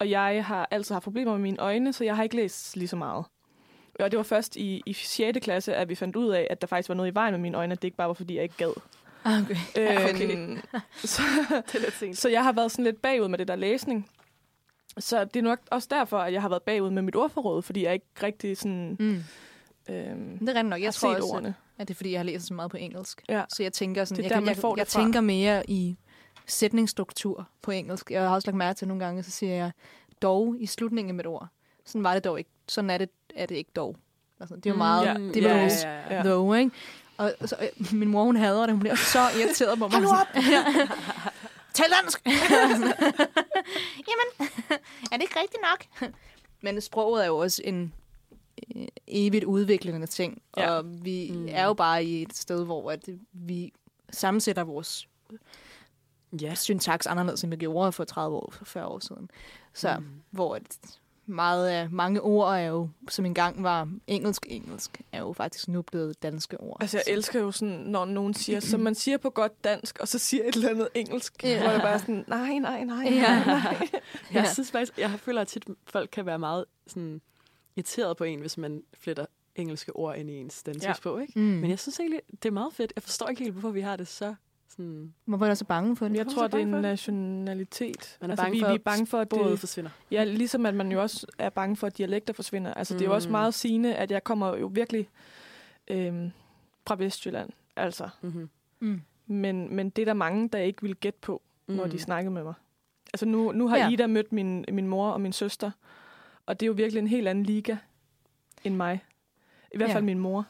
[0.00, 2.88] Og jeg har altid haft problemer med mine øjne, så jeg har ikke læst lige
[2.88, 3.24] så meget.
[4.00, 5.38] Og det var først i, i 6.
[5.42, 7.56] klasse, at vi fandt ud af, at der faktisk var noget i vejen med mine
[7.58, 8.72] øjne, at det ikke bare var, fordi jeg ikke gad.
[9.24, 9.56] Okay.
[10.14, 10.32] Okay.
[10.32, 10.58] Øhm,
[11.04, 11.22] så,
[11.66, 12.18] Det er lidt sent.
[12.18, 14.08] så jeg har været sådan lidt bagud med det der læsning.
[14.98, 17.84] Så det er nok også derfor, at jeg har været bagud med mit ordforråd, fordi
[17.84, 19.24] jeg ikke rigtig sådan, Mm.
[19.88, 20.82] øhm, Det er rent nok.
[20.82, 21.54] Jeg tror også, ordene.
[21.78, 23.22] at det er, fordi jeg har læst så meget på engelsk.
[23.28, 23.42] Ja.
[23.54, 25.00] Så jeg tænker sådan, Det er jeg, der, jeg, jeg fra.
[25.02, 25.96] tænker mere i
[26.50, 28.10] sætningsstruktur på engelsk.
[28.10, 29.70] Jeg har også lagt mærke til nogle gange, så siger jeg
[30.22, 31.48] dog i slutningen med et ord.
[31.84, 32.50] Sådan var det dog ikke.
[32.68, 33.96] Sådan er det, er det ikke dog.
[34.40, 35.14] Altså, det er jo meget, ja.
[35.14, 36.16] det er Ja, jo ja, ja, ja.
[36.16, 36.22] Ja.
[36.22, 36.70] though, ikke?
[37.16, 38.70] Og så, øh, min mor, hun hader det.
[38.70, 40.02] Hun bliver så irriteret på mig.
[40.02, 40.26] Hold op!
[41.74, 42.26] Tal dansk!
[44.08, 44.50] Jamen,
[45.12, 46.10] er det ikke rigtigt nok?
[46.60, 47.92] Men sproget er jo også en
[48.76, 50.42] øh, evigt udviklende ting.
[50.56, 50.70] Ja.
[50.70, 51.38] Og vi Mm.
[51.38, 51.48] mm.
[51.50, 53.72] er jo bare i et sted, hvor at vi
[54.10, 55.08] sammensætter vores
[56.32, 56.54] Ja.
[56.54, 59.30] syntaks anderledes, end vi gjorde for 30 år, for 40 år siden.
[59.74, 60.06] Så Mm.
[60.30, 60.62] hvor at
[61.26, 66.60] meget mange ord er jo, som engang var engelsk-engelsk, er jo faktisk nu blevet danske
[66.60, 66.76] ord.
[66.80, 70.08] Altså, jeg elsker jo sådan, når nogen siger, som man siger på godt dansk, og
[70.08, 71.48] så siger et eller andet engelsk, Ja.
[71.48, 71.62] ja.
[71.62, 73.44] hvor det bare sådan, nej, nej, nej, nej, Ja.
[73.44, 73.88] nej.
[74.32, 77.20] Jeg synes faktisk, jeg føler at tit, folk kan være meget sådan,
[77.76, 79.26] irriteret på en, hvis man fletter
[79.56, 81.22] engelske ord ind i ens danskbog, ja.
[81.22, 81.38] ikke?
[81.38, 81.44] Mm.
[81.44, 82.92] Men jeg synes egentlig, det er meget fedt.
[82.96, 84.34] Jeg forstår ikke helt, hvorfor vi har det så
[84.80, 85.14] sådan...
[85.24, 86.16] Hvorfor er så bange for det?
[86.16, 88.18] Jeg tror, det er en nationalitet.
[88.20, 89.90] Man er altså, bange vi, for, vi er bange for, at det, forsvinder.
[90.10, 92.74] ja, ligesom at man jo også er bange for, at dialekter forsvinder.
[92.74, 93.32] Altså, det er jo også Mm.
[93.32, 95.08] meget sigende, at jeg kommer jo virkelig
[95.88, 96.30] øhm,
[96.86, 97.50] fra Vestjylland.
[97.76, 98.08] Altså.
[98.22, 98.48] Mm-hmm.
[98.80, 99.00] Mm.
[99.26, 101.74] Men, men det er der mange, der ikke vil gætte på, mm.
[101.74, 102.54] når de snakkede med mig.
[103.14, 103.88] Altså nu, nu har Ja.
[103.90, 105.70] Ida mødt min, min mor og min søster,
[106.46, 107.76] og det er jo virkelig en helt anden liga
[108.64, 109.04] end mig.
[109.74, 109.94] I hvert Ja.
[109.94, 110.46] fald min mor.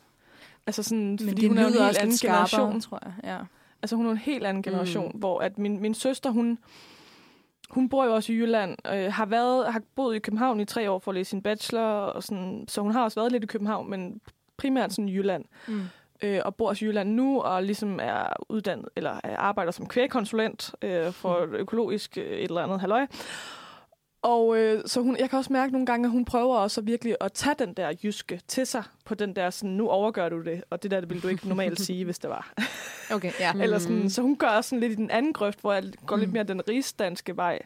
[0.67, 2.81] Altså sådan, Men fordi det hun er jo en helt anden skarpere, generation.
[2.81, 3.13] tror jeg.
[3.25, 3.39] Ja.
[3.83, 5.19] Altså hun er en helt anden generation, Mm.
[5.21, 6.59] hvor at min, min søster, hun,
[7.71, 10.91] hun bor jo også i Jylland, øh, har, været, har boet i København i tre
[10.91, 13.47] år for at læse sin bachelor, og sådan, så hun har også været lidt i
[13.47, 14.21] København, men
[14.57, 15.81] primært sådan i Jylland Mm.
[16.23, 19.87] øh, og bor også i Jylland nu, og ligesom er uddannet, eller er- arbejder som
[19.87, 21.55] kvægkonsulent øh, for Mm.
[21.55, 23.07] økologisk øh, et eller andet halløj.
[24.23, 27.17] Og øh, så hun, jeg kan også mærke nogle gange, at hun prøver også virkelig
[27.21, 30.65] at tage den der jyske til sig, på den der sådan, nu overgør du det,
[30.71, 32.53] og det der det ville du ikke normalt sige, hvis det var.
[33.13, 33.53] Okay, ja.
[33.53, 33.61] Mm.
[33.61, 36.17] Eller sådan, så hun gør også sådan lidt i den anden grøft, hvor jeg går
[36.17, 36.33] lidt Mm.
[36.33, 37.59] mere den rigsdanske vej.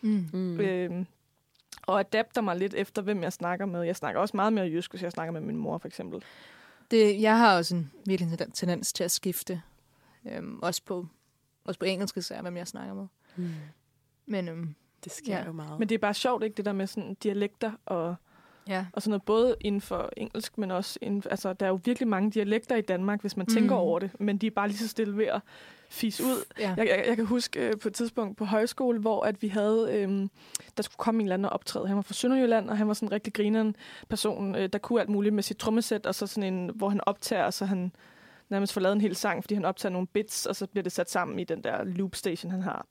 [0.00, 0.26] Mm.
[0.32, 0.38] Mm.
[0.38, 0.60] Mm.
[0.60, 1.04] Øh,
[1.86, 3.82] og adapter mig lidt efter, hvem jeg snakker med.
[3.82, 6.22] Jeg snakker også meget mere jysk, hvis jeg snakker med min mor, for eksempel.
[6.90, 9.62] Det, jeg har også en virkelig tendens- tendens til at skifte.
[10.32, 11.06] Øhm, også, på,
[11.64, 13.06] også på engelsk især, hvem jeg snakker med.
[13.36, 13.50] Mm.
[14.26, 14.74] Men øhm,
[15.04, 15.44] Det sker Ja.
[15.46, 15.78] jo meget.
[15.78, 18.14] Men det er bare sjovt, ikke, det der med sådan dialekter og
[18.68, 18.86] ja.
[18.92, 22.08] og sådan noget, både inden for engelsk, men også inden, altså, der er jo virkelig
[22.08, 23.80] mange dialekter i Danmark, hvis man tænker Mm.
[23.80, 25.40] over det, men de er bare lige så stille ved at
[25.90, 26.44] fise ud.
[26.60, 26.74] ja.
[26.76, 29.88] Jeg, jeg, jeg kan huske øh, på et tidspunkt på højskole, hvor at vi havde,
[29.92, 30.30] øhm,
[30.76, 31.86] der skulle komme en eller anden og optræde.
[31.86, 33.76] Han var fra Sønderjylland, og han var sådan en rigtig grineren
[34.08, 37.00] person, øh, der kunne alt muligt med sit trommesæt, og så sådan en, hvor han
[37.06, 37.92] optager, og så han
[38.48, 40.92] nærmest får lavet en hel sang, fordi han optager nogle bits, og så bliver det
[40.92, 42.86] sat sammen i den der loop station, han har.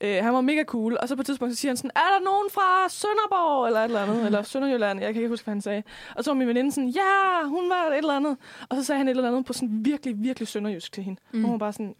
[0.00, 2.00] Øh, han var mega cool, og så på et tidspunkt så siger han sådan, er
[2.18, 5.54] der nogen fra Sønderborg, eller et eller andet, eller Sønderjylland, jeg kan ikke huske, hvad
[5.54, 5.82] han sagde.
[6.16, 8.36] Og så var min veninde sådan, ja, hun var et eller andet.
[8.68, 11.20] Og så sagde han et eller andet på sådan virkelig, virkelig sønderjysk til hende.
[11.32, 11.44] Mm.
[11.44, 11.94] Og hun var bare sådan,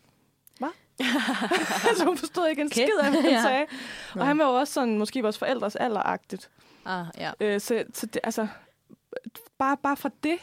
[0.59, 0.69] hvad?
[1.99, 2.83] så hun forstod ikke en Okay.
[2.83, 3.43] skid af, hvad han Ja.
[3.43, 3.67] sagde.
[4.15, 6.51] Og han var jo også sådan, måske vores forældres alderagtigt.
[6.85, 7.31] Ah, ja.
[7.41, 8.47] Øh, så så det, altså,
[9.59, 10.37] bare, bare fra det,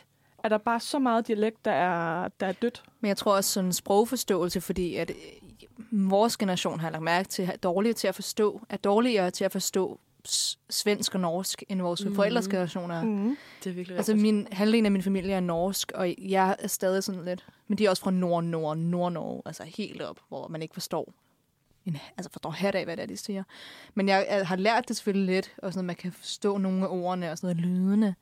[0.43, 2.84] er der bare så meget dialekt, der er, der er dødt.
[2.99, 5.12] Men jeg tror også sådan sprogforståelse, fordi at
[5.91, 9.51] vores generation har lagt mærke til, er dårligere til at forstå, er dårligere til at
[9.51, 9.99] forstå
[10.69, 12.15] svensk og norsk, end vores mm.
[12.15, 13.03] forældres generation er.
[13.03, 13.38] Mm.
[13.63, 17.03] Det er virkelig Altså min, halvdelen af min familie er norsk, og jeg er stadig
[17.03, 17.47] sådan lidt...
[17.67, 20.73] Men de er også fra nord, nord, nord, nord, altså helt op, hvor man ikke
[20.73, 21.13] forstår
[21.88, 23.43] en, altså forstår hat af, hvad det er, de siger.
[23.93, 26.84] Men jeg, jeg har lært det selvfølgelig lidt, og sådan, at man kan forstå nogle
[26.84, 28.15] af ordene og sådan noget lydende.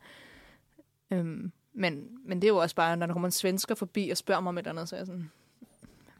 [1.10, 4.16] Øhm, men, men det er jo også bare, når der kommer en svensker forbi og
[4.16, 5.30] spørger mig om et eller andet, så er jeg sådan...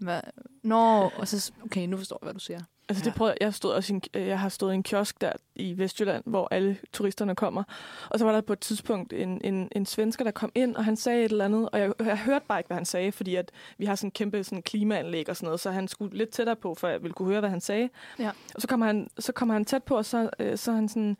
[0.00, 0.20] Hvad?
[0.62, 2.60] Nå, og så, okay, nu forstår jeg, hvad du siger.
[2.88, 5.20] Altså det prøvede, jeg, stod også i en, øh, jeg har stået i en kiosk
[5.20, 7.62] der i Vestjylland, hvor alle turisterne kommer.
[8.10, 10.84] Og så var der på et tidspunkt en, en, en svensker, der kom ind, og
[10.84, 11.68] han sagde et eller andet.
[11.72, 14.10] Og jeg, jeg hørte bare ikke, hvad han sagde, fordi at vi har sådan en
[14.10, 15.60] kæmpe sådan klimaanlæg og sådan noget.
[15.60, 17.88] Så han skulle lidt tættere på, for jeg ville kunne høre, hvad han sagde.
[18.18, 18.30] Ja.
[18.54, 21.16] Og så kommer han, så kommer han tæt på, og så, øh, så han sådan...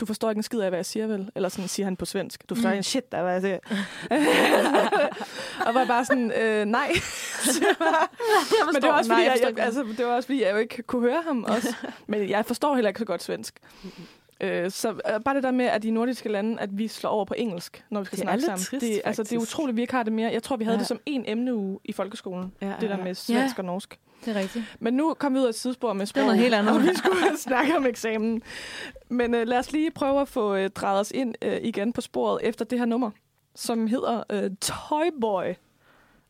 [0.00, 1.30] Du forstår ikke en skid af, hvad jeg siger, vel?
[1.34, 2.48] Eller sådan siger han på svensk.
[2.48, 2.72] Du forstår Mm.
[2.72, 3.58] ikke en shit af, hvad jeg siger.
[5.66, 6.88] og var bare sådan, øh, nej.
[8.72, 10.82] Men det var også fordi, jeg, jeg, altså, det var også fordi, jeg jo ikke
[10.82, 11.74] kunne høre ham også.
[12.06, 13.58] Men jeg forstår heller ikke så godt svensk.
[14.40, 17.24] Øh, så øh, bare det der med, at i nordiske lande, at vi slår over
[17.24, 18.58] på engelsk, når vi skal Det snakke sammen.
[18.64, 20.32] trist, det, altså, det er utroligt, at vi ikke har det mere.
[20.32, 20.78] Jeg tror, vi havde Ja.
[20.78, 22.52] det som en emneuge i folkeskolen.
[22.62, 23.14] Ja, Det der med Ja.
[23.14, 23.98] svensk og norsk.
[24.24, 24.64] Det er rigtigt.
[24.80, 26.20] Men nu kom vi ud af et sidespor med sprog.
[26.20, 26.74] Det noget helt andet.
[26.74, 28.42] Og vi skulle snakke om eksamen.
[29.08, 32.00] Men øh, lad os lige prøve at få øh, drejet os ind øh, igen på
[32.00, 33.10] sporet efter det her nummer,
[33.54, 35.54] som hedder øh, Toyboy.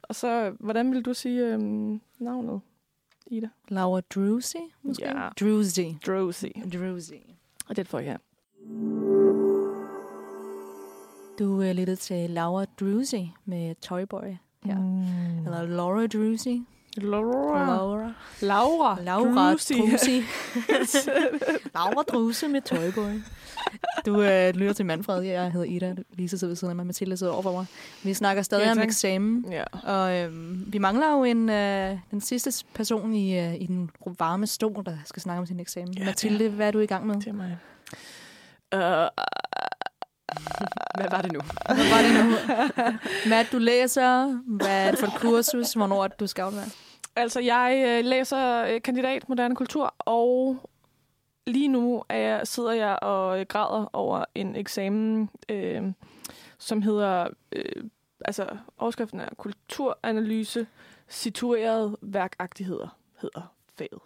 [0.02, 1.58] Og så, hvordan vil du sige øh,
[2.18, 2.60] navnet,
[3.26, 3.48] Ida?
[3.68, 5.04] Laura Drusy, måske?
[5.04, 5.28] Ja.
[5.40, 5.80] Drusy.
[6.06, 6.46] Drosy.
[6.74, 7.12] Drusy.
[7.68, 8.18] Og det får jeg her.
[11.38, 13.14] Du er lyttet til Laura Drusy
[13.44, 14.36] med Toyboy.
[14.66, 14.74] Ja.
[14.74, 15.46] Mm.
[15.46, 16.48] Eller Laura Drusy.
[17.02, 17.66] Laura.
[17.66, 18.12] Laura.
[18.40, 18.96] Laura.
[19.02, 19.50] Laura.
[19.52, 20.10] Drusy.
[21.74, 23.22] Laura Drusy med Toyboy.
[24.06, 25.22] Du øh, lytter til Manfred.
[25.22, 25.94] Jeg hedder Ida.
[26.12, 26.86] Lisa sidder ved siden af mig.
[26.86, 27.66] Mathilde sidder over for mig.
[28.02, 29.44] Vi snakker stadig Ja, om eksamen.
[29.50, 29.64] ja.
[29.82, 34.46] Og øhm, vi mangler jo en, øh, den sidste person i, øh, i den varme
[34.46, 35.98] stol, der skal snakke om sin eksamen.
[35.98, 37.22] Ja, Mathilde, hvad er du i gang med?
[37.22, 37.58] Til mig.
[38.74, 38.80] Uh,
[40.98, 41.40] Hvad var det nu?
[41.66, 43.34] Hvad var det nu?
[43.34, 44.38] Er det, du læser?
[44.46, 45.72] Hvad er det for et kursus?
[45.72, 46.66] Hvornår er det, du skal aflevere?
[47.18, 50.56] Altså, jeg øh, læser øh, kandidat moderne kultur, og
[51.46, 55.82] lige nu er jeg, sidder jeg og øh, græder over en eksamen, øh,
[56.58, 57.84] som hedder, øh,
[58.24, 60.66] altså overskriften er kulturanalyse,
[61.08, 64.00] situeret værkagtigheder, hedder faget.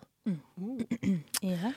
[1.42, 1.72] Ja.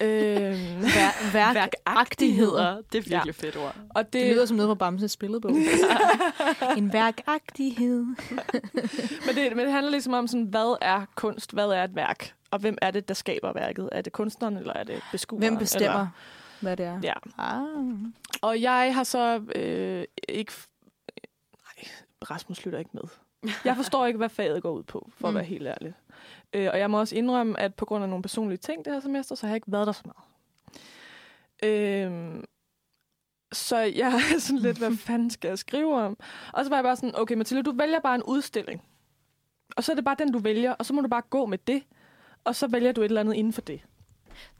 [0.00, 1.54] Øh, Vær, værk,
[1.86, 2.76] Værkagtigheder.
[2.92, 3.76] Det er virkelig fedt ord.
[3.90, 5.50] og det, Det lyder som noget fra Bamses billedbog.
[6.76, 8.04] en værkagtighed.
[9.26, 12.34] men, det, men det handler ligesom om, sådan, hvad er kunst, hvad er et værk,
[12.50, 13.88] og hvem er det, der skaber værket?
[13.92, 15.42] Er det kunstneren, eller er det beskueren?
[15.48, 16.08] Hvem bestemmer, Eller,
[16.60, 17.00] hvad det er?
[17.02, 17.62] ja, Ah.
[18.42, 20.52] Og jeg har så øh, ikke...
[21.52, 21.88] Nej,
[22.30, 23.02] Rasmus lytter ikke med.
[23.64, 25.36] Jeg forstår ikke, hvad faget går ud på, for at Mm.
[25.36, 25.94] være helt ærlig.
[26.52, 29.00] Øh, og jeg må også indrømme, at på grund af nogle personlige ting det her
[29.00, 30.16] semester, så har jeg ikke været der så meget.
[31.62, 32.42] Øh,
[33.52, 36.18] så jeg er sådan lidt, hvad fanden skal jeg skrive om?
[36.52, 38.82] Og så var jeg bare sådan, okay Mathilde, du vælger bare en udstilling.
[39.76, 41.58] Og så er det bare den, du vælger, og så må du bare gå med
[41.58, 41.82] det.
[42.44, 43.80] Og så vælger du et eller andet inden for det.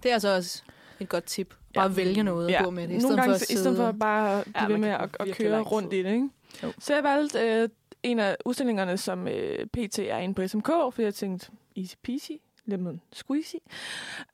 [0.03, 0.62] Det er altså også
[1.01, 1.55] et godt tip.
[1.74, 1.95] Bare Ja.
[1.95, 2.64] vælge noget at Ja.
[2.64, 3.99] gå med det, i Nogle stedet gange, for at i stedet for sidde...
[3.99, 5.99] bare at blive Ja, ved med at, at køre rundt tid.
[5.99, 6.12] i det.
[6.12, 6.28] Ikke?
[6.62, 6.72] Jo.
[6.78, 7.68] Så jeg valgte øh,
[8.03, 12.33] en af udstillingerne, som øh, PT er inde på SMK, for jeg tænkte, easy peasy,
[12.64, 13.57] lemon squeezy.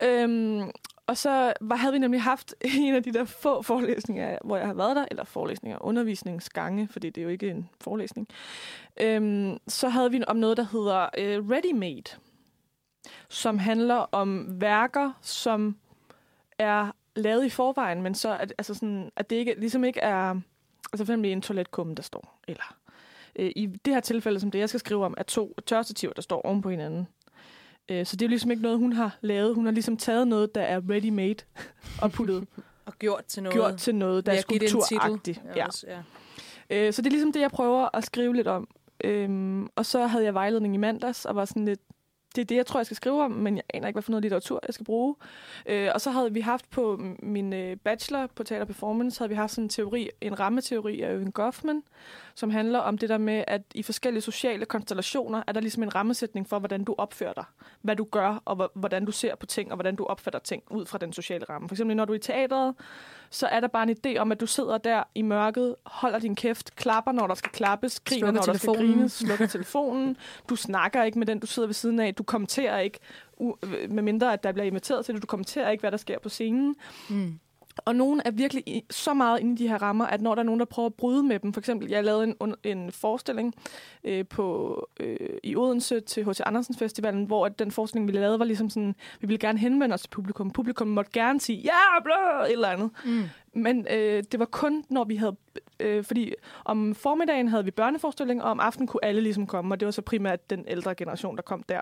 [0.03, 0.71] Øhm,
[1.07, 4.67] og så var, havde vi nemlig haft en af de der få forelæsninger, hvor jeg
[4.67, 8.29] har været der, eller forelæsninger, undervisningsgange, fordi det er jo ikke en forelæsning.
[9.01, 12.21] Øhm, så havde vi om noget, der hedder øh, Ready Made,
[13.29, 15.77] som handler om værker, som
[16.59, 20.31] er lavet i forvejen, men så at, altså sådan, at det ikke, ligesom ikke er
[20.93, 22.77] altså for eksempel en toiletkumme, der står, eller
[23.37, 26.23] øh, i det her tilfælde, som det jeg skal skrive om, er to tørstativer, der
[26.23, 27.09] står oven på hinanden.
[27.89, 29.55] Øh, så det er jo ligesom ikke noget, hun har lavet.
[29.55, 31.45] Hun har ligesom taget noget, der er ready-made
[32.03, 32.47] og puttet,
[32.87, 33.55] Og gjort til noget.
[33.55, 35.43] gjort til noget, der er skulpturagtigt.
[35.57, 35.67] Ja.
[35.67, 35.99] også, ja.
[36.71, 38.69] Øh, så det er ligesom det, jeg prøver at skrive lidt om.
[39.05, 41.81] Øhm, og så havde jeg vejledning i mandags, og var sådan lidt,
[42.37, 44.11] det er det, jeg tror, jeg skal skrive om, men jeg aner ikke, hvad for
[44.11, 45.15] noget litteratur, jeg skal bruge.
[45.67, 49.35] Øh, og så havde vi haft på min øh, bachelor på Teater Performance, havde vi
[49.35, 51.83] haft sådan en teori, en rammeteori af Øven Goffman,
[52.35, 55.95] som handler om det der med, at i forskellige sociale konstellationer er der ligesom en
[55.95, 57.45] rammesætning for, hvordan du opfører dig,
[57.83, 60.87] hvad du gør, og hvordan du ser på ting, og hvordan du opfatter ting ud
[60.87, 61.69] fra den sociale ramme.
[61.69, 62.75] For eksempel, når du er i teateret,
[63.31, 66.35] så er der bare en idé om, at du sidder der i mørket, holder din
[66.35, 68.93] kæft, klapper, når der skal klappes, griner, Slukker når der skal telefonen.
[68.95, 70.17] grines, slukker telefonen.
[70.49, 72.15] Du snakker ikke med den, du sidder ved siden af.
[72.15, 72.99] Du kommenterer ikke,
[73.41, 75.23] u- med mindre at der bliver inviteret til det.
[75.23, 76.77] Du kommenterer ikke, hvad der sker på scenen.
[77.11, 77.39] Mm.
[77.85, 80.43] Og nogen er virkelig i, så meget inde i de her rammer, at når der
[80.43, 83.55] er nogen, der prøver at bryde med dem, for eksempel, jeg lavede en, en forestilling
[84.05, 86.41] øh, på, øh, i Odense til H.C.
[86.47, 89.95] Andersen Festivalen, hvor at den forestilling, vi lavede, var ligesom sådan, vi ville gerne henvende
[89.95, 90.51] os til publikum.
[90.51, 92.91] Publikum måtte gerne sige, ja, blå, et eller andet.
[93.05, 93.25] Mm.
[93.55, 95.37] Men øh, det var kun, når vi havde...
[95.81, 99.81] Øh, fordi om formiddagen havde vi børneforestilling, og om aftenen kunne alle ligesom komme, og
[99.81, 101.81] det var så primært den ældre generation, der kom der.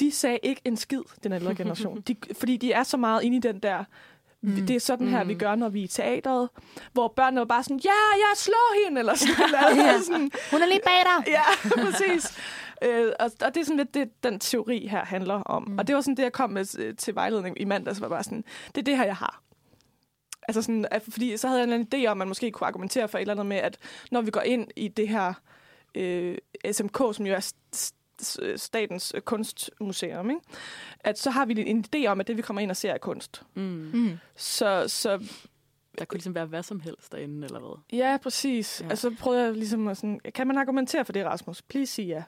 [0.00, 2.00] De sagde ikke en skid, den ældre generation.
[2.08, 3.84] De, fordi de er så meget inde i den der...
[4.42, 4.50] Mm.
[4.50, 4.66] Mm.
[4.66, 5.28] Det er sådan her, Mm.
[5.28, 6.48] vi gør, når vi er i teatret.
[6.92, 9.76] Hvor børnene var bare sådan, ja, jeg slår hende, eller sådan noget.
[9.76, 10.00] Ja.
[10.00, 11.32] sådan, Hun er lige bag dig.
[11.32, 11.42] Ja,
[11.84, 12.38] præcis.
[12.84, 15.62] Øh, og, og det er sådan lidt det, den teori her handler om.
[15.62, 15.72] Mm.
[15.72, 15.78] Mm.
[15.78, 18.24] Og det var sådan det, jeg kom med øh, til vejledning i mandags, var bare
[18.24, 18.44] sådan,
[18.74, 19.42] det er det her, jeg har.
[20.48, 22.50] Altså sådan, at, fordi så havde jeg en eller anden idé om, at man måske
[22.50, 23.76] kunne argumentere for et eller andet med, at
[24.10, 25.32] når vi går ind i det her
[25.94, 26.38] øh,
[26.72, 27.52] SMK, som jo er
[28.56, 30.40] statens kunstmuseum, ikke?
[31.00, 32.98] at så har vi en idé om, at det, vi kommer ind og ser, er
[32.98, 33.42] kunst.
[33.54, 33.90] Mm.
[33.94, 34.18] Mm.
[34.36, 35.18] Så, så
[35.98, 37.98] Der kunne ligesom være hvad som helst derinde, eller hvad?
[37.98, 38.80] Ja, præcis.
[38.84, 38.90] Ja.
[38.90, 41.62] Og så prøvede jeg ligesom at sådan, kan man argumentere for det, Rasmus?
[41.62, 42.22] Please sig ja.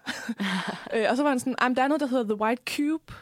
[0.95, 2.63] øh, og så var han sådan, "Ej, men der er noget, der hedder The White
[2.77, 3.13] Cube.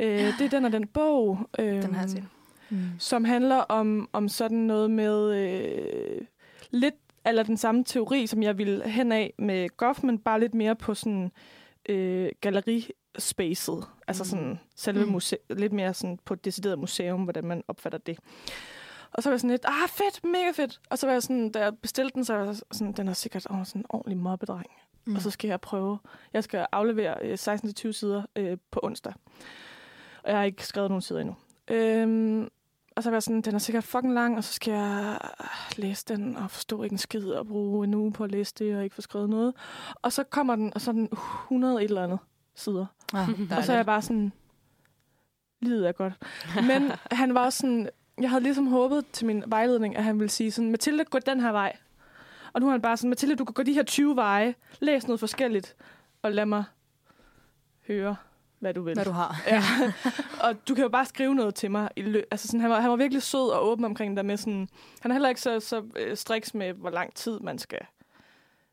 [0.00, 1.38] Øh, det er den og den bog.
[1.58, 2.24] Øh, Den har jeg set.
[2.70, 2.88] Mm.
[2.98, 6.20] som handler om, om sådan noget med øh,
[6.70, 6.94] lidt
[7.26, 10.94] eller den samme teori, som jeg ville hen af med Goffman, bare lidt mere på
[10.94, 11.30] sådan
[11.88, 13.84] øh, gallerispacet.
[14.08, 14.28] Altså Mm.
[14.28, 15.10] sådan selve Mm.
[15.12, 18.18] muse- lidt mere sådan på et decideret museum, hvordan man opfatter det.
[19.12, 20.80] Og så var jeg sådan lidt, ah fedt, mega fedt.
[20.90, 23.12] Og så var jeg sådan, da jeg bestilte den, så var jeg sådan, den er
[23.12, 24.66] sikkert oh, sådan en ordentlig mobbedreng.
[25.06, 25.14] Mm.
[25.16, 25.98] Og så skal jeg prøve.
[26.32, 27.38] Jeg skal aflevere øh,
[27.88, 29.12] 16-20 sider øh, på onsdag.
[30.22, 31.36] Og jeg har ikke skrevet nogen sider endnu.
[31.70, 32.48] Øhm,
[32.96, 35.18] og så var jeg sådan, den er sikkert fucking lang, og så skal jeg
[35.76, 38.76] læse den og forstå ikke en skid og bruge en uge på at læse det
[38.76, 39.54] og ikke få skrevet noget.
[40.02, 42.18] Og så kommer den, og så den 100 et eller andet
[42.54, 42.86] sider.
[43.14, 44.32] Ah, Og så er jeg bare sådan,
[45.60, 46.12] livet er godt.
[46.68, 47.88] Men han var også sådan,
[48.20, 51.40] jeg havde ligesom håbet til min vejledning, at han ville sige sådan, Mathilde, gå den
[51.40, 51.76] her vej.
[52.52, 55.06] Og nu er han bare sådan, Mathilde, du kan gå de her 20 veje, læs
[55.06, 55.76] noget forskelligt,
[56.22, 56.64] og lad mig
[57.88, 58.16] høre,
[58.64, 58.94] hvad du vil.
[58.94, 59.36] Hvad du har.
[59.46, 59.62] Ja.
[60.48, 61.88] og du kan jo bare skrive noget til mig.
[61.96, 64.36] I lø- altså sådan, han, var, han var virkelig sød og åben omkring det med
[64.36, 64.68] sådan...
[65.00, 67.80] Han er heller ikke så, så øh, striks med, hvor lang tid man skal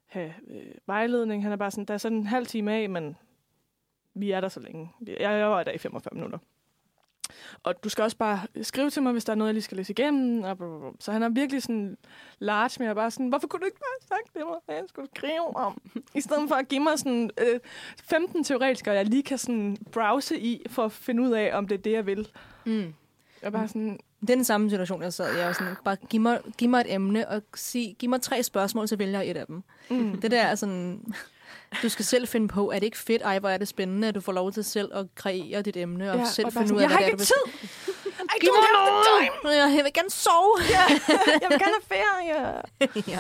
[0.08, 1.44] have øh, vejledning.
[1.44, 3.16] Han er bare sådan, der er sådan en halv time af, men
[4.14, 4.92] vi er der så længe.
[5.08, 6.38] Jeg, jeg var der i 45 minutter.
[7.64, 9.78] Og du skal også bare skrive til mig, hvis der er noget, jeg lige skal
[9.78, 10.44] læse igennem.
[10.44, 10.90] Og blablabla.
[11.00, 11.98] så han er virkelig sådan
[12.40, 14.84] large, jeg er bare sådan, hvorfor kunne du ikke bare have sagt det, hvad jeg
[14.88, 15.82] skulle skrive om?
[16.16, 17.60] I stedet for at give mig sådan øh,
[18.04, 21.78] 15 teoretikere, jeg lige kan sådan browse i, for at finde ud af, om det
[21.78, 22.28] er det, jeg vil.
[22.66, 22.94] Mm.
[23.42, 25.38] Jeg er bare sådan, den samme situation, jeg sad i.
[25.38, 28.44] Jeg var sådan, bare giv mig, giv mig et emne, og sig, giv mig tre
[28.44, 29.64] spørgsmål, så vælger jeg et af dem.
[29.90, 30.22] mm.
[30.22, 31.14] Det der er sådan,
[31.84, 33.22] du skal selv finde på, er det ikke fedt?
[33.22, 36.12] Ej, hvor er det spændende, at du får lov til selv at kreere dit emne,
[36.12, 37.26] og Ja, selv og finde ud af, jeg hvad har det er, ikke du vil.
[37.26, 37.70] tid!
[38.38, 39.04] I Giv mig
[39.44, 39.50] time!
[39.78, 40.56] Jeg vil gerne sove.
[41.42, 42.62] Jeg vil gerne have ferie!
[43.08, 43.20] ja.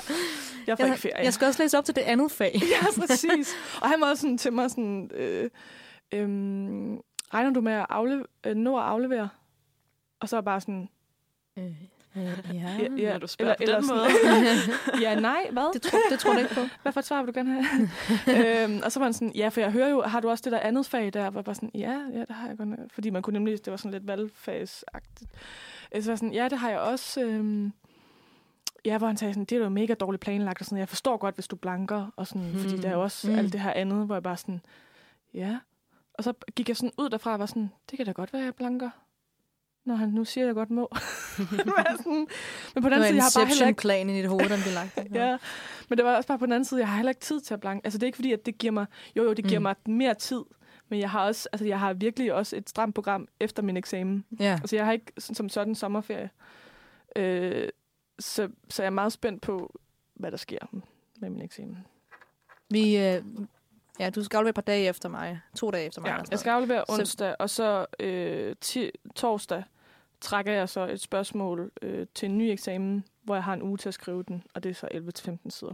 [0.67, 1.23] Jeg får jeg, ikke ferie.
[1.23, 2.61] jeg skal også læse op til det andet fag.
[2.71, 3.55] Ja, præcis.
[3.81, 5.49] Og han var også sådan til mig sådan, øh,
[6.11, 6.97] øhm,
[7.33, 9.29] regner du med at afle- øh, nå at aflevere?
[10.19, 10.89] Og så er bare sådan,
[11.57, 11.63] Øh,
[12.15, 12.21] ja.
[12.53, 14.07] ja, ja, når du spørger på den måde.
[15.05, 15.73] ja, nej, hvad?
[15.73, 16.61] Det, tror, det tror jeg ikke på.
[16.81, 18.63] Hvad for et svar vil du gerne have?
[18.63, 20.51] øhm, og så var han sådan, ja, for jeg hører jo, har du også det
[20.51, 21.29] der andet fag der?
[21.29, 22.69] Hvor jeg bare sådan, ja, ja, det har jeg godt.
[22.93, 25.31] Fordi man kunne nemlig, det var sådan lidt valgfagsagtigt.
[25.95, 27.21] Øh, Så var jeg sådan, ja, det har jeg også.
[27.21, 27.73] Øhm,
[28.85, 30.61] ja, hvor han sagde sådan, det er jo mega dårligt planlagt.
[30.61, 32.13] Og sådan, jeg forstår godt, hvis du blanker.
[32.15, 32.59] Og sådan, mm.
[32.59, 33.37] Fordi der er jo også mm.
[33.37, 34.61] alt det her andet, hvor jeg bare sådan,
[35.33, 35.57] ja.
[36.13, 38.43] Og så gik jeg sådan ud derfra og var sådan, det kan da godt være,
[38.43, 38.89] jeg blanker.
[39.85, 40.89] Når han nu siger, at jeg godt må.
[41.97, 42.27] Sådan,
[42.75, 44.61] men på den anden side, jeg har bare heller ikke Inception-plan i dit hoved, den
[44.61, 45.15] blev lagt.
[45.15, 45.37] Ja,
[45.89, 47.53] men det var også bare på den anden side, jeg har heller ikke tid til
[47.53, 47.85] at blanke.
[47.85, 48.85] Altså det er ikke fordi, at det giver mig,
[49.15, 49.63] jo jo, det giver mm.
[49.63, 50.41] mig mere tid,
[50.89, 54.25] men jeg har også, altså jeg har virkelig også et stramt program efter min eksamen.
[54.39, 54.57] ja.
[54.61, 56.29] Altså jeg har ikke sådan, som sådan sommerferie.
[57.15, 57.69] Øh,
[58.19, 59.79] så, så jeg er meget spændt på,
[60.13, 60.59] hvad der sker
[61.19, 61.77] med min eksamen.
[62.69, 63.23] Vi, øh,
[64.05, 65.39] ja, du skal aflevere et par dage efter mig.
[65.57, 66.07] To dage efter mig.
[66.09, 68.55] Ja, jeg skal aflevere Så- onsdag, og så øh,
[69.15, 69.63] torsdag
[70.21, 73.77] trækker jeg så et spørgsmål øh, til en ny eksamen, hvor jeg har en uge
[73.77, 74.87] til at skrive den, og det er så
[75.45, 75.73] 11-15 sider.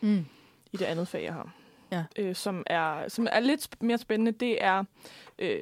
[0.00, 0.26] Mm.
[0.72, 1.54] i det andet fag, jeg har.
[1.92, 2.04] Ja.
[2.18, 4.84] Øh, som, er, som er lidt mere spændende, det er
[5.38, 5.60] øh,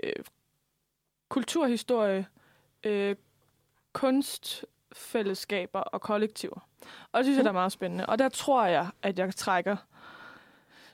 [1.28, 2.26] kulturhistorie,
[2.84, 3.16] øh,
[3.92, 6.66] kunstfællesskaber og kollektiver.
[7.12, 8.06] Og det synes jeg, der er meget spændende.
[8.06, 9.76] Og der tror jeg, at jeg trækker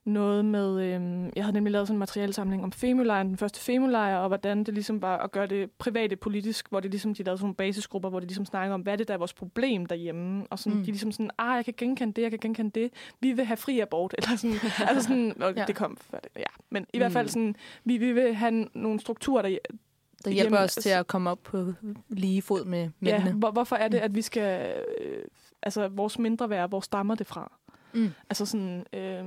[0.05, 0.81] noget med...
[0.81, 4.65] Øh, jeg havde nemlig lavet sådan en materialesamling om femulejren, den første femulejr, og hvordan
[4.65, 7.55] det ligesom var at gøre det private politisk, hvor det ligesom, de lavede sådan nogle
[7.55, 10.47] basisgrupper, hvor de ligesom snakker om, hvad det, der er vores problem derhjemme.
[10.51, 10.79] Og sådan, Mm.
[10.79, 10.85] mm.
[10.85, 12.91] de ligesom sådan, ah, jeg kan genkende det, jeg kan genkende det.
[13.21, 14.15] Vi vil have fri abort.
[14.19, 14.57] Eller sådan,
[14.89, 15.61] altså sådan, og Ja.
[15.61, 15.65] ja.
[15.67, 16.43] det kom før det, ja.
[16.71, 17.01] Men i Mm.
[17.01, 17.55] hvert fald sådan,
[17.85, 19.59] vi, vi vil have nogle strukturer, der,
[20.25, 21.73] Der hjælper Jamen, os til at komme op på
[22.09, 23.25] lige fod med mændene.
[23.27, 25.25] ja, hvor, hvorfor er det, at vi skal, øh,
[25.63, 27.53] altså vores mindre værd, hvor stammer det fra?
[27.95, 28.11] Mm.
[28.31, 29.25] Altså sådan, øh,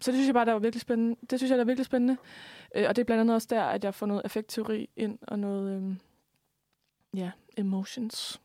[0.00, 1.16] så det synes jeg bare, der var virkelig spændende.
[1.30, 2.16] Det synes jeg, der er virkelig spændende.
[2.74, 5.38] Øh, og det er blandt andet også der, at jeg får noget affektteori ind, og
[5.38, 5.96] noget, øh,
[7.20, 8.40] ja, emotions.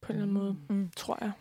[0.00, 0.90] På en eller anden måde, Mm.
[0.96, 1.32] tror jeg.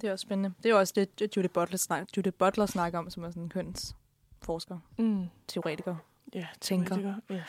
[0.00, 0.52] Det er også spændende.
[0.62, 3.48] Det er også det, Judith Butler, snak, Judith Butler snakker om, som er sådan en
[3.48, 5.26] kønsforsker, Mm.
[5.48, 5.96] teoretiker.
[6.34, 6.96] Ja, Tænker.
[6.96, 7.14] teoretiker.
[7.36, 7.42] Ja.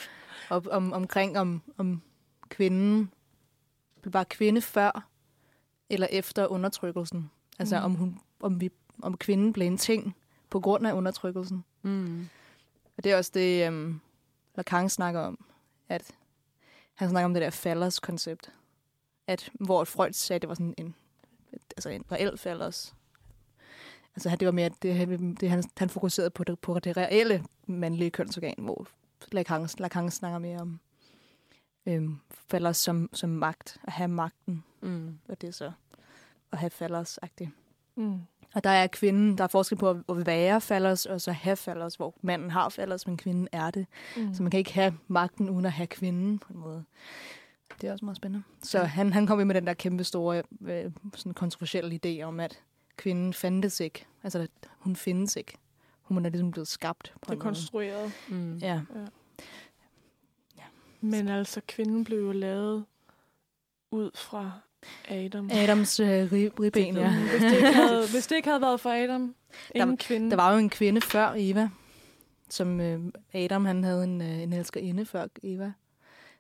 [0.50, 2.02] Og om, omkring om, om
[2.50, 3.12] kvinden
[4.04, 5.08] var kvinde før
[5.90, 7.32] eller efter undertrykkelsen.
[7.60, 7.86] Altså Mm.
[7.86, 8.70] om, hun, om, vi,
[9.02, 10.16] om kvinden blev en ting
[10.50, 11.64] på grund af undertrykkelsen.
[11.82, 12.30] Mm.
[12.98, 14.02] Og det er også det, um,
[14.56, 15.46] Lacan snakker om,
[15.90, 16.12] at
[16.94, 18.54] han snakker om det der fallers koncept.
[19.28, 20.96] At, hvor Freud sagde, at det var sådan en,
[21.54, 22.96] altså en reel fallers.
[24.16, 28.12] Altså det var mere, det, det han, han fokuserede på det, på det reelle mandlige
[28.12, 28.88] kønsorgan, hvor
[29.32, 30.80] Lacan, Lacan snakker mere om
[31.86, 35.20] øhm, fallers som, som magt, at have magten, Mm.
[35.28, 35.72] og det er så
[36.52, 37.50] at have fallers-agtigt.
[37.96, 38.20] Mm.
[38.58, 41.96] Og der er kvinden, der er forskel på at- være fallers, og så have fallers,
[41.96, 43.86] hvor manden har fallers, men kvinden er det.
[44.18, 44.34] Mm.
[44.34, 46.84] Så man kan ikke have magten uden at have kvinden på en måde.
[47.82, 48.44] Det er også meget spændende.
[48.64, 52.64] Så han, han kom med den der kæmpe store, øh, sådan kontroversielle idé om, at
[52.96, 54.06] kvinden fandtes ikke.
[54.24, 55.58] Altså, at hun findes ikke.
[56.02, 58.12] Hun er ligesom blevet skabt på Det er konstrueret.
[58.30, 58.58] Mm.
[58.58, 58.82] Ja,
[61.02, 62.86] Men altså, kvinden blev jo lavet
[63.92, 64.52] ud fra
[65.10, 65.50] Adam.
[65.54, 67.14] Adams øh, rib, ribben, ja.
[67.16, 69.36] Hvis det, ikke havde, hvis det ikke havde været for Adam,
[69.76, 70.30] ingen kvinde.
[70.30, 71.70] Der var jo en kvinde før Eva,
[72.50, 73.00] som øh,
[73.34, 75.72] Adam han havde en, øh, en elskerinde før Eva.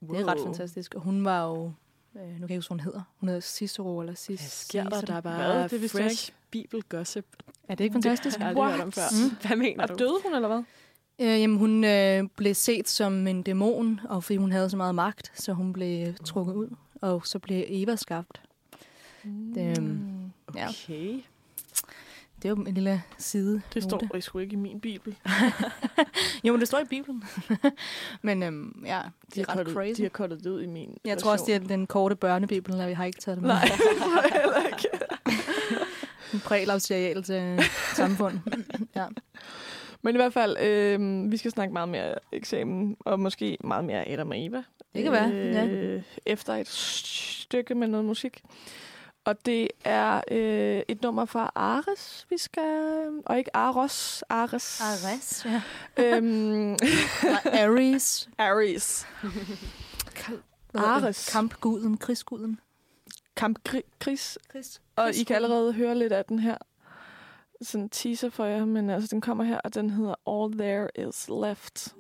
[0.01, 0.95] Det er ret fantastisk.
[0.95, 1.71] Og hun var jo,
[2.15, 3.01] øh, nu kan jeg ikke huske, hun hedder.
[3.19, 4.39] Hun hedder Cicero eller Cis.
[4.39, 4.99] Hvad sker der?
[4.99, 5.05] Cicero.
[5.07, 5.69] Der er bare Hvad?
[5.69, 7.25] Det vidste jeg fresh bibel gossip.
[7.67, 8.37] Er det ikke fantastisk?
[8.37, 9.29] Det har jeg aldrig hørt om før.
[9.29, 9.47] Mm.
[9.47, 9.95] Hvad mener Og du?
[9.99, 10.63] døde hun, eller hvad?
[11.19, 14.95] Øh, jamen, hun øh, blev set som en dæmon, og fordi hun havde så meget
[14.95, 16.69] magt, så hun blev trukket ud.
[17.01, 18.41] Og så blev Eva skabt.
[19.55, 20.67] Det, øhm, ja.
[20.69, 21.21] Okay.
[22.41, 23.61] Det er jo en lille side.
[23.73, 25.15] Det står sgu ikke i min bibel.
[26.43, 27.23] Jo, men det står i Bibelen.
[28.21, 29.97] men øhm, ja, det De er ret cuttet- crazy.
[29.97, 32.81] De har kottet det ud i min Jeg tror også, det er den korte børnebibel,
[32.81, 33.49] og vi har ikke taget det med.
[33.53, 33.61] Nej,
[34.23, 34.89] det heller ikke.
[36.33, 37.59] En prælavserial til
[37.95, 38.39] samfund.
[38.95, 39.05] ja.
[40.01, 44.09] Men i hvert fald, øh, vi skal snakke meget mere eksamen, og måske meget mere
[44.09, 44.63] Adam og Eva.
[44.95, 46.01] Det kan være, ja.
[46.25, 48.41] Efter et stykke med noget musik.
[49.25, 53.09] Og det er øh, et nummer fra Ares, vi skal...
[53.25, 54.81] Og ikke Aros, Ares.
[54.81, 55.61] Ares, ja.
[55.97, 56.71] øhm,
[57.61, 58.29] Ares.
[58.37, 59.07] Ares.
[60.73, 61.29] Ares.
[61.31, 62.59] Kampguden, krigsguden.
[63.35, 63.59] Kamp
[63.99, 64.37] Kris.
[64.51, 64.81] Kris.
[64.95, 66.57] Og I kan allerede høre lidt af den her.
[67.61, 70.87] Sådan en teaser for jer, men altså, den kommer her, og den hedder All There
[71.07, 71.93] Is Left.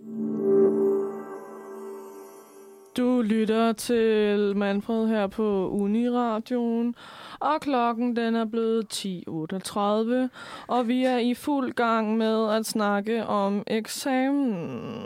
[2.97, 6.95] Du lytter til Manfred her på Uniradioen,
[7.39, 13.25] og klokken den er blevet 10.38, og vi er i fuld gang med at snakke
[13.25, 15.01] om eksamen.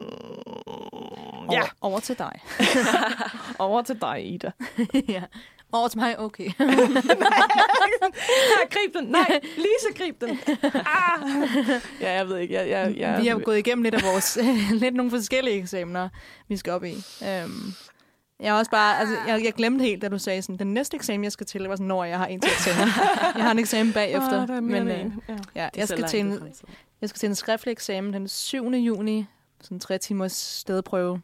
[1.52, 2.32] Ja, Over, over til dig.
[3.60, 4.52] over til dig, Ida.
[5.10, 5.24] ja.
[5.72, 6.46] Over til mig, okay.
[8.52, 9.06] Nej, grib den.
[9.06, 10.40] Nej, Lise, grib den.
[10.74, 11.22] Ah.
[12.02, 12.54] Ja, jeg ved ikke.
[12.54, 14.38] Jeg, jeg, jeg, vi har gået igennem lidt af vores,
[14.84, 16.10] lidt nogle forskellige eksamener,
[16.48, 16.94] vi skal op i.
[17.22, 17.74] Um,
[18.40, 21.24] jeg også bare, altså, jeg, jeg glemte helt, da du sagde sådan, den næste eksamen,
[21.24, 22.88] jeg skal til, var sådan, når jeg har en til eksamen.
[23.36, 24.42] jeg har en eksamen bagefter.
[24.42, 25.22] Ah, der er mere men, øh, en.
[25.30, 25.36] Ja.
[25.56, 26.54] ja, jeg skal, til en,
[27.02, 28.70] jeg skal til en skriftlig eksamen den 7.
[28.70, 29.26] juni,
[29.62, 31.22] sådan en tre timers stedprøve.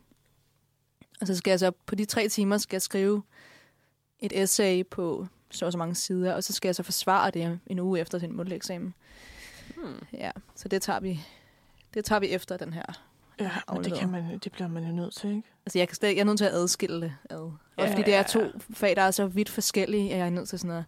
[1.22, 3.24] Og så skal jeg så, på de tre timer, skal jeg skrive
[4.20, 7.60] et essay på så og så mange sider, og så skal jeg så forsvare det
[7.68, 8.94] en uge efter til en mundtlig eksamen.
[9.76, 10.06] Hmm.
[10.14, 11.20] Ja, så det tager vi,
[11.94, 13.04] det tager vi efter den her.
[13.40, 15.44] Ja, men det, kan man, det bliver man jo nødt til, ikke?
[15.66, 17.38] Altså, jeg, kan stadig, jeg er nødt til at adskille det ad.
[17.38, 18.42] Også Ja, fordi det er to
[18.74, 20.84] fag, der er så vidt forskellige, at jeg er nødt til sådan at...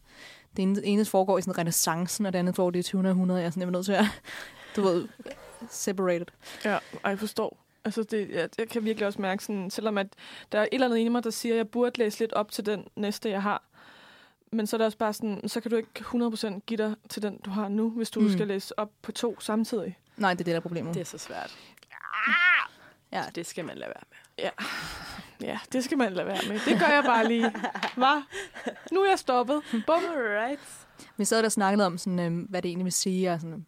[0.57, 3.09] Det ene, ene foregår i sådan renaissancen, og det andet foregår i 20.
[3.09, 3.39] århundrede.
[3.39, 4.05] Jeg er sådan, jeg er nødt til at,
[4.75, 5.07] du ved,
[5.69, 6.25] separated.
[6.65, 7.57] Ja, og jeg forstår.
[7.85, 10.07] Altså, det, jeg, jeg kan virkelig også mærke sådan, selvom at
[10.51, 12.51] der er et eller andet i mig, der siger, at jeg burde læse lidt op
[12.51, 13.63] til den næste, jeg har.
[14.51, 17.21] Men så er det også bare sådan, så kan du ikke 100% give dig til
[17.21, 18.31] den, du har nu, hvis du Mm.
[18.31, 19.97] skal læse op på to samtidig.
[20.17, 20.93] Nej, det er det, der er problemet.
[20.93, 21.57] Det er så svært.
[23.11, 24.03] Ja, Det skal man lade være
[24.37, 24.49] med.
[25.47, 26.59] Ja, det skal man lade være med.
[26.65, 27.53] Det gør jeg bare lige.
[27.95, 28.21] Hvad?
[28.91, 29.61] Nu er jeg stoppet.
[29.87, 29.95] Bum.
[30.15, 30.59] Alright.
[31.17, 33.31] Vi sad der og snakkede om, sådan, øhm, hvad det egentlig vil sige.
[33.31, 33.65] Og sådan,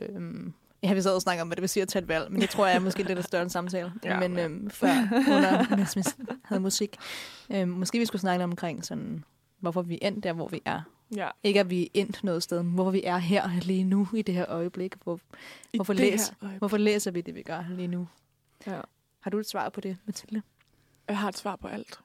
[0.00, 0.52] øhm,
[0.84, 2.40] ja, vi sad og snakkede om, hvad det vil sige at tage et valg, men
[2.40, 3.92] det tror jeg er måske lidt af større en samtale.
[4.04, 6.02] Ja, men øhm, før, under, vi
[6.44, 6.96] havde musik.
[7.50, 9.24] Øhm, måske vi skulle snakke omkring, sådan,
[9.60, 10.80] hvorfor vi er endt der, hvor vi er.
[11.16, 11.28] Ja.
[11.42, 14.22] Ikke at vi er endt noget sted, men hvorfor vi er her lige nu i
[14.22, 14.94] det her øjeblik.
[15.04, 15.20] Hvor,
[15.72, 16.32] I Hvorfor læs?
[16.42, 16.58] øjeblik.
[16.58, 18.08] hvorfor læser vi det, vi gør lige nu?
[18.66, 18.80] Ja.
[19.20, 20.42] Har du et svar på det, Mathilde?
[21.08, 22.00] Jeg har et svar på alt.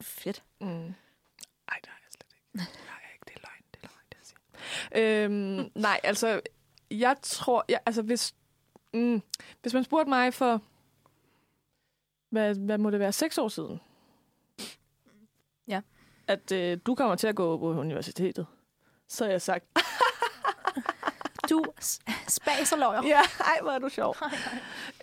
[0.00, 0.42] Fedt.
[0.60, 0.66] Mm.
[0.68, 2.70] Ej, det har jeg slet ikke.
[2.86, 3.24] Jeg ikke.
[3.26, 3.62] Det er løgn.
[3.74, 5.24] Det er løgn, det jeg siger.
[5.24, 6.40] Øhm, nej, altså,
[6.90, 7.64] jeg tror...
[7.68, 8.34] Jeg, altså, hvis,
[8.94, 9.22] mm,
[9.62, 10.62] hvis man spurgte mig for...
[12.30, 13.12] Hvad, hvad må det være?
[13.12, 13.80] Seks år siden?
[15.68, 15.80] Ja.
[16.26, 18.46] At øh, du kommer til at gå på universitetet.
[19.08, 19.64] Så har jeg sagt,
[21.50, 23.02] Du s- spas og løjer.
[23.06, 24.16] ja, ej, hvor er du sjov.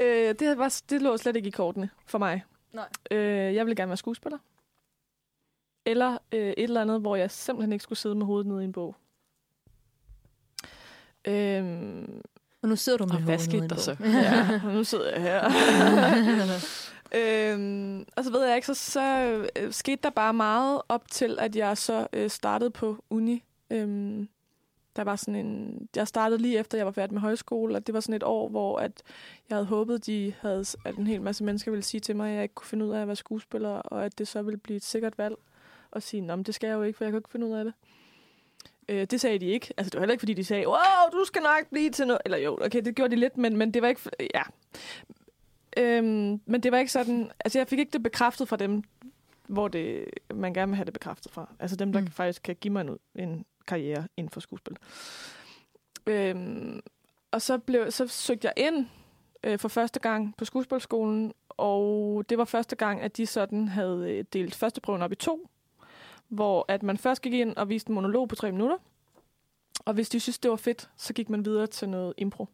[0.01, 2.43] øh, det, var, det lå slet ikke i kortene for mig.
[2.73, 2.89] Nej.
[3.11, 4.37] Øh, jeg ville gerne være skuespiller.
[5.85, 8.65] Eller øh, et eller andet, hvor jeg simpelthen ikke skulle sidde med hovedet nede i
[8.65, 8.95] en bog.
[11.27, 12.21] Øhm,
[12.61, 13.95] Og nu sidder du med Og hvad skete der så?
[14.03, 15.43] ja, og nu sidder jeg her.
[17.53, 19.01] øhm, og så ved jeg ikke, så, så
[19.55, 23.43] øh, skete der bare meget op til, at jeg så øh, startede på uni.
[23.69, 24.29] Øhm,
[24.95, 27.93] der var sådan en, jeg startede lige efter, jeg var færdig med højskole, og det
[27.93, 28.91] var sådan et år, hvor at
[29.49, 32.35] jeg havde håbet, de havde, at en hel masse mennesker ville sige til mig, at
[32.35, 34.77] jeg ikke kunne finde ud af at være skuespiller, og at det så ville blive
[34.77, 35.35] et sikkert valg.
[35.91, 37.65] Og sige, men det skal jeg jo ikke, for jeg kan ikke finde ud af
[37.65, 37.73] det.
[38.89, 39.73] Øh, det sagde de ikke.
[39.77, 40.75] Altså, det var heller ikke, fordi de sagde, wow,
[41.11, 42.21] du skal nok blive til noget.
[42.25, 44.01] Eller jo, okay, det gjorde de lidt, men, men det var ikke...
[44.33, 44.41] Ja.
[45.77, 47.31] Øhm, men det var ikke sådan...
[47.39, 48.83] Altså, jeg fik ikke det bekræftet fra dem,
[49.47, 51.49] hvor det, man gerne vil have det bekræftet fra.
[51.59, 52.07] Altså dem, der Mm.
[52.07, 54.77] faktisk kan give mig en, en karriere inden for skuespil.
[56.07, 56.81] Øhm,
[57.31, 58.87] og så, blev, så søgte jeg ind
[59.43, 64.11] øh, for første gang på skuespilskolen, og det var første gang, at de sådan havde
[64.11, 65.49] øh, delt førsteprøven op i to,
[66.29, 68.77] hvor at man først gik ind og viste en monolog på tre minutter,
[69.85, 72.47] og hvis de synes, det var fedt, så gik man videre til noget impro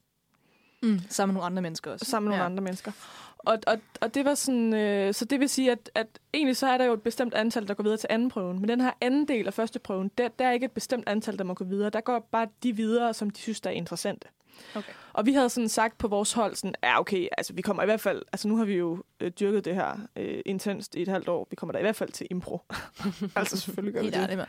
[0.84, 2.06] Mm, sammen med nogle andre mennesker også.
[2.06, 2.92] sammen med nogle andre mennesker.
[3.38, 6.68] Og, og, og det var sådan, øh, så det vil sige, at, at egentlig så
[6.68, 8.60] er der jo et bestemt antal, der går videre til anden prøven.
[8.60, 11.38] Men den her anden del af første prøven, der, der er ikke et bestemt antal,
[11.38, 11.90] der må gå videre.
[11.90, 14.28] Der går bare de videre, som de synes, der er interessante.
[14.76, 14.94] Okay.
[15.14, 17.86] Og vi havde sådan sagt på vores hold, sådan, ja okay, altså vi kommer i
[17.86, 21.08] hvert fald, altså nu har vi jo øh, dyrket det her øh, intenst i et
[21.08, 22.62] halvt år, vi kommer da i hvert fald til impro.
[23.36, 24.48] altså selvfølgelig gør vi det.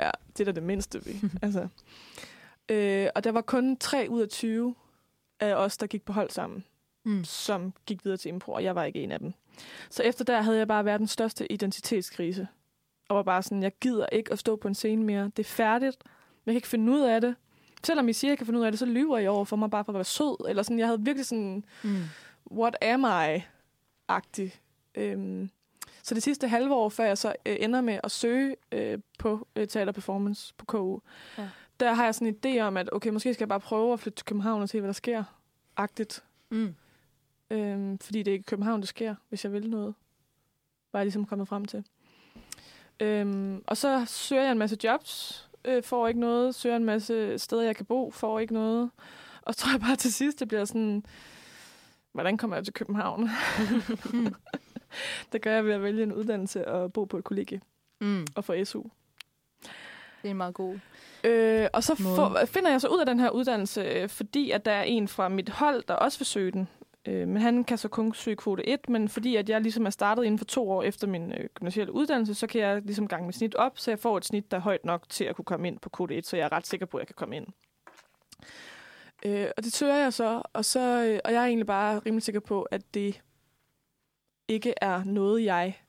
[0.00, 1.20] Ja, det er da det mindste, vi.
[1.42, 1.68] altså.
[2.68, 4.74] øh, og der var kun 3 ud af 20
[5.40, 6.64] af os, der gik på hold sammen
[7.06, 7.24] Mm.
[7.24, 9.32] som gik videre til impro, og jeg var ikke en af dem.
[9.90, 12.48] Så efter der havde jeg bare været den største identitetskrise.
[13.08, 15.24] Og var bare sådan, jeg gider ikke at stå på en scene mere.
[15.24, 15.96] Det er færdigt.
[16.46, 17.34] Jeg kan ikke finde ud af det.
[17.86, 19.56] Selvom I siger, at jeg kan finde ud af det, så lyver I over for
[19.56, 20.48] mig bare for at være sød.
[20.48, 22.02] Eller sådan, jeg havde virkelig sådan, Mm.
[22.52, 24.50] what am I-agtig.
[24.94, 25.50] Øhm,
[26.02, 29.48] så det sidste halve år, før jeg så øh, ender med at søge øh, på
[29.56, 30.98] øh, teaterperformance på KU,
[31.38, 31.48] ja.
[31.80, 34.00] der har jeg sådan en idé om, at okay, måske skal jeg bare prøve at
[34.00, 35.24] flytte til København og se, hvad der sker.
[35.76, 36.24] Agtigt.
[36.50, 36.74] Mm.
[37.50, 39.94] Øhm, fordi det er ikke i København, det sker, hvis jeg vil noget.
[40.92, 41.84] Var jeg ligesom kommet frem til.
[43.00, 46.54] Øhm, og så søger jeg en masse jobs, øh, får ikke noget.
[46.54, 48.90] Søger en masse steder, jeg kan bo, får ikke noget.
[49.42, 51.04] Og så tror jeg bare til sidst, det bliver sådan,
[52.12, 53.28] hvordan kommer jeg til København?
[55.32, 57.60] det gør jeg ved at vælge en uddannelse og bo på et kollegie
[58.00, 58.26] Mm.
[58.34, 58.82] og få SU.
[60.22, 60.78] Det er en meget god.
[61.24, 64.64] Øh, og så får, finder jeg så ud af den her uddannelse, øh, fordi at
[64.64, 66.68] der er en fra mit hold, der også vil søge den.
[67.06, 69.90] Øh, men han kan så kun søge kvote 1, men fordi at jeg ligesom er
[69.90, 73.26] startet inden for to år efter min øh, gymnasielle uddannelse, så kan jeg ligesom gange
[73.26, 75.44] mit snit op, så jeg får et snit, der er højt nok til at kunne
[75.44, 77.36] komme ind på kvote 1, så jeg er ret sikker på, at jeg kan komme
[77.36, 77.46] ind.
[79.24, 82.22] Øh, og det søger jeg så, og, så øh, og jeg er egentlig bare rimelig
[82.22, 83.22] sikker på, at det
[84.48, 85.80] ikke er noget, jeg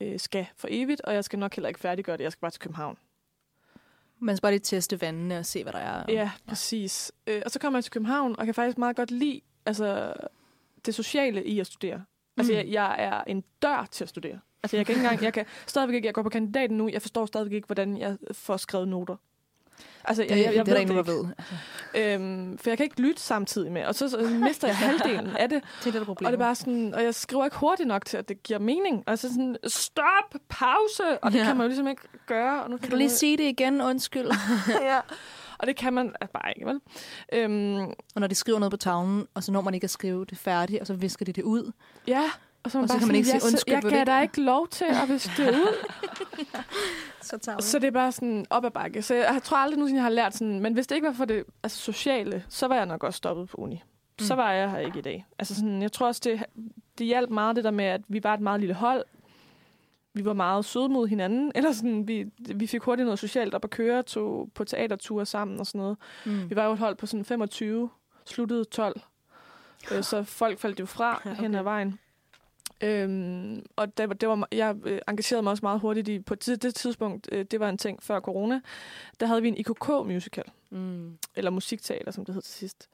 [0.00, 2.24] øh, skal for evigt, og jeg skal nok heller ikke færdiggøre det.
[2.24, 2.98] Jeg skal bare til København.
[4.18, 6.04] Man skal bare lige teste vandene og se, hvad der er.
[6.08, 7.12] Ja, præcis.
[7.26, 10.12] Øh, og så kommer jeg til København, og kan faktisk meget godt lide altså,
[10.86, 12.02] det sociale i at studere.
[12.36, 12.58] Altså, Mm.
[12.58, 14.38] jeg, jeg er en dør til at studere.
[14.62, 17.02] Altså, jeg kan ikke engang, jeg kan stadigvæk ikke, jeg går på kandidaten nu, jeg
[17.02, 19.16] forstår stadigvæk ikke, hvordan jeg får skrevet noter.
[20.04, 21.34] Altså, Det, jeg, jeg, jeg det er der ved ikke nogen,
[21.94, 22.20] der ved.
[22.20, 25.48] Øhm, for jeg kan ikke lytte samtidig med, og så, så mister jeg halvdelen af
[25.48, 25.62] det.
[25.62, 26.26] Det er det, der er problemet.
[26.26, 28.58] Og det er bare sådan, og jeg skriver ikke hurtigt nok til, at det giver
[28.58, 29.04] mening.
[29.06, 31.44] Altså sådan, stop, pause, og det Ja.
[31.44, 32.62] kan man jo ligesom ikke gøre.
[32.62, 33.80] Og nu Kan du lige sige det igen?
[33.80, 34.26] Undskyld.
[34.90, 35.00] ja.
[35.60, 36.80] Og det kan man bare ikke, vel?
[37.32, 37.76] Øhm,
[38.14, 40.38] og når de skriver noget på tavlen, og så når man ikke at skrive det
[40.38, 41.72] færdigt, og så visker de det ud.
[42.06, 42.22] Ja,
[42.62, 44.40] og så, er Og så kan man ikke sige, jeg, "Undskyld, jeg du kan ikke?"
[44.40, 45.74] lov til at viske det ud.
[47.22, 49.02] Så så det er bare sådan op ad bakke.
[49.02, 51.24] Så jeg tror aldrig nogensinde, jeg har lært sådan, men hvis det ikke var for
[51.24, 53.74] det altså sociale, så var jeg nok også stoppet på uni.
[54.20, 54.24] Mm.
[54.26, 54.38] Så Mm.
[54.38, 55.26] var jeg her ikke i dag.
[55.38, 56.42] Altså sådan, jeg tror også, det,
[56.98, 59.04] det hjalp meget det der med, at vi var et meget lille hold.
[60.14, 61.52] Vi var meget søde mod hinanden.
[61.56, 65.60] Eller sådan, vi, vi fik hurtigt noget socialt op at køre, tog på teaterture sammen
[65.60, 65.96] og sådan noget.
[66.26, 66.50] Mm.
[66.50, 67.90] Vi var jo et hold på sådan 25,
[68.26, 69.00] sluttede 12.
[69.92, 71.34] Øh, så folk faldt jo fra okay.
[71.36, 71.98] hen ad vejen.
[72.82, 76.34] Øhm, og det, var- det var, jeg øh, engagerede mig også meget hurtigt i, på
[76.34, 78.60] det, det tidspunkt, øh, det var en ting før corona,
[79.20, 81.16] der havde vi en IKK-musical, Mm.
[81.36, 82.88] eller musikteater, som det hed til sidst.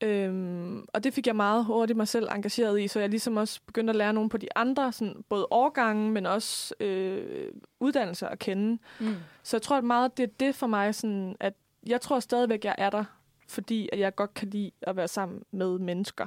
[0.00, 3.60] Øhm, og det fik jeg meget hurtigt mig selv engageret i, så jeg ligesom også
[3.66, 8.38] begyndte at lære nogle på de andre, sådan, både årgange, men også øh, uddannelser at
[8.38, 8.78] kende.
[9.00, 9.14] Mm.
[9.42, 11.54] Så jeg tror at meget, det er det for mig, sådan, at
[11.86, 13.04] jeg tror stadigvæk, jeg er der,
[13.48, 16.26] fordi at jeg godt kan lide at være sammen med mennesker.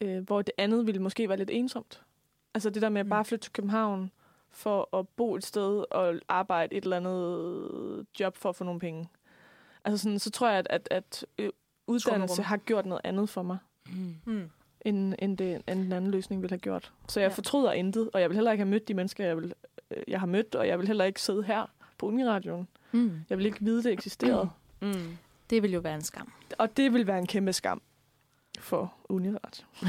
[0.00, 2.02] Øh, hvor det andet ville måske være lidt ensomt.
[2.54, 3.10] Altså det der med at Mm.
[3.10, 4.10] bare flytte til København
[4.50, 8.80] for at bo et sted og arbejde et eller andet job for at få nogle
[8.80, 9.08] penge.
[9.84, 11.50] Altså sådan, så tror jeg, at, at, at øh,
[11.92, 14.14] uddannelse har gjort noget andet for mig, Mm.
[14.24, 14.50] Mm.
[14.80, 16.92] end, end, det, end den anden løsning ville have gjort.
[17.08, 17.34] Så jeg Ja.
[17.34, 19.54] fortryder intet, og jeg vil heller ikke have mødt de mennesker, jeg, vil,
[19.90, 21.66] øh, jeg har mødt, og jeg vil heller ikke sidde her
[21.98, 22.68] på Uniradioen.
[22.92, 23.12] Mm.
[23.30, 24.48] Jeg vil ikke vide, det eksisterede.
[24.80, 25.16] Mm.
[25.50, 26.32] Det vil jo være en skam.
[26.58, 27.82] Og det vil være en kæmpe skam
[28.62, 29.64] for Unirat.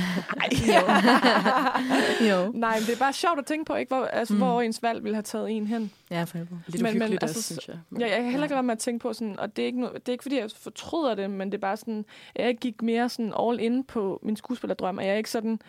[2.30, 2.52] jo.
[2.54, 3.96] Nej, men det er bare sjovt at tænke på, ikke?
[3.96, 4.40] Hvor, altså, Mm.
[4.40, 5.92] hvor ens valg ville have taget en hen.
[6.12, 6.60] Ja, for helvede.
[6.68, 7.78] Lidt Men- men altså, også, synes jeg.
[7.92, 9.66] Jeg, jeg kan heller ikke lade være med at tænke på sådan, og det er,
[9.66, 12.06] ikke det er ikke fordi, jeg fortryder det, men det er bare sådan,
[12.36, 15.60] at jeg gik mere sådan all in på min skuespillerdrøm, og jeg ikke sådan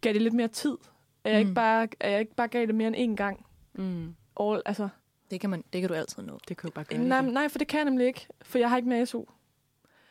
[0.00, 0.76] gav det lidt mere tid.
[1.24, 1.48] At jeg, Mm.
[1.48, 3.46] ikke, bare, at jeg ikke bare gav det mere end én gang.
[3.74, 4.14] Mm.
[4.40, 4.88] All, altså,
[5.30, 6.38] Det kan, man, det kan du altid nå.
[6.48, 8.68] Det kan jo bare gøre nej, nej, for det kan jeg nemlig ikke, for jeg
[8.70, 9.24] har ikke mere SU.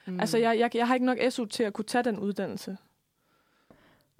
[0.08, 0.20] Mm.
[0.20, 2.78] Altså, jeg, jeg, jeg har ikke nok SU til at kunne tage den uddannelse.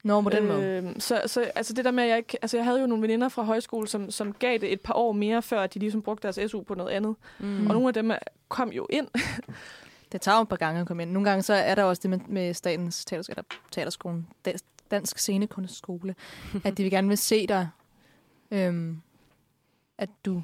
[0.04, 0.96] Nå, på den øh, måde.
[1.02, 2.38] Så, så altså det der med, at jeg ikke...
[2.42, 5.12] Altså jeg havde jo nogle veninder fra højskole, som, som gav det et par år
[5.12, 7.16] mere, før at de ligesom brugte deres SU på noget andet.
[7.40, 7.68] Mm.
[7.68, 8.12] Og nogle af dem
[8.50, 9.08] kom jo ind.
[10.12, 11.12] Det tager jo et par gange at komme ind.
[11.12, 13.06] Nogle gange så er der også det med, med Statens
[13.72, 16.16] Teaterskolen, Dans- Dansk Scenekunstskole,
[16.66, 17.70] at de vil gerne vil se dig,
[18.52, 19.02] øhm,
[19.98, 20.44] at du,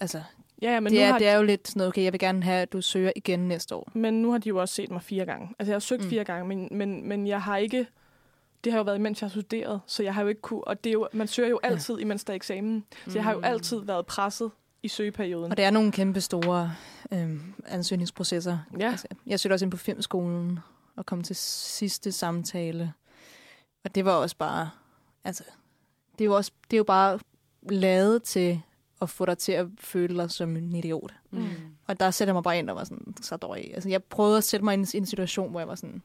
[0.00, 0.22] altså,
[0.62, 2.02] Ja, ja, men, men nu det, er, har, det er jo lidt sådan noget, okay,
[2.04, 3.90] jeg vil gerne have, at du søger igen næste år.
[3.94, 5.54] men nu har de jo også set mig fire gange.
[5.58, 6.08] Altså jeg har søgt Mm.
[6.10, 7.86] fire gange, men, men, men jeg har ikke...
[8.64, 10.68] Det har jo været, mens jeg har studeret, så jeg har jo ikke kunne...
[10.68, 11.68] Og det er jo, man søger jo Ja.
[11.68, 12.84] altid, imens der er eksamen.
[13.06, 13.44] Så jeg har jo Mm.
[13.44, 14.50] altid været presset
[14.82, 15.50] i søgeperioden.
[15.50, 16.74] Og det er nogle kæmpe store
[17.12, 18.58] øhm, ansøgningsprocesser.
[18.80, 18.90] Ja.
[18.90, 20.58] Altså, jeg søgte også ind på filmskolen
[20.96, 22.92] og kom til sidste samtale.
[23.84, 24.70] Og det var også bare,
[25.24, 25.44] altså,
[26.12, 27.18] det er jo, også, det er jo bare
[27.62, 28.60] lavet til
[29.02, 31.14] at få dig til at føle dig som en idiot.
[31.30, 31.46] Mm.
[31.86, 33.70] Og der sætter jeg mig bare ind og var sådan, så i.
[33.70, 36.02] Altså, jeg prøvede at sætte mig i en, i en situation, hvor jeg var sådan,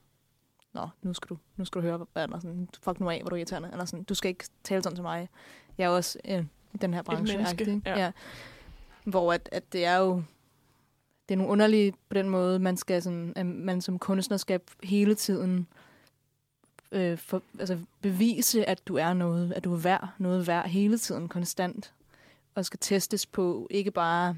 [0.74, 3.30] Nå, nu skal du, nu skal du høre, hvad eller sådan, fuck nu af, hvor
[3.30, 3.70] du er irriterende.
[3.72, 5.30] Eller sådan, du skal ikke tale sådan til mig.
[5.78, 7.38] Jeg er også øh, i den her branche.
[7.38, 8.00] menneske, agtig, ja.
[8.00, 8.12] ja.
[9.04, 10.24] Hvor at, at det er jo,
[11.30, 14.60] det er nogle underlige på den måde, man skal sådan, at man som kunstner skal
[14.84, 15.68] hele tiden
[16.92, 20.98] øh, for, altså bevise, at du er noget, at du er værd, noget værd hele
[20.98, 21.94] tiden, konstant.
[22.56, 24.38] Og skal testes på ikke bare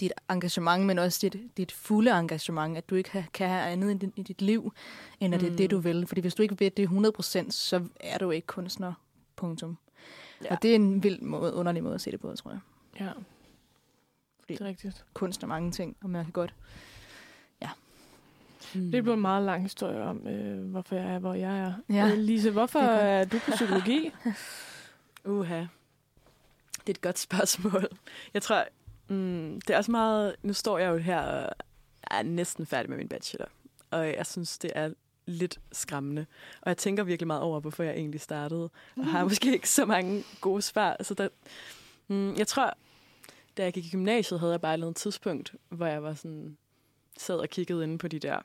[0.00, 3.94] dit engagement, men også dit, dit fulde engagement, at du ikke ha- kan have andet
[3.94, 4.72] i dit, i dit liv,
[5.20, 5.56] end at det er Mm.
[5.56, 6.06] det, du vil.
[6.06, 8.92] Fordi hvis du ikke vil det 100%, så er du ikke kunstner.
[9.36, 9.76] Punktum.
[10.40, 10.46] Ja.
[10.50, 10.54] Ja.
[10.56, 12.60] Og det er en vild måde, underlig måde at se det på, tror jeg.
[13.00, 13.10] Ja,
[14.40, 15.04] Fordi- det er rigtigt.
[15.14, 16.54] Kunst er mange ting, og man kan godt
[18.74, 18.90] Mm.
[18.90, 21.72] Det blev en meget lang historie om, øh, hvorfor jeg er, hvor jeg er.
[21.88, 22.08] Ja.
[22.12, 24.10] Øh, Lise, hvorfor er er du på psykologi?
[25.24, 25.64] Uha.
[26.86, 27.86] Det er et godt spørgsmål.
[28.34, 28.64] Jeg tror,
[29.08, 30.36] mm, det er også meget...
[30.42, 31.52] Nu står jeg jo her og
[32.10, 33.48] er næsten færdig med min bachelor.
[33.90, 34.90] Og jeg synes, det er
[35.26, 36.26] lidt skræmmende.
[36.62, 38.70] Og jeg tænker virkelig meget over, hvorfor jeg egentlig startede.
[38.96, 40.96] Og har måske ikke så mange gode svar.
[41.02, 41.28] Så der,
[42.08, 42.76] mm, jeg tror,
[43.56, 46.14] da jeg gik i gymnasiet, havde jeg bare et eller andet tidspunkt, hvor jeg var
[46.14, 46.56] sådan,
[47.18, 48.38] sad og kiggede inde på de der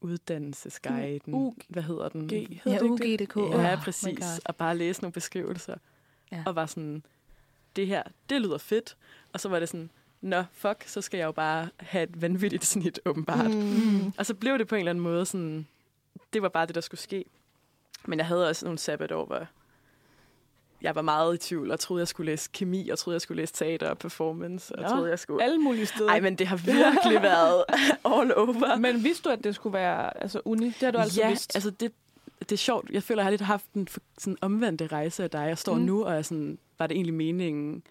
[0.00, 1.34] uddannelsesguiden.
[1.34, 2.28] U- Hvad hedder den?
[2.28, 3.36] G, Ja, hedder det ikke det?
[3.36, 3.36] UG.dk.
[3.54, 4.18] Ja, Oh præcis.
[4.18, 4.40] God.
[4.44, 5.76] og bare læse nogle beskrivelser.
[6.32, 6.42] Ja.
[6.46, 7.02] Og var sådan,
[7.76, 8.96] det her, det lyder fedt.
[9.32, 9.90] Og så var det sådan,
[10.20, 13.50] nå, fuck, så skal jeg jo bare have et vanvittigt snit, åbenbart.
[13.50, 14.12] Mm.
[14.18, 15.66] Og så blev det på en eller anden måde sådan,
[16.32, 17.24] det var bare det, der skulle ske.
[18.06, 19.46] Men jeg havde også nogle sabbatår, hvor
[20.82, 23.42] jeg var meget i tvivl, og troede, jeg skulle læse kemi, og troede, jeg skulle
[23.42, 25.44] læse teater og performance, og Nå, troede, jeg skulle...
[25.44, 26.10] Alle mulige steder.
[26.10, 27.64] Ej, men det har virkelig været
[28.04, 28.76] all over.
[28.76, 30.66] men vidste du, at det skulle være altså, uni?
[30.66, 31.56] Det har du altid ja, vidst.
[31.56, 31.92] altså det,
[32.40, 32.90] det er sjovt.
[32.90, 33.88] Jeg føler, jeg har lidt haft en
[34.18, 35.38] sådan omvendte rejse af dig.
[35.40, 35.80] Jeg står Mm.
[35.80, 37.82] nu og er sådan, var det egentlig meningen,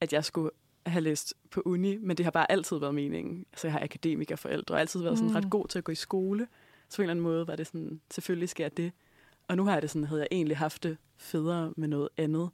[0.00, 0.50] at jeg skulle
[0.86, 3.46] have læst på uni, men det har bare altid været meningen.
[3.52, 5.36] Altså jeg har akademikerforældre og altid været sådan Mm.
[5.36, 6.48] ret god til at gå i skole.
[6.88, 8.92] Så på en eller anden måde var det sådan, selvfølgelig skal jeg det.
[9.48, 12.50] Og nu har jeg det sådan, havde jeg egentlig haft det federe med noget andet.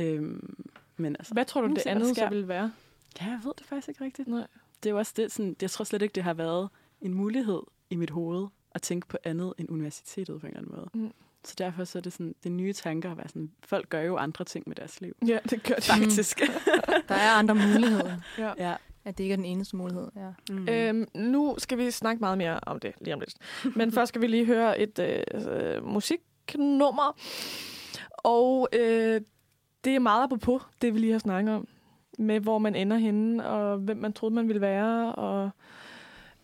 [0.00, 0.64] Øhm,
[0.96, 2.72] men altså, Hvad tror du, det andet så ville være?
[3.20, 4.28] ja, jeg ved det faktisk ikke rigtigt.
[4.28, 4.46] Nej.
[4.82, 6.68] Det er jo også det, sådan, jeg tror slet ikke, det har været
[7.00, 10.76] en mulighed i mit hoved at tænke på andet end universitetet på en eller anden
[10.76, 10.90] måde.
[10.94, 11.12] Mm.
[11.44, 14.16] Så derfor så er det sådan, det nye tanker at være sådan, folk gør jo
[14.16, 15.16] andre ting med deres liv.
[15.26, 15.84] Ja, det gør det.
[15.84, 16.40] Faktisk.
[17.08, 18.16] Der er andre muligheder.
[18.38, 18.52] Ja.
[18.58, 18.74] ja.
[19.04, 20.08] At det ikke er den eneste mulighed.
[20.16, 20.54] Ja.
[20.54, 20.68] Mm.
[20.68, 23.34] Øhm, nu skal vi snakke meget mere om det lige om lidt.
[23.76, 27.18] Men først skal vi lige høre et øh, øh, musiknummer.
[28.08, 29.20] Og øh,
[29.84, 31.68] det er meget apropos det, vi lige har snakket om.
[32.18, 35.50] Med hvor man ender henne, og hvem man troede, man ville være, og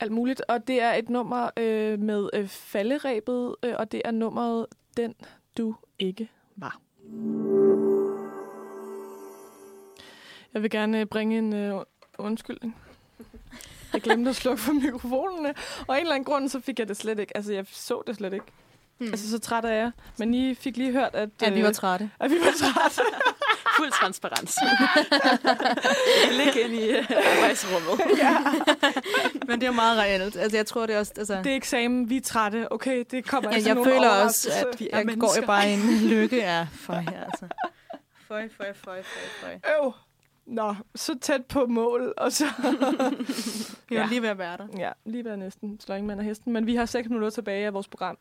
[0.00, 0.42] alt muligt.
[0.48, 4.66] Og det er et nummer øh, med øh, falderæbet, øh, og det er nummeret
[4.96, 5.14] Den
[5.58, 6.80] du ikke var.
[10.54, 11.80] Jeg vil gerne øh, bringe en øh,
[12.18, 12.76] undskyldning.
[13.92, 15.54] Jeg glemte at slukke for mikrofonerne,
[15.88, 17.36] og af en eller anden grund, så fik jeg det slet ikke.
[17.36, 18.46] Altså, jeg så det slet ikke.
[18.98, 19.08] Hmm.
[19.08, 19.90] Altså, så træt er jeg.
[20.18, 22.10] Men I fik lige hørt, at, ja, vi var øh, trætte.
[22.20, 23.02] at vi var trætte.
[23.76, 24.58] Fuld transparens.
[26.38, 27.04] Læg ind i øh,
[27.36, 28.00] arbejdsrummet.
[28.22, 28.36] ja.
[29.48, 30.36] Men det er meget reelt.
[30.36, 31.12] Altså, jeg tror, det er også...
[31.16, 32.72] Altså, Det er eksamen, vi er trætte.
[32.72, 35.40] Okay, det kommer ja, ikke jeg føler også, at Vi er jeg går mennesker.
[35.40, 37.24] jo bare en lykke af for her.
[37.24, 37.46] Altså.
[38.28, 39.74] Føj, føj, føj, føj, føj.
[39.84, 39.92] Øv.
[40.46, 42.44] Nå, så tæt på mål, og så...
[43.88, 44.06] Vi var Ja.
[44.08, 44.66] lige ved at være der.
[44.78, 46.52] ja, lige ved næsten slå ingen mand af hesten.
[46.52, 48.18] Men vi har seks minutter tilbage af vores program.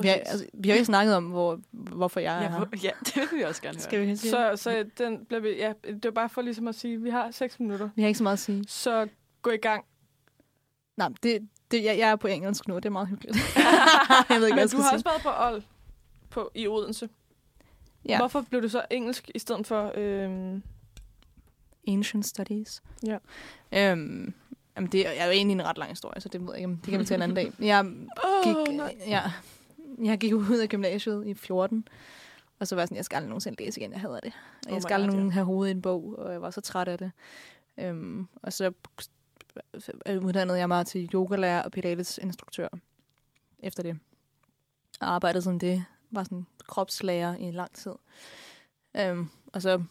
[0.00, 2.66] Vi har, altså, vi har ikke snakket om, hvor, hvorfor jeg er Ja, her.
[2.82, 3.82] ja, det vil vi også gerne høre.
[3.82, 6.74] Skal vi sige Så, så den bliver vi, ja, det var bare for ligesom at
[6.74, 7.88] sige, at vi har seks minutter.
[7.96, 8.64] Vi har ikke så meget at sige.
[8.68, 9.08] Så
[9.42, 9.84] gå i gang.
[10.96, 13.36] Nej, det, det, jeg, jeg er på engelsk nu, og det er meget hyggeligt.
[14.30, 14.92] jeg ved ikke, Men du har sige.
[14.96, 15.62] også været på Old
[16.30, 17.08] på, i Odense.
[18.08, 18.18] Ja.
[18.18, 19.92] Hvorfor blev du så engelsk i stedet for...
[19.94, 20.62] Øhm,
[21.88, 22.82] Ancient Studies.
[23.06, 23.18] Ja.
[23.72, 24.34] Øhm,
[24.76, 26.90] Jamen, det er jo egentlig en ret lang historie, så det ved jeg ikke, det
[26.90, 27.52] kan vi tage en anden dag.
[27.66, 27.84] Jeg
[28.44, 28.96] gik, Åh, nej.
[29.06, 29.22] ja,
[30.04, 31.88] jeg gik ud af gymnasiet i 14,
[32.58, 34.32] og så var jeg sådan, jeg skal aldrig nogensinde læse igen, jeg hader det.
[34.66, 35.18] Og Oh jeg skal aldrig God, ja.
[35.20, 37.12] nogen have hovedet i en bog, og jeg var så træt af det.
[37.78, 38.72] Øhm, og så
[40.06, 42.68] øh, uddannede jeg mig til yogalærer og pilates-instruktør
[43.58, 43.98] efter det.
[45.00, 47.92] Og arbejdede som det, var sådan kropslærer i lang tid.
[48.96, 49.82] Øhm, og så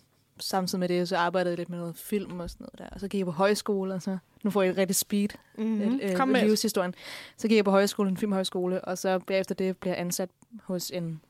[0.42, 2.96] samtidig med det, så arbejdede jeg lidt med noget film og sådan noget der.
[2.96, 6.00] Og så gik jeg på højskole, og så, nu får jeg rigtig speed Mm-hmm.
[6.04, 6.42] øh, Kom med.
[6.42, 6.94] livshistorien.
[7.38, 10.30] Så gik jeg på højskole, en filmhøjskole, og så bagefter det blev jeg ansat
[10.64, 11.22] hos en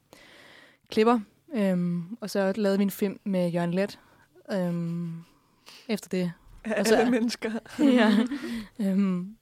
[0.89, 1.19] klipper.
[1.53, 3.99] Øhm, og så lavede vi en film med Jørgen Let.
[4.51, 5.23] Øhm,
[5.87, 6.31] efter det.
[6.63, 7.51] Af og så- alle mennesker.
[7.99, 8.11] ja.
[8.89, 9.37] øhm,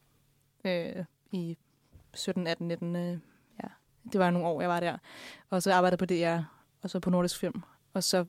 [0.65, 0.95] øh,
[1.31, 1.57] I
[2.13, 2.95] 17, 18, 19.
[2.95, 3.01] Øh,
[3.63, 3.67] ja.
[4.13, 4.97] Det var nogle år, jeg var der.
[5.49, 6.39] Og så arbejdede på DR,
[6.81, 7.61] og så på Nordisk Film.
[7.93, 8.25] Og så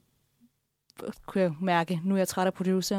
[1.27, 2.99] kunne jeg mærke, nu er jeg træt af producer,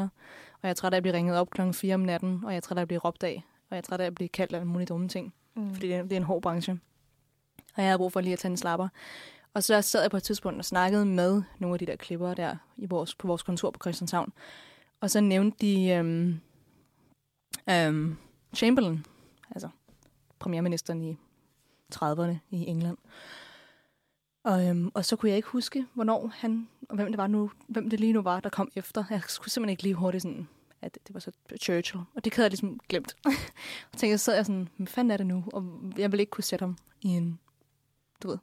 [0.52, 2.56] og jeg er træt af at blive ringet op klokken 4 om natten, og jeg
[2.56, 4.52] er træt af at blive råbt af, og jeg er træt af at blive kaldt
[4.52, 5.74] af mulige dumme ting, Mm.
[5.74, 6.80] fordi det er, det er en hård branche.
[7.76, 8.88] Og jeg har brug for lige at tage en slapper.
[9.54, 12.34] Og så sad jeg på et tidspunkt og snakkede med nogle af de der klipper
[12.34, 14.32] der i vores, på vores kontor på Christianshavn.
[15.00, 16.40] Og så nævnte de øhm,
[17.70, 18.16] øhm,
[18.56, 19.06] Chamberlain,
[19.50, 19.68] altså
[20.38, 21.16] premierministeren i
[21.94, 22.96] 30'erne i England.
[24.42, 27.50] Og, øhm, og så kunne jeg ikke huske, hvornår han, og hvem det var nu,
[27.66, 29.04] hvem det lige nu var, der kom efter.
[29.10, 30.48] Jeg skulle simpelthen ikke lige hurtigt sådan,
[30.82, 32.04] at det var så Churchill.
[32.14, 33.16] Og det havde jeg ligesom glemt.
[33.92, 35.44] og tænkte, så sad jeg sådan, hvad fanden er det nu?
[35.52, 37.38] Og jeg ville ikke kunne sætte ham i en,
[38.22, 38.38] du ved.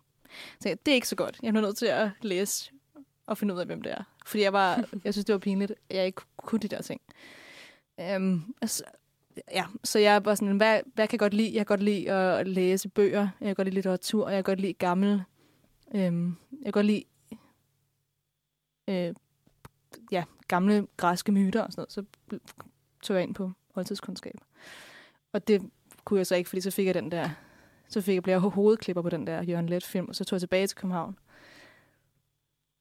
[0.60, 1.40] Så jeg, det er ikke så godt.
[1.42, 2.72] Jeg er nødt til at læse
[3.26, 4.04] og finde ud af, hvem det er.
[4.26, 7.02] Fordi jeg var, jeg synes, det var pinligt, at jeg ikke kunne de der ting.
[8.16, 8.84] Um, altså,
[9.52, 11.48] ja, så jeg var sådan, hvad, hvad kan jeg godt lide?
[11.48, 14.52] Jeg kan godt lide at læse bøger, jeg kan godt lide litteratur, og jeg kan
[14.52, 15.24] godt lide gammel,
[15.96, 17.04] øhm, jeg kan godt lide
[18.88, 19.14] øh,
[20.12, 21.92] ja, gamle græske myter og sådan noget.
[21.92, 22.04] Så
[23.02, 24.40] tog jeg ind på oldtidskundskab.
[25.34, 25.62] Og det
[26.06, 27.30] kunne jeg så ikke, fordi så fik jeg den der,
[27.88, 30.36] så fik jeg, blev jeg hovedklipper på den der Jørgen Let film, og så tog
[30.36, 31.18] jeg tilbage til København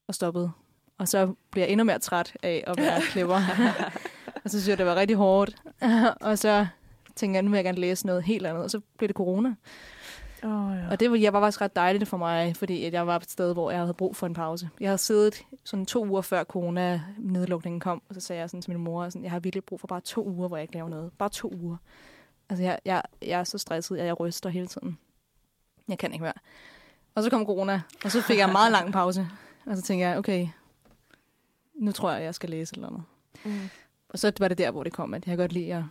[0.07, 0.51] og stoppede.
[0.97, 3.35] Og så blev jeg endnu mere træt af at være klipper.
[4.43, 5.63] og så synes jeg, det var rigtig hårdt.
[6.21, 6.67] og så
[7.15, 8.63] tænkte jeg, nu vil jeg gerne læse noget helt andet.
[8.63, 9.55] Og så blev det corona.
[10.43, 10.89] Oh, ja.
[10.89, 13.31] Og det var, jeg var faktisk ret dejligt for mig, fordi at jeg var et
[13.31, 14.69] sted, hvor jeg havde brug for en pause.
[14.79, 18.71] Jeg havde siddet sådan to uger før corona-nedlukningen kom, og så sagde jeg sådan til
[18.71, 20.89] min mor, sådan, jeg har virkelig brug for bare to uger, hvor jeg ikke laver
[20.89, 21.11] noget.
[21.17, 21.77] Bare to uger.
[22.49, 24.97] Altså, jeg, jeg, jeg er så stresset, at jeg ryster hele tiden.
[25.87, 26.33] Jeg kan ikke mere.
[27.15, 29.27] Og så kom corona, og så fik jeg en meget lang pause.
[29.65, 30.47] Og så tænkte jeg, okay,
[31.73, 33.03] nu tror jeg, jeg skal læse eller andet.
[33.45, 33.69] Mm.
[34.09, 35.83] Og så var det der, hvor det kom, at jeg godt lide at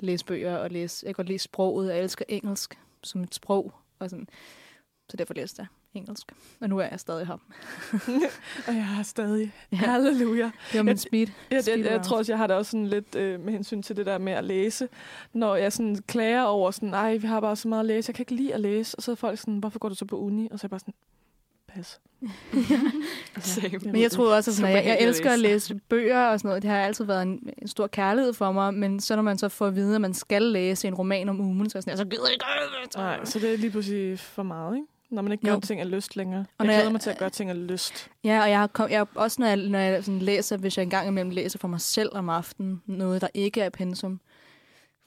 [0.00, 1.06] læse bøger og læse.
[1.06, 1.90] Jeg kan godt lide sproget.
[1.90, 3.74] Jeg elsker engelsk som et sprog.
[3.98, 4.26] Og sådan.
[5.10, 6.32] Så derfor læste jeg engelsk.
[6.60, 7.32] Og nu er jeg stadig her.
[8.68, 9.52] Og jeg har stadig.
[9.72, 9.76] Ja.
[9.76, 10.44] Halleluja.
[10.44, 11.26] Det var min Jeg- speed.
[11.50, 12.04] Det, speed jeg round.
[12.04, 14.32] tror også, jeg har det også sådan lidt øh, med hensyn til det der med
[14.32, 14.88] at læse.
[15.32, 18.14] Når jeg sådan klager over sådan, nej, vi har bare så meget at læse, jeg
[18.14, 18.96] kan ikke lide at læse.
[18.98, 20.48] Og så er folk sådan, hvorfor går du så på uni?
[20.50, 20.94] Og så er jeg bare sådan,
[21.76, 22.00] pas.
[23.40, 23.78] Same.
[23.92, 25.74] Men jeg tror også, at Så sådan, jeg, jeg elsker at læse.
[25.88, 26.62] bøger og sådan noget.
[26.62, 28.74] Det har altid været en, en stor kærlighed for mig.
[28.74, 31.40] Men så når man så får at vide, at man skal læse en roman om
[31.40, 32.44] ugen, så er jeg sådan, så gider jeg ikke.
[32.96, 34.86] Nej, så det er lige pludselig for meget, ikke?
[35.10, 35.52] Når man ikke Jo.
[35.52, 36.40] gør ting af lyst længere.
[36.40, 38.08] Og Jeg glæder jeg- mig til at gøre ting af lyst.
[38.24, 40.82] Ja, og jeg har kom, jeg, også når jeg, når jeg sådan læser, hvis jeg
[40.82, 44.20] engang imellem læser for mig selv om aftenen, noget, der ikke er pensum,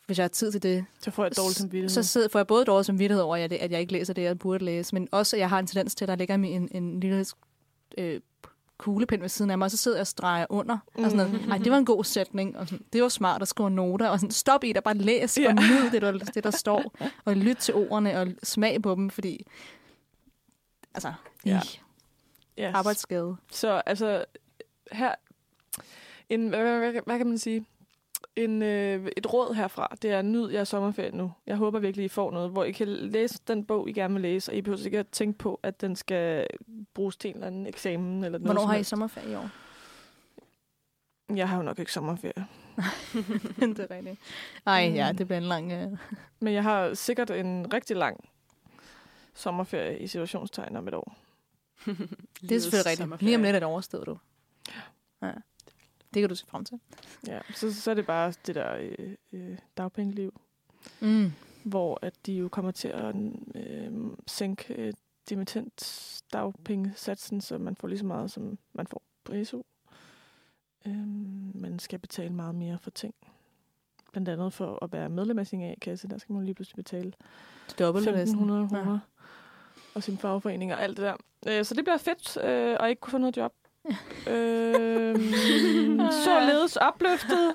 [0.09, 1.89] hvis jeg har tid til det, Så får jeg dårligt samvittighed.
[1.89, 4.21] så sidder, får jeg både dårlig samvittighed over, at jeg, at jeg ikke læser det,
[4.21, 6.69] jeg burde læse, men også, at jeg har en tendens til, at der ligger en,
[6.71, 7.25] en lille
[7.97, 8.21] øh,
[8.77, 10.77] kuglepen ved siden af mig, og så sidder jeg og streger under.
[10.97, 11.03] Mm.
[11.03, 11.49] Og sådan noget.
[11.51, 12.57] Ej, det var en god sætning.
[12.57, 14.07] Og sådan, det var smart at skrive noter.
[14.09, 15.47] Og sådan, stop i det, bare læs Ja.
[15.47, 16.93] og nyd det der, det, der står.
[17.25, 19.45] Og lyt til ordene og smag på dem, fordi...
[20.93, 21.13] Altså,
[21.45, 21.57] ja.
[21.57, 21.81] yes.
[22.73, 23.35] arbejdsskade.
[23.51, 24.25] Så altså,
[24.91, 25.15] her,
[26.29, 27.65] en, hvad, hvad, hvad, hvad kan man sige?
[28.39, 31.31] En, øh, et råd herfra, det er nyd jeres sommerferie nu.
[31.47, 34.21] Jeg håber virkelig, I får noget, hvor I kan læse den bog, I gerne vil
[34.21, 36.47] læse, og I behøver ikke at tænke på, at den skal
[36.93, 38.23] bruges til en eller anden eksamen.
[38.23, 39.49] Eller noget Hvornår har I sommerferie i år?
[41.35, 42.33] Jeg har jo nok ikke sommerferie.
[43.75, 44.19] det er rigtigt.
[44.65, 45.17] Ej, ja, Mm.
[45.17, 45.71] det bliver en lang...
[45.71, 45.97] Øh...
[46.39, 48.29] Men jeg har sikkert en rigtig lang
[49.33, 51.15] sommerferie i situationstegn om et år.
[52.41, 53.21] Det er selvfølgelig rigtigt.
[53.21, 54.17] Lige om lidt er det overstået, du.
[55.21, 55.31] Ja.
[56.13, 56.79] Det kan du se frem til.
[57.27, 60.33] Ja, så, så er det bare det der øh, øh, dagpengeliv,
[61.01, 61.31] Mm.
[61.63, 63.15] hvor at de jo kommer til at
[63.55, 63.91] øh,
[64.27, 64.93] sænke øh,
[65.29, 69.61] dimittensdagpengesatsen, så man får lige så meget, som man får på SU.
[70.85, 71.07] Øh,
[71.61, 73.13] man skal betale meget mere for ting.
[74.11, 77.13] Blandt andet for at være medlem af sin A-kasse, der skal man lige pludselig betale
[77.79, 78.67] Dobbelt 1500 Ja.
[78.67, 78.99] kroner.
[79.95, 81.15] Og sin fagforening og alt det der.
[81.59, 83.53] Øh, så det bliver fedt øh, at ikke kunne få noget job.
[84.27, 85.15] Øh,
[86.25, 87.53] således opløftet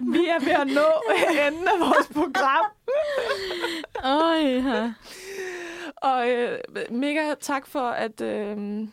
[0.00, 1.02] Vi er ved at nå
[1.46, 2.66] enden af vores program.
[4.04, 4.92] Åh, ja.
[5.96, 6.58] Og øh,
[6.90, 8.88] mega tak for, at, øh,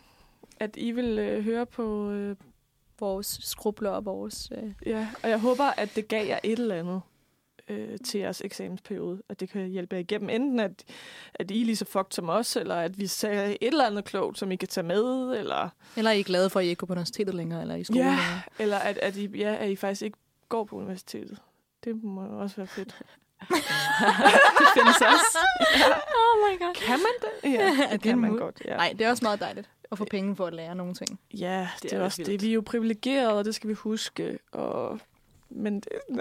[0.59, 2.11] at I vil øh, høre på...
[2.11, 2.35] Øh,
[2.99, 4.51] Vores skrubler og vores...
[4.57, 7.01] Øh, ja, og jeg håber, at det gav jer et eller andet
[7.73, 9.21] øh, til jeres eksamensperiode.
[9.29, 10.29] At det kan hjælpe jer igennem.
[10.29, 10.83] Enten at,
[11.33, 14.05] at I er lige så fucked som os, eller at vi sagde et eller andet
[14.05, 16.79] klogt, som I kan tage med, eller, eller er I glade for, at I ikke
[16.79, 18.01] går på universitetet længere, eller i skolen?
[18.03, 18.09] Ja.
[18.09, 18.41] længere?
[18.59, 20.17] eller at, at, I, ja, at I faktisk ikke
[20.49, 21.37] går på universitetet.
[21.83, 22.95] Det må også være fedt.
[24.59, 25.37] Det findes også.
[26.15, 26.73] Oh my god.
[26.75, 27.53] Kan man det?
[27.53, 28.61] Ja, det det kan man godt.
[28.65, 28.75] Ja.
[28.77, 31.19] Nej, det er også meget dejligt at få penge for at lære nogle ting.
[31.33, 32.31] Ja, det, Det er er også vildt.
[32.31, 32.41] det.
[32.41, 34.39] Vi er jo privilegerede, og det skal vi huske.
[34.51, 34.99] Og...
[35.49, 35.89] Men det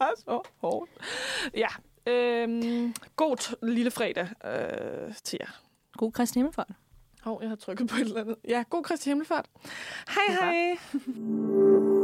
[0.00, 0.90] er så hårdt.
[1.54, 1.68] Ja,
[2.06, 5.60] øhm, god lille fredag øh, til jer.
[5.96, 6.70] God Kristi Himmelfart.
[7.22, 8.36] Hov, jeg har trykket på et eller andet.
[8.48, 9.46] Ja, god Kristi Himmelfart.
[10.08, 12.00] Hej, hej.